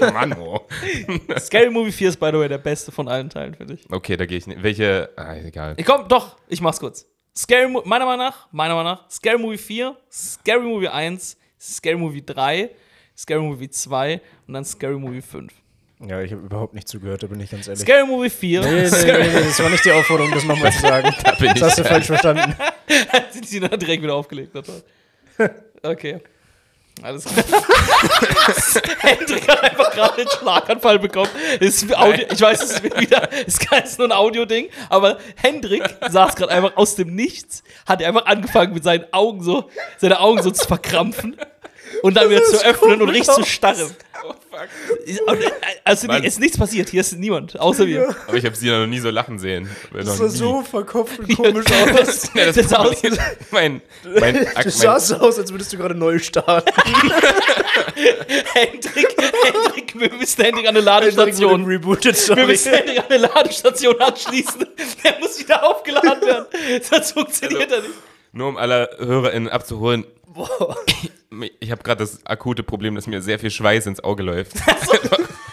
[0.00, 0.60] Ach, Mann, oh.
[1.38, 3.86] Scary Movie 4 ist, by the way, der beste von allen Teilen, finde ich.
[3.90, 4.62] Okay, da gehe ich nicht.
[4.62, 5.10] Welche?
[5.16, 5.74] Ah, egal.
[5.76, 7.06] Ich komm, doch, ich mach's kurz.
[7.36, 11.96] Scary Mo meiner Meinung nach, meiner Meinung nach, Scary Movie 4, Scary Movie 1, Scary
[11.96, 12.70] Movie 3,
[13.16, 15.52] Scary Movie 2 und dann Scary Movie 5.
[16.06, 17.82] Ja, ich habe überhaupt nicht zugehört, da bin ich ganz ehrlich.
[17.82, 20.80] Scary Movie 4, Nee, nee, nee, nee, das war nicht die Aufforderung, das nochmal zu
[20.80, 21.14] sagen.
[21.38, 22.54] bin Das hast du falsch verstanden.
[23.34, 24.66] die sie dann direkt wieder aufgelegt hat.
[25.82, 26.20] Okay.
[27.02, 27.44] Alles klar.
[29.00, 31.28] Hendrik hat einfach gerade einen Schlaganfall bekommen.
[31.94, 36.52] Audio, ich weiß, es ist wieder, es ist nur ein Audio-Ding, aber Hendrik saß gerade
[36.52, 39.68] einfach aus dem Nichts, hat einfach angefangen mit seinen Augen so,
[39.98, 41.36] seine Augen so zu verkrampfen
[42.02, 43.94] und dann wieder zu öffnen und richtig zu starren.
[45.26, 45.50] Und, äh,
[45.84, 46.22] Also Mann.
[46.24, 48.14] es ist nichts passiert, hier ist niemand, außer wir.
[48.26, 49.68] Aber ich habe sie noch nie so lachen sehen.
[49.92, 50.30] Das Noch sah nie.
[50.30, 51.96] so verkopft und komisch aus.
[51.96, 52.96] Das, Ja, das, sah aus,
[53.50, 53.82] mein,
[54.18, 56.72] mein, Du mein, sahst so aus, als würdest du gerade neu starten.
[58.54, 61.62] Hendrik, Hendrik, wir müssen Hendrik an eine Ladestation.
[61.64, 64.66] wurde rebootet, Wir müssen Hendrik an eine Ladestation anschließen.
[65.04, 66.46] Der muss wieder aufgeladen werden.
[66.82, 67.92] Sonst funktioniert er nicht.
[68.32, 70.04] nur um alle HörerInnen abzuholen.
[71.60, 74.52] Ich habe gerade das akute Problem, dass mir sehr viel Schweiß ins Auge läuft.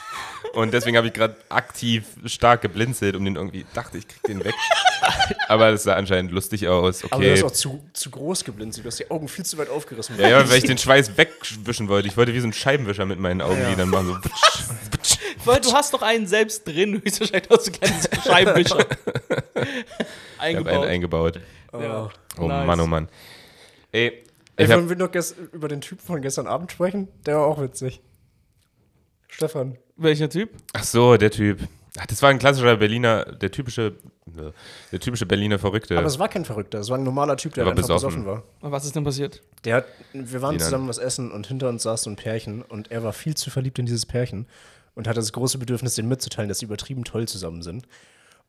[0.54, 4.44] Und deswegen habe ich gerade aktiv stark geblinzelt und den irgendwie dachte, ich krieg den
[4.46, 4.54] weg.
[5.48, 7.04] Aber das sah anscheinend lustig aus.
[7.10, 7.48] Aber du hast Okay.
[7.48, 8.86] auch zu, zu groß geblinzelt.
[8.86, 10.16] Du hast die Augen viel zu weit aufgerissen.
[10.20, 12.08] Ja, ja, weil ich den Schweiß wegwischen wollte.
[12.08, 13.70] Ich wollte wie so ein Scheibenwischer mit meinen Augen, Ja.
[13.72, 14.30] die dann machen so.
[15.46, 18.96] Weil du hast doch einen selbst drin, höchstwahrscheinlich hast du einen kleinen Scheibenwischer Ich
[19.58, 19.68] habe
[20.38, 20.86] einen eingebaut.
[20.88, 21.40] eingebaut.
[21.74, 22.10] Ja.
[22.38, 22.68] Oh Nice.
[22.68, 23.10] Mann, oh Mann.
[23.92, 24.24] Ey,
[24.56, 27.08] Ey, ich wollen hab, wir noch über den Typen von gestern Abend sprechen?
[27.26, 28.02] Der war auch witzig.
[29.28, 29.78] Stefan.
[29.96, 30.52] Welcher Typ?
[30.74, 31.60] ach so, der Typ.
[31.98, 33.94] Ach, das war ein klassischer Berliner, der typische,
[34.92, 35.98] der typische Berliner Verrückte.
[35.98, 38.24] Aber es war kein Verrückter, es war ein normaler Typ, der Der einfach besoffen.
[38.24, 38.72] besoffen war.
[38.72, 39.44] Was ist denn passiert?
[39.64, 42.90] Der hat, wir waren zusammen was essen und hinter uns saß so ein Pärchen und
[42.90, 44.48] er war viel zu verliebt in dieses Pärchen
[44.96, 47.88] und hatte das große Bedürfnis, denen mitzuteilen, dass sie übertrieben toll zusammen sind.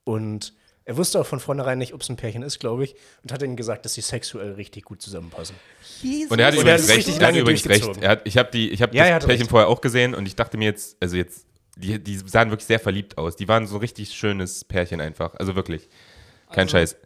[0.04, 0.54] Und
[0.86, 3.42] er wusste auch von vornherein nicht, ob es ein Pärchen ist, glaube ich, und hat
[3.42, 5.56] ihnen gesagt, dass sie sexuell richtig gut zusammenpassen.
[6.28, 6.96] Und er hat Und er übrigens hat recht.
[7.08, 7.96] richtig Er hat übrigens recht.
[8.02, 9.50] Er hat, ich habe die, ich habe Ja, er das hat Pärchen recht.
[9.50, 12.78] vorher auch gesehen und ich dachte mir jetzt, also jetzt, die, die sahen wirklich sehr
[12.80, 13.36] verliebt aus.
[13.36, 15.34] Die waren so ein richtig schönes Pärchen einfach.
[15.34, 15.88] Also wirklich.
[16.52, 16.96] Kein Scheiß.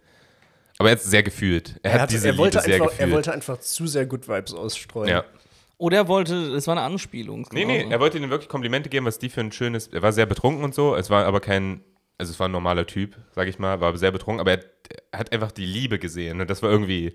[0.79, 1.77] Aber er hat sehr gefühlt.
[1.83, 3.13] Er, hat hatte- diese er, wollte Liebe sehr einfach, er gefühlt.
[3.15, 5.09] wollte einfach zu sehr Good Vibes ausstreuen.
[5.09, 5.25] ja.
[5.81, 7.47] Oder er wollte, das war eine Anspielung.
[7.53, 9.87] Nee, nee, er wollte ihnen wirklich Komplimente geben, was die für ein schönes.
[9.87, 10.97] Er war sehr betrunken und so.
[10.97, 11.83] Es war aber kein.
[12.19, 14.65] Also, es war ein normaler Typ, sag ich mal, war sehr betrunken, aber er,
[15.13, 16.41] er hat einfach die Liebe gesehen.
[16.41, 17.15] Und das war irgendwie,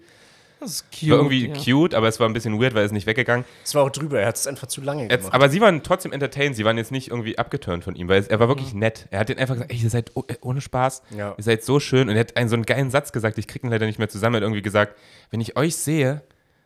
[0.62, 1.10] Das ist cute.
[1.12, 1.54] war irgendwie ja.
[1.56, 3.44] cute, aber es war ein bisschen weird, weil er ist nicht weggegangen.
[3.66, 5.34] Es war auch drüber, er hat es einfach zu lange Jetzt, gemacht.
[5.34, 8.28] aber sie waren trotzdem entertained, sie waren jetzt nicht irgendwie abgeturnt von ihm, weil es,
[8.30, 9.08] er war wirklich nett.
[9.12, 11.36] Er hat den einfach gesagt, ey, ihr seid oh, ohne Spaß, Ja.
[11.38, 12.08] ihr seid so schön.
[12.08, 14.08] Und er hat einen so einen geilen Satz gesagt, ich krieg ihn leider nicht mehr
[14.10, 14.36] zusammen.
[14.36, 14.96] Er hat irgendwie gesagt,
[15.32, 16.22] wenn ich euch sehe,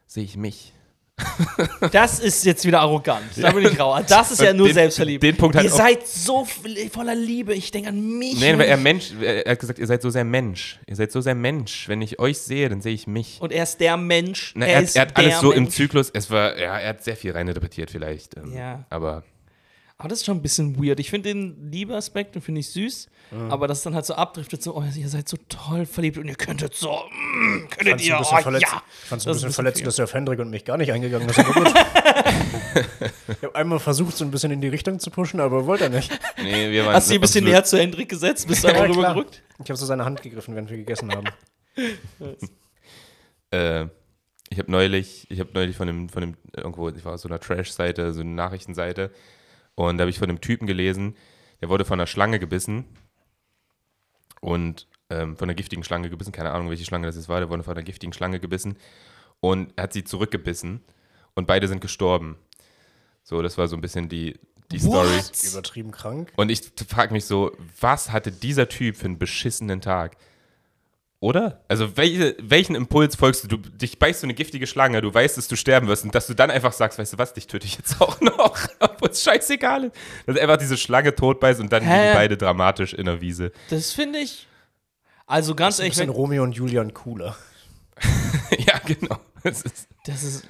[0.05, 0.73] sehe ich mich.
[1.91, 3.23] Das ist jetzt wieder arrogant.
[3.37, 4.03] Da bin ich rauer.
[4.03, 5.23] Das ist ja nur den- selbstverliebt.
[5.23, 6.45] den Punkt hat Ihr seid so
[6.91, 7.53] voller Liebe.
[7.53, 8.39] Ich denke an mich.
[8.39, 10.79] Nee, weil er Mensch, er hat gesagt, ihr seid so sehr Mensch.
[10.87, 11.87] Ihr seid so sehr Mensch.
[11.87, 13.37] Wenn ich euch sehe, dann sehe ich mich.
[13.41, 14.53] Und er ist der Mensch.
[14.55, 15.75] Na, er, er, hat, er hat alles so im Mensch.
[15.75, 18.37] Zyklus, es war, ja, er hat sehr viel reininterpretiert vielleicht.
[18.37, 18.85] ähm, Ja.
[18.89, 19.23] Aber
[19.99, 20.99] Aber das ist schon ein bisschen weird.
[20.99, 23.09] Ich finde den Liebeaspekt und finde ich süß.
[23.49, 26.35] Aber das dann halt so abdriftet, so, oh, ihr seid so toll verliebt und ihr
[26.35, 28.83] könntet so, mm, könntet fand's ihr, ein bisschen oh, verletzt, ja.
[28.87, 31.27] ich fand's ein Das bisschen verletzt, dass er auf Hendrik und mich gar nicht eingegangen
[31.29, 31.37] ist.
[33.29, 35.89] Ich habe einmal versucht, so ein bisschen in die Richtung zu pushen, aber wollte er
[35.89, 36.11] nicht.
[36.41, 36.95] nee, wir waren.
[36.95, 38.47] Hast du dich ein bisschen näher zu Hendrik gesetzt?
[38.47, 39.43] Bist du einfach Ja, rübergerückt?
[39.63, 41.27] Ich habe so seine Hand gegriffen, während wir gegessen haben.
[43.49, 43.87] Äh,
[44.49, 47.29] ich habe neulich, ich habe neulich von dem, von dem, irgendwo, ich war auf so
[47.29, 49.09] einer Trash-Seite, so eine Nachrichtenseite,
[49.77, 51.15] und da habe ich von einem Typen gelesen,
[51.61, 52.85] der wurde von einer Schlange gebissen
[54.41, 57.49] und ähm, von einer giftigen Schlange gebissen, keine Ahnung, welche Schlange das jetzt war, der
[57.49, 58.77] wurde von einer giftigen Schlange gebissen
[59.39, 60.83] und er hat sie zurückgebissen
[61.35, 62.37] und beide sind gestorben.
[63.21, 64.39] So, das war so ein bisschen die,
[64.71, 65.21] die Story.
[65.43, 66.33] Übertrieben krank.
[66.37, 70.17] Und ich frage mich so, was hatte dieser Typ für einen beschissenen Tag?
[71.19, 71.63] Oder?
[71.67, 73.47] Also welche, welchen Impuls folgst du?
[73.47, 76.27] Du dich beißt so eine giftige Schlange, du weißt, dass du sterben wirst und dass
[76.27, 79.23] du dann einfach sagst, weißt du was, dich töte ich jetzt auch noch, obwohl es
[79.23, 79.95] scheißegal ist.
[80.27, 82.01] Dass einfach diese Schlange tot beißt und dann Hä?
[82.01, 83.51] liegen beide dramatisch in der Wiese.
[83.69, 84.47] Das finde ich.
[85.25, 87.35] Also ganz ehrlich, bisschen wenn, Romeo und Julian cooler.
[88.57, 89.19] ja, genau.
[89.43, 90.47] Das ist, das ist.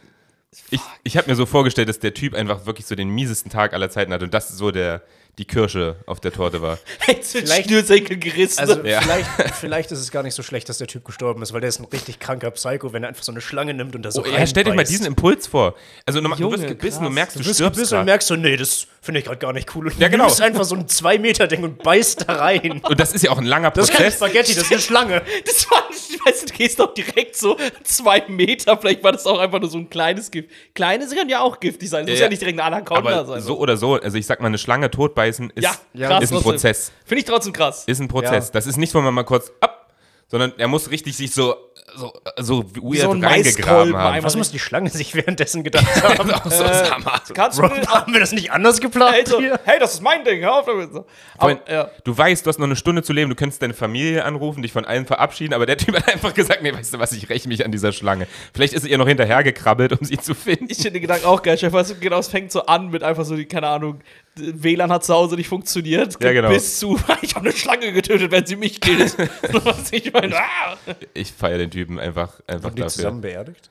[0.70, 3.74] ich ich habe mir so vorgestellt, dass der Typ einfach wirklich so den miesesten Tag
[3.74, 5.02] aller Zeiten hat und das so der,
[5.38, 6.78] die Kirsche auf der Torte war.
[7.22, 8.60] Sind Vielleicht- Schnürsenkel gerissen.
[8.60, 9.02] Also Ja.
[9.02, 11.70] vielleicht, vielleicht ist es gar nicht so schlecht, dass der Typ gestorben ist, weil der
[11.70, 14.24] ist ein richtig kranker Psycho, wenn er einfach so eine Schlange nimmt und da so
[14.24, 15.76] Oh, ja, stell dir mal diesen Impuls vor.
[16.06, 17.08] Also normal- du Junge, wirst gebissen, krass.
[17.08, 18.06] du merkst, du, Du bist stirbst gebissen und grad.
[18.08, 19.88] merkst so, nee, das finde ich gerade gar nicht cool.
[19.88, 20.24] Und Ja, genau.
[20.24, 22.82] du nimmst einfach so ein 2-Meter-Ding und beißt da rein.
[22.84, 24.16] Und das ist ja auch ein langer Das ist kein Prozess.
[24.16, 25.22] Spaghetti, das ist eine Schlange.
[25.46, 29.26] Das war nicht, ich weiß, du gehst doch direkt so zwei Meter, vielleicht war das
[29.28, 30.50] auch einfach nur so ein kleines Gift.
[30.74, 33.26] Kleine können ja auch giftig sein, das muss Ja, ja nicht direkt eine Anaconda Aber
[33.26, 33.42] sein.
[33.42, 34.90] so oder so, also ich sag mal, eine Schlange
[35.28, 36.52] totbeißen ist, ja, Ja, krass, ist ein trotzdem.
[36.52, 36.92] Prozess.
[37.06, 37.84] Finde ich trotzdem krass.
[37.86, 38.48] Ist ein Prozess.
[38.48, 38.52] Ja.
[38.54, 39.92] Das ist nicht, wo man mal kurz ab,
[40.30, 41.56] sondern er muss richtig sich so,
[41.96, 44.24] so, so weird so ein reingegraben haben.
[44.24, 46.32] Was muss die Schlange sich währenddessen gedacht haben?
[46.32, 47.22] Auch so Hammer.
[47.34, 49.58] Kannst du Rob, mir haben wir das nicht anders geplant also, hier?
[49.64, 50.92] hey, das ist mein Ding, hör auf damit.
[50.92, 51.06] So.
[51.38, 51.90] Aber, ja.
[52.04, 54.74] Du weißt, du hast noch eine Stunde zu leben, du könntest deine Familie anrufen, dich
[54.74, 57.48] von allen verabschieden, aber der Typ hat einfach gesagt, nee, weißt du was, ich räche
[57.48, 58.28] mich an dieser Schlange.
[58.54, 60.68] Vielleicht ist er ihr noch hinterhergekrabbelt, um sie zu finden.
[60.70, 61.72] Ich finde den Gedanken auch geil, Chef.
[61.72, 64.02] Weißt du, genau, es fängt so an mit einfach so, die, keine Ahnung,
[64.40, 66.22] WLAN hat zu Hause nicht funktioniert.
[66.24, 66.50] Ja, genau.
[66.50, 69.16] Bis zu, ich habe eine Schlange getötet, wenn sie mich killt.
[69.92, 70.78] Ich meine, ah.
[71.14, 72.90] Ich feiere den Typen einfach, einfach die dafür.
[72.90, 73.70] zusammen beerdigt?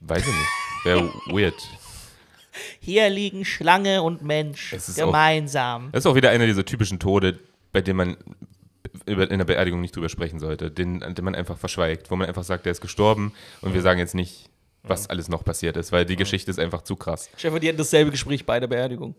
[0.00, 0.84] Weiß ich nicht.
[0.84, 1.54] Wäre weird.
[2.80, 5.88] Hier liegen Schlange und Mensch Es ist auch- gemeinsam.
[5.92, 7.38] Das ist auch wieder einer dieser typischen Tode,
[7.72, 8.16] bei dem man
[9.06, 12.28] über, in der Beerdigung nicht drüber sprechen sollte, den, den man einfach verschweigt, wo man
[12.28, 14.48] einfach sagt, der ist gestorben und wir sagen jetzt nicht,
[14.82, 17.28] was alles noch passiert ist, weil die Geschichte ist einfach zu krass.
[17.36, 19.14] Chef, die hatten dasselbe Gespräch bei der Beerdigung.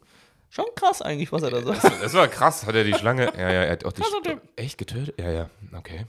[0.55, 1.83] Schon krass eigentlich, was er da sagt.
[2.01, 4.23] Das war krass, hat er die Schlange, ja, ja, er hat auch die Krasser Sch-
[4.23, 4.41] Typ.
[4.55, 5.19] echt getötet?
[5.19, 6.05] Ja, ja, okay.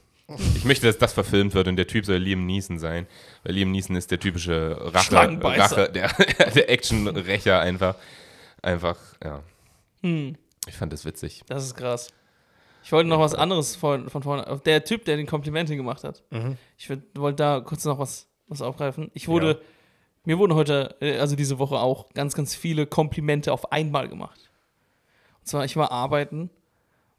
[0.56, 3.06] Ich möchte, dass das verfilmt wird und der Typ soll Liam Neeson sein.
[3.44, 5.14] Weil Liam Neeson ist der typische Rache.
[5.42, 6.08] Rache der,
[6.54, 7.94] der Action-Rächer einfach.
[8.62, 9.42] Einfach, ja.
[10.02, 10.36] Hm.
[10.68, 11.42] Ich fand das witzig.
[11.48, 12.08] Das ist krass.
[12.82, 14.60] Ich wollte noch was anderes von, von vorne.
[14.64, 16.22] Der Typ, der den Komplimente gemacht hat.
[16.76, 19.10] Ich würd- wollte da kurz noch was, was aufgreifen.
[19.14, 19.58] Ich wurde, Ja.
[20.26, 24.50] Mir wurden heute, äh, also diese Woche auch, ganz, ganz viele Komplimente auf einmal gemacht.
[25.40, 26.50] Und zwar, ich war arbeiten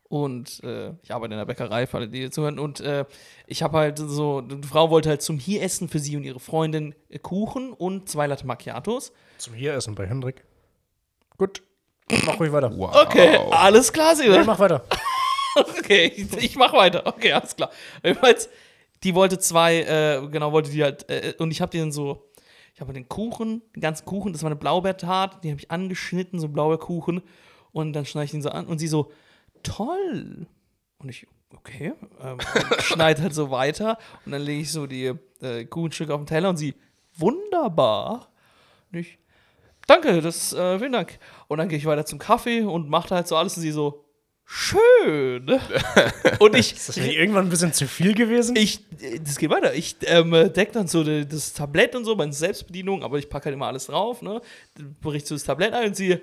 [0.10, 2.60] und äh, ich arbeite in der Bäckerei, für alle, die hier zuhören.
[2.60, 3.06] Und äh,
[3.46, 6.40] ich habe halt so, die Frau wollte halt zum hier essen für sie und ihre
[6.40, 9.14] Freundin äh, Kuchen und zwei Latte Macchiatos.
[9.38, 10.44] Zum Hieressen bei Hendrik.
[11.38, 11.64] Gut.
[12.26, 12.72] Mach ruhig weiter.
[12.78, 12.96] Wow.
[13.04, 14.84] Okay, alles klar, sie Ja, mach weiter.
[15.80, 17.08] Okay, ich, ich mach weiter.
[17.08, 17.72] Okay, alles klar.
[18.04, 18.48] Jedenfalls,
[19.04, 22.28] die wollte zwei, äh, genau, wollte die halt, äh, und ich habe dann so,
[22.78, 26.40] ich habe den Kuchen, den ganzen Kuchen, das war eine Blaubeertat, die habe ich angeschnitten,
[26.40, 27.24] so Blaubeerkuchen,
[27.72, 29.12] und dann schneide ich den so an, und sie so,
[29.64, 30.46] toll.
[31.00, 31.26] Und ich,
[31.56, 32.38] okay, ähm,
[32.78, 35.12] schneide halt so weiter, und dann lege ich so die
[35.42, 36.76] äh, Kuchenstücke auf den Teller, und sie,
[37.16, 38.28] wunderbar.
[38.92, 39.18] Und ich,
[39.88, 41.18] danke, das, äh, vielen Dank.
[41.48, 44.06] Und dann gehe ich weiter zum Kaffee und mache halt so alles, und sie so,
[44.50, 45.60] schön.
[46.40, 48.56] Und ich, Ist das nicht irgendwann ein bisschen zu viel gewesen?
[48.56, 49.74] ich, äh, das geht weiter.
[49.74, 53.54] Ich ähm, deck dann so das Tablett und so, meine Selbstbedienung, aber ich packe halt
[53.56, 54.42] immer alles drauf, ne?
[55.02, 56.18] Bericht so das Tablett ein und sie,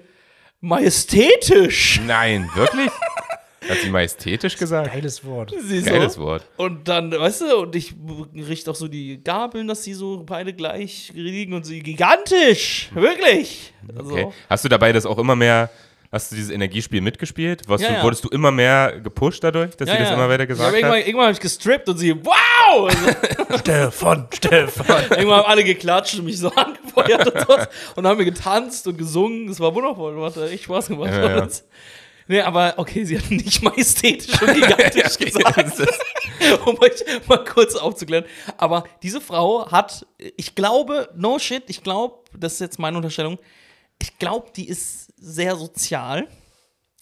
[0.60, 2.00] majestätisch.
[2.06, 2.90] Nein, wirklich?
[3.68, 4.92] Hat sie majestätisch gesagt?
[4.92, 5.54] Geiles Wort.
[5.58, 5.90] Sie so.
[5.90, 6.46] Geiles Wort.
[6.58, 7.94] Und dann, weißt du, und ich
[8.34, 12.90] richte auch so die Gabeln, dass die so beide gleich liegen und sie gigantisch.
[12.94, 13.72] Wirklich.
[13.96, 14.28] Also, Okay.
[14.50, 15.70] Hast du dabei das auch immer mehr,
[16.14, 17.62] hast du dieses Energiespiel mitgespielt?
[17.68, 18.02] Ja, du, ja.
[18.02, 20.14] Wurdest du immer mehr gepusht dadurch, dass ja, sie das ja.
[20.14, 21.06] immer weiter Ja, gesagt aber irgendwann, hat?
[21.06, 22.34] irgendwann habe ich gestrippt und sie, wow!
[22.74, 25.02] Also, Stefan, Stefan.
[25.10, 27.56] Irgendwann haben alle geklatscht und mich so angefeuert und so.
[27.94, 29.46] Und haben wir getanzt und gesungen.
[29.46, 30.16] Das war wundervoll.
[30.20, 31.12] Das hat echt Spaß gemacht.
[31.12, 31.48] Ja, ja.
[32.26, 37.76] Nee, aber okay, sie hat nicht majestätisch und gigantisch Okay, gesagt, um euch mal kurz
[37.76, 38.24] aufzuklären.
[38.56, 40.06] Aber diese Frau hat,
[40.36, 43.38] ich glaube, no shit, ich glaube, das ist jetzt meine Unterstellung,
[44.00, 46.28] ich glaube, die ist sehr sozial,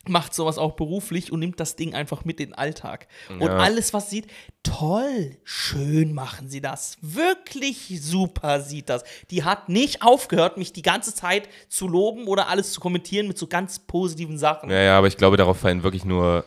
[0.09, 3.07] macht sowas auch beruflich und nimmt das Ding einfach mit in den Alltag.
[3.29, 3.57] Und Ja.
[3.59, 4.27] alles, was sieht,
[4.65, 6.97] toll, schön machen sie das.
[7.01, 9.05] Wirklich super sieht das.
[9.31, 13.39] Die hat nicht aufgehört, mich die ganze Zeit zu loben oder alles zu kommentieren mit
[13.39, 14.71] so ganz positiven Sachen.
[14.71, 16.45] Ja, ja, aber ich glaube, darauf fallen wirklich nur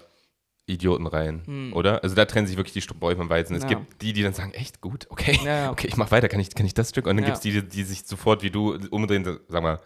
[0.68, 2.04] Idioten rein, oder?
[2.04, 3.56] Also da trennen sich wirklich die Spreu vom Weizen.
[3.56, 3.70] Es Hm.
[3.70, 3.78] Ja.
[3.78, 5.72] gibt die, die dann sagen, echt gut, okay, Ja, ja.
[5.72, 7.06] okay, ich mach weiter, kann ich, kann ich das Stück?
[7.06, 7.26] Und dann Ja.
[7.32, 9.80] gibt es die, die sich sofort wie du umdrehen, sag mal,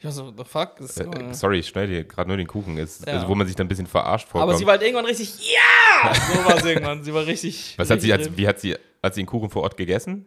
[0.00, 0.76] Ich war so, the fuck?
[0.78, 2.78] Das ist äh, sorry, ich schneide dir gerade nur den Kuchen.
[2.78, 3.12] Ist, Ja.
[3.12, 4.50] also, wo man sich dann ein bisschen verarscht vorkommt.
[4.50, 6.12] Aber sie war halt irgendwann richtig, ja!
[6.34, 7.04] So war sie irgendwann.
[7.04, 7.74] Sie war richtig.
[7.76, 10.26] Was hat sie, als, wie hat sie, hat sie den Kuchen vor Ort gegessen?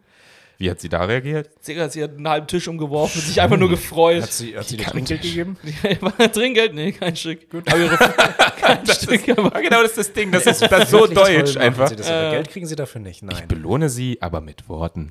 [0.58, 1.50] Wie hat sie da reagiert?
[1.60, 4.22] Sie hat einen halben Tisch umgeworfen und sich einfach nur gefreut.
[4.22, 5.56] Hat sie, hat sie dir Trinkgeld gegeben?
[6.00, 6.72] War Trinkgeld?
[6.74, 7.50] Nee, kein Stück.
[7.50, 7.66] Gut.
[7.66, 7.96] Aber ihre,
[8.60, 9.26] kein Stück.
[9.26, 10.30] Ja, Aber genau, das ist das Ding.
[10.30, 11.88] Das ist, das ist so deutsch einfach.
[11.88, 12.30] Sie das, aber Äh.
[12.36, 13.16] Geld kriegen sie dafür nicht.
[13.16, 13.48] Ich Nein.
[13.48, 15.10] belohne sie, aber mit Worten.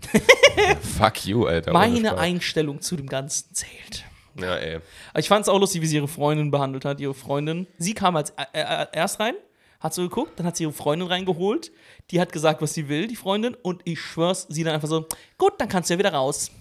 [0.97, 1.73] Fuck you, Alter.
[1.73, 2.17] meine.
[2.17, 4.05] Einstellung zu dem Ganzen zählt.
[4.35, 4.79] Ja, ey.
[5.17, 6.99] Ich fand es auch lustig, wie sie ihre Freundin behandelt hat.
[6.99, 9.35] Ihre Freundin, sie kam als äh, äh, erst rein,
[9.79, 11.71] hat so geguckt, dann hat sie ihre Freundin reingeholt.
[12.11, 13.55] Die hat gesagt, was sie will, die Freundin.
[13.61, 15.07] Und ich schwör's, sie dann einfach so,
[15.37, 16.51] gut, dann kannst du ja wieder raus.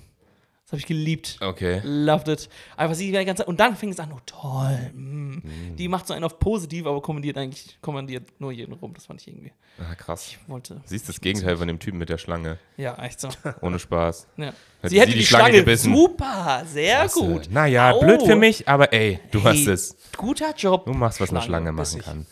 [0.72, 1.36] Das habe ich geliebt.
[1.42, 1.82] Okay.
[1.84, 2.48] Loved it.
[2.78, 3.46] Einfach sie die ganze Zeit.
[3.46, 4.90] Und dann fing es an, oh toll.
[4.94, 5.76] Mm.
[5.76, 8.94] Die macht so einen auf positiv, aber kommandiert eigentlich, kommandiert nur jeden rum.
[8.94, 9.52] Das fand ich irgendwie.
[9.78, 10.28] Ah, krass.
[10.28, 10.80] Ich wollte.
[10.86, 12.58] Siehst das Gegenteil von dem Typen mit der Schlange.
[12.78, 13.28] Ja, echt so.
[13.60, 14.28] Ohne Spaß.
[14.38, 14.46] Ja.
[14.46, 14.54] Hätte
[14.88, 15.94] sie hätte die die, Schlange Schlange, gebissen.
[15.94, 17.50] super, sehr gut.
[17.50, 18.00] Naja, Au.
[18.00, 19.96] blöd für mich, aber ey, du Hey, hast es.
[20.16, 20.86] Guter Job.
[20.86, 22.02] Du machst, was eine Schlange, Schlange machen bissig.
[22.02, 22.26] kann.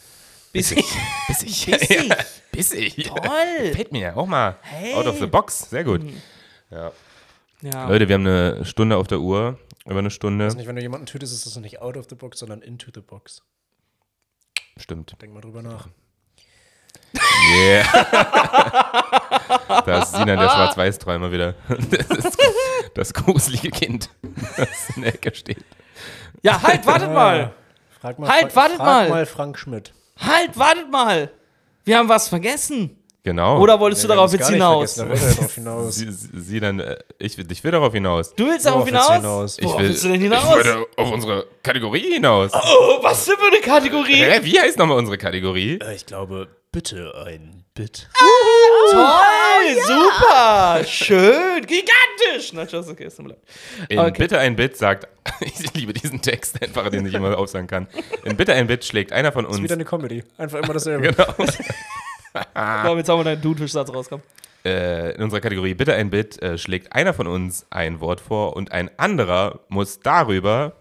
[0.52, 0.84] Bissig.
[1.28, 1.66] Bissig.
[1.78, 2.12] Bissig.
[2.52, 3.04] Bissig.
[3.08, 3.74] Toll.
[3.74, 4.56] Fällt mir auch mal.
[4.62, 4.94] Hey.
[4.94, 5.68] Out of the box.
[5.68, 6.00] Sehr gut.
[6.70, 6.90] Ja.
[7.62, 7.88] Ja.
[7.88, 9.58] Leute, wir haben eine Stunde auf der Uhr.
[9.86, 10.44] Über eine Stunde.
[10.44, 12.90] Also nicht, wenn du jemanden tötest, ist das nicht out of the box, sondern into
[12.94, 13.42] the box.
[14.76, 15.14] Stimmt.
[15.20, 15.88] Denk mal drüber nach.
[17.56, 17.82] Yeah.
[19.84, 21.54] da ist Sinan der Schwarz-Weiß-Träumer wieder.
[21.90, 22.38] Das ist
[22.94, 24.10] das gruselige Kind,
[24.56, 25.64] das in der Ecke steht.
[26.42, 27.52] ja, halt, wartet mal.
[28.00, 29.08] Frag mal, Halt, Frank, wartet frag mal.
[29.08, 29.92] mal Frank Schmidt.
[30.18, 31.30] Halt, wartet mal.
[31.84, 32.96] Wir haben was vergessen.
[33.22, 33.60] Genau.
[33.60, 34.94] Oder wolltest du Nee, darauf jetzt hinaus?
[34.94, 35.96] Da drauf hinaus.
[35.96, 38.34] Sie, dann, äh, ich, will- ich will darauf hinaus.
[38.34, 39.12] Du willst darauf hinaus?
[39.16, 39.58] hinaus?
[39.58, 40.54] Ich will, willst du denn Ich hinaus?
[40.56, 42.50] würde auf unsere Kategorie hinaus.
[42.54, 44.14] Oh, was für eine Kategorie?
[44.24, 45.78] Hä, wie heißt nochmal unsere Kategorie?
[45.82, 48.08] Äh, Ich glaube, bitte ein Bit.
[48.90, 52.52] Toll, super, schön, gigantisch.
[52.54, 53.38] Na, tschüss, okay, ist mir leid.
[53.88, 54.14] In Okay.
[54.18, 55.06] Bitte ein Bit sagt,
[55.40, 57.86] ich liebe diesen Text einfach, den ich immer aufsagen kann.
[58.24, 59.64] In Bitte ein Bit schlägt einer von Das ist uns.
[59.64, 60.24] wieder eine Comedy.
[60.38, 61.12] Einfach immer dasselbe.
[61.14, 61.34] Genau.
[62.84, 64.24] Komm, jetzt haben wir deinen Dudenfischsatz rauskommen.
[64.64, 68.56] Äh, in unserer Kategorie Bitte ein Bit äh, schlägt einer von uns ein Wort vor
[68.56, 70.74] und ein anderer muss darüber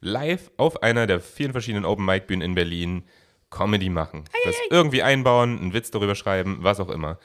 [0.00, 3.04] live auf einer der vielen verschiedenen Open Mic Bühnen in Berlin
[3.50, 4.24] Comedy machen.
[4.44, 7.18] Das irgendwie einbauen, einen Witz darüber schreiben, was auch immer.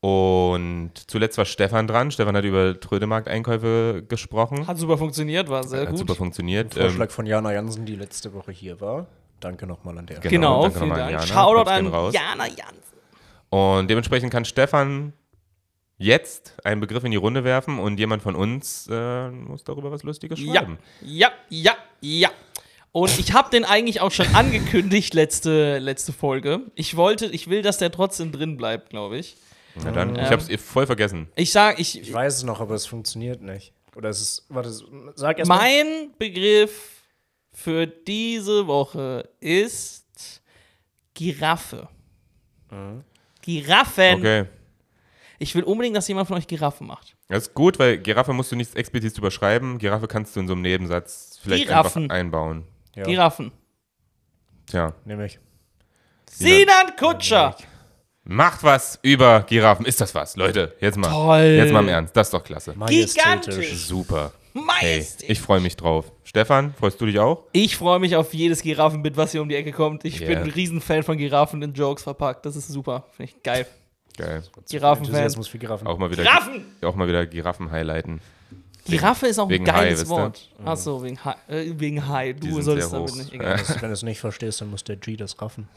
[0.00, 2.10] Und zuletzt war Stefan dran.
[2.10, 4.66] Stefan hat über Trödemarkt-Einkäufe gesprochen.
[4.66, 5.98] Hat super funktioniert, war sehr Hat gut.
[5.98, 6.74] super funktioniert.
[6.74, 9.06] Vorschlag Ähm, von Jana Jansen, die letzte Woche hier war.
[9.44, 10.30] Danke nochmal an der Genau.
[10.30, 11.10] Genau, danke vielen Dank.
[11.12, 11.26] Jana.
[11.26, 12.14] Shoutout an raus.
[12.14, 12.82] Jana Jansen.
[13.50, 15.12] Und dementsprechend kann Stefan
[15.98, 20.02] jetzt einen Begriff in die Runde werfen und jemand von uns äh, muss darüber was
[20.02, 20.78] Lustiges Ja, schreiben.
[21.02, 22.30] ja, ja, ja.
[22.92, 26.60] Und ich habe den eigentlich auch schon angekündigt, letzte, letzte Folge.
[26.74, 29.36] Ich wollte, ich will, dass der trotzdem drin bleibt, glaube ich.
[29.76, 30.30] Na dann, ich Ähm.
[30.30, 31.28] hab's voll vergessen.
[31.36, 33.72] Ich sage, ich, Ich weiß es noch, aber es funktioniert nicht.
[33.96, 34.46] Oder es ist.
[34.48, 34.72] Warte,
[35.16, 35.58] sag erst mal.
[35.58, 36.93] mein Begriff
[37.54, 40.42] für diese Woche ist
[41.14, 41.88] Giraffe.
[43.42, 44.18] Giraffen.
[44.18, 44.44] Okay.
[45.38, 47.16] Ich will unbedingt, dass jemand von euch Giraffen macht.
[47.28, 49.78] Das ist gut, weil Giraffe musst du nicht explizit überschreiben.
[49.78, 52.04] Giraffe kannst du in so einem Nebensatz vielleicht Giraffen.
[52.04, 52.66] einfach einbauen.
[52.94, 53.52] Ja, Giraffen.
[54.66, 54.94] Tja.
[55.04, 55.38] nehme ich.
[56.30, 57.56] Sinan Kutscher.
[58.24, 59.84] Macht was über Giraffen.
[59.84, 60.74] Ist das was, Leute?
[60.80, 61.10] Jetzt mal.
[61.10, 61.56] Toll.
[61.58, 62.16] Jetzt mal im Ernst.
[62.16, 62.74] Das ist doch klasse.
[62.88, 63.86] Gigantisch.
[63.86, 64.32] Super.
[64.54, 65.30] Hey, Majestät.
[65.30, 66.12] ich freue mich drauf.
[66.22, 67.44] Stefan, freust du dich auch?
[67.52, 70.04] Ich freue mich auf jedes Giraffenbit, was hier um die Ecke kommt.
[70.04, 70.42] Ich bin Yeah.
[70.42, 72.46] ein Riesenfan von Giraffen in Jokes verpackt.
[72.46, 73.04] Das ist super.
[73.16, 73.66] Finde ich geil.
[74.16, 74.44] Geil.
[74.70, 75.42] Giraffenfan.
[75.42, 75.86] Für Giraffen.
[75.88, 76.64] Auch mal wieder, Giraffen!
[76.82, 78.20] auch mal wieder Giraffen highlighten.
[78.86, 80.08] Giraffe ist auch Wegen ein Hai, geiles ihr?
[80.10, 80.48] Wort.
[80.64, 81.34] Achso, wegen Hai.
[81.48, 82.34] Äh, wegen Hai.
[82.34, 83.32] Die Du sind solltest sehr damit nicht.
[83.32, 83.60] Egal.
[83.80, 85.68] Wenn du es nicht verstehst, dann muss der G das raffen.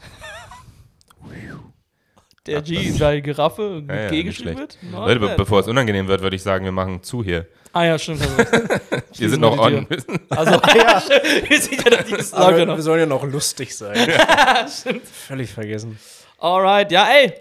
[2.46, 4.78] Der G, weil Giraffe mit Ja, ja, geschrieben wird?
[4.92, 7.46] Leute, be bevor es unangenehm wird, würde ich sagen, wir machen zu hier.
[7.78, 8.22] Ah ja, stimmt.
[8.22, 8.38] Also,
[9.18, 9.86] Wir sind noch on.
[10.30, 11.00] also ja,
[11.48, 12.78] wir sind ja noch Aber Lager wir noch.
[12.80, 13.96] sollen ja noch lustig sein.
[15.28, 15.96] Völlig vergessen.
[16.38, 17.32] Alright, ja, ey.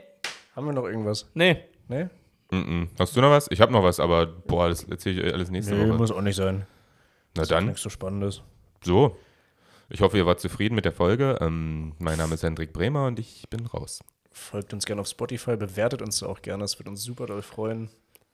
[0.55, 1.25] Haben wir noch irgendwas?
[1.33, 1.57] Nee.
[1.87, 2.11] Ne?
[2.51, 2.87] Mhm.
[2.99, 3.47] Hast du noch was?
[3.49, 5.97] Ich habe noch was, aber boah, das erzähle ich euch alles nächste Nee, Woche.
[5.97, 6.67] muss auch nicht sein.
[7.35, 8.43] Na dann, Nichts so Spannendes.
[8.83, 9.17] so.
[9.89, 11.37] Ich hoffe, ihr wart zufrieden mit der Folge.
[11.41, 14.01] Ähm, mein Name ist Hendrik Bremer und ich bin raus.
[14.33, 17.89] Folgt uns gerne auf Spotify, bewertet uns auch gerne, es wird uns super doll freuen.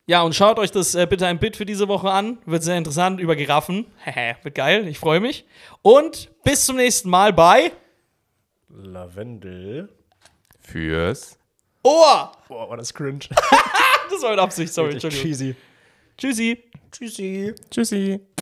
[0.06, 2.38] Ja, und schaut euch das äh, bitte ein Bit für diese Woche an.
[2.46, 3.86] Wird sehr interessant über Giraffen.
[4.04, 4.88] Hehe, wird geil.
[4.88, 5.46] Ich freue mich.
[5.82, 7.72] Und bis zum nächsten Mal bei
[8.70, 9.90] Lavendel.
[10.60, 11.38] Fürs.
[11.84, 12.32] Ohr.
[12.48, 13.20] Boah, war das cringe.
[14.10, 14.72] Das war mit Absicht.
[14.72, 15.26] Sorry, Entschuldigung.
[15.26, 15.56] cheesy.
[16.18, 16.64] Tschüssi.
[16.92, 17.56] Tschüssi.
[17.72, 18.20] Tschüssi.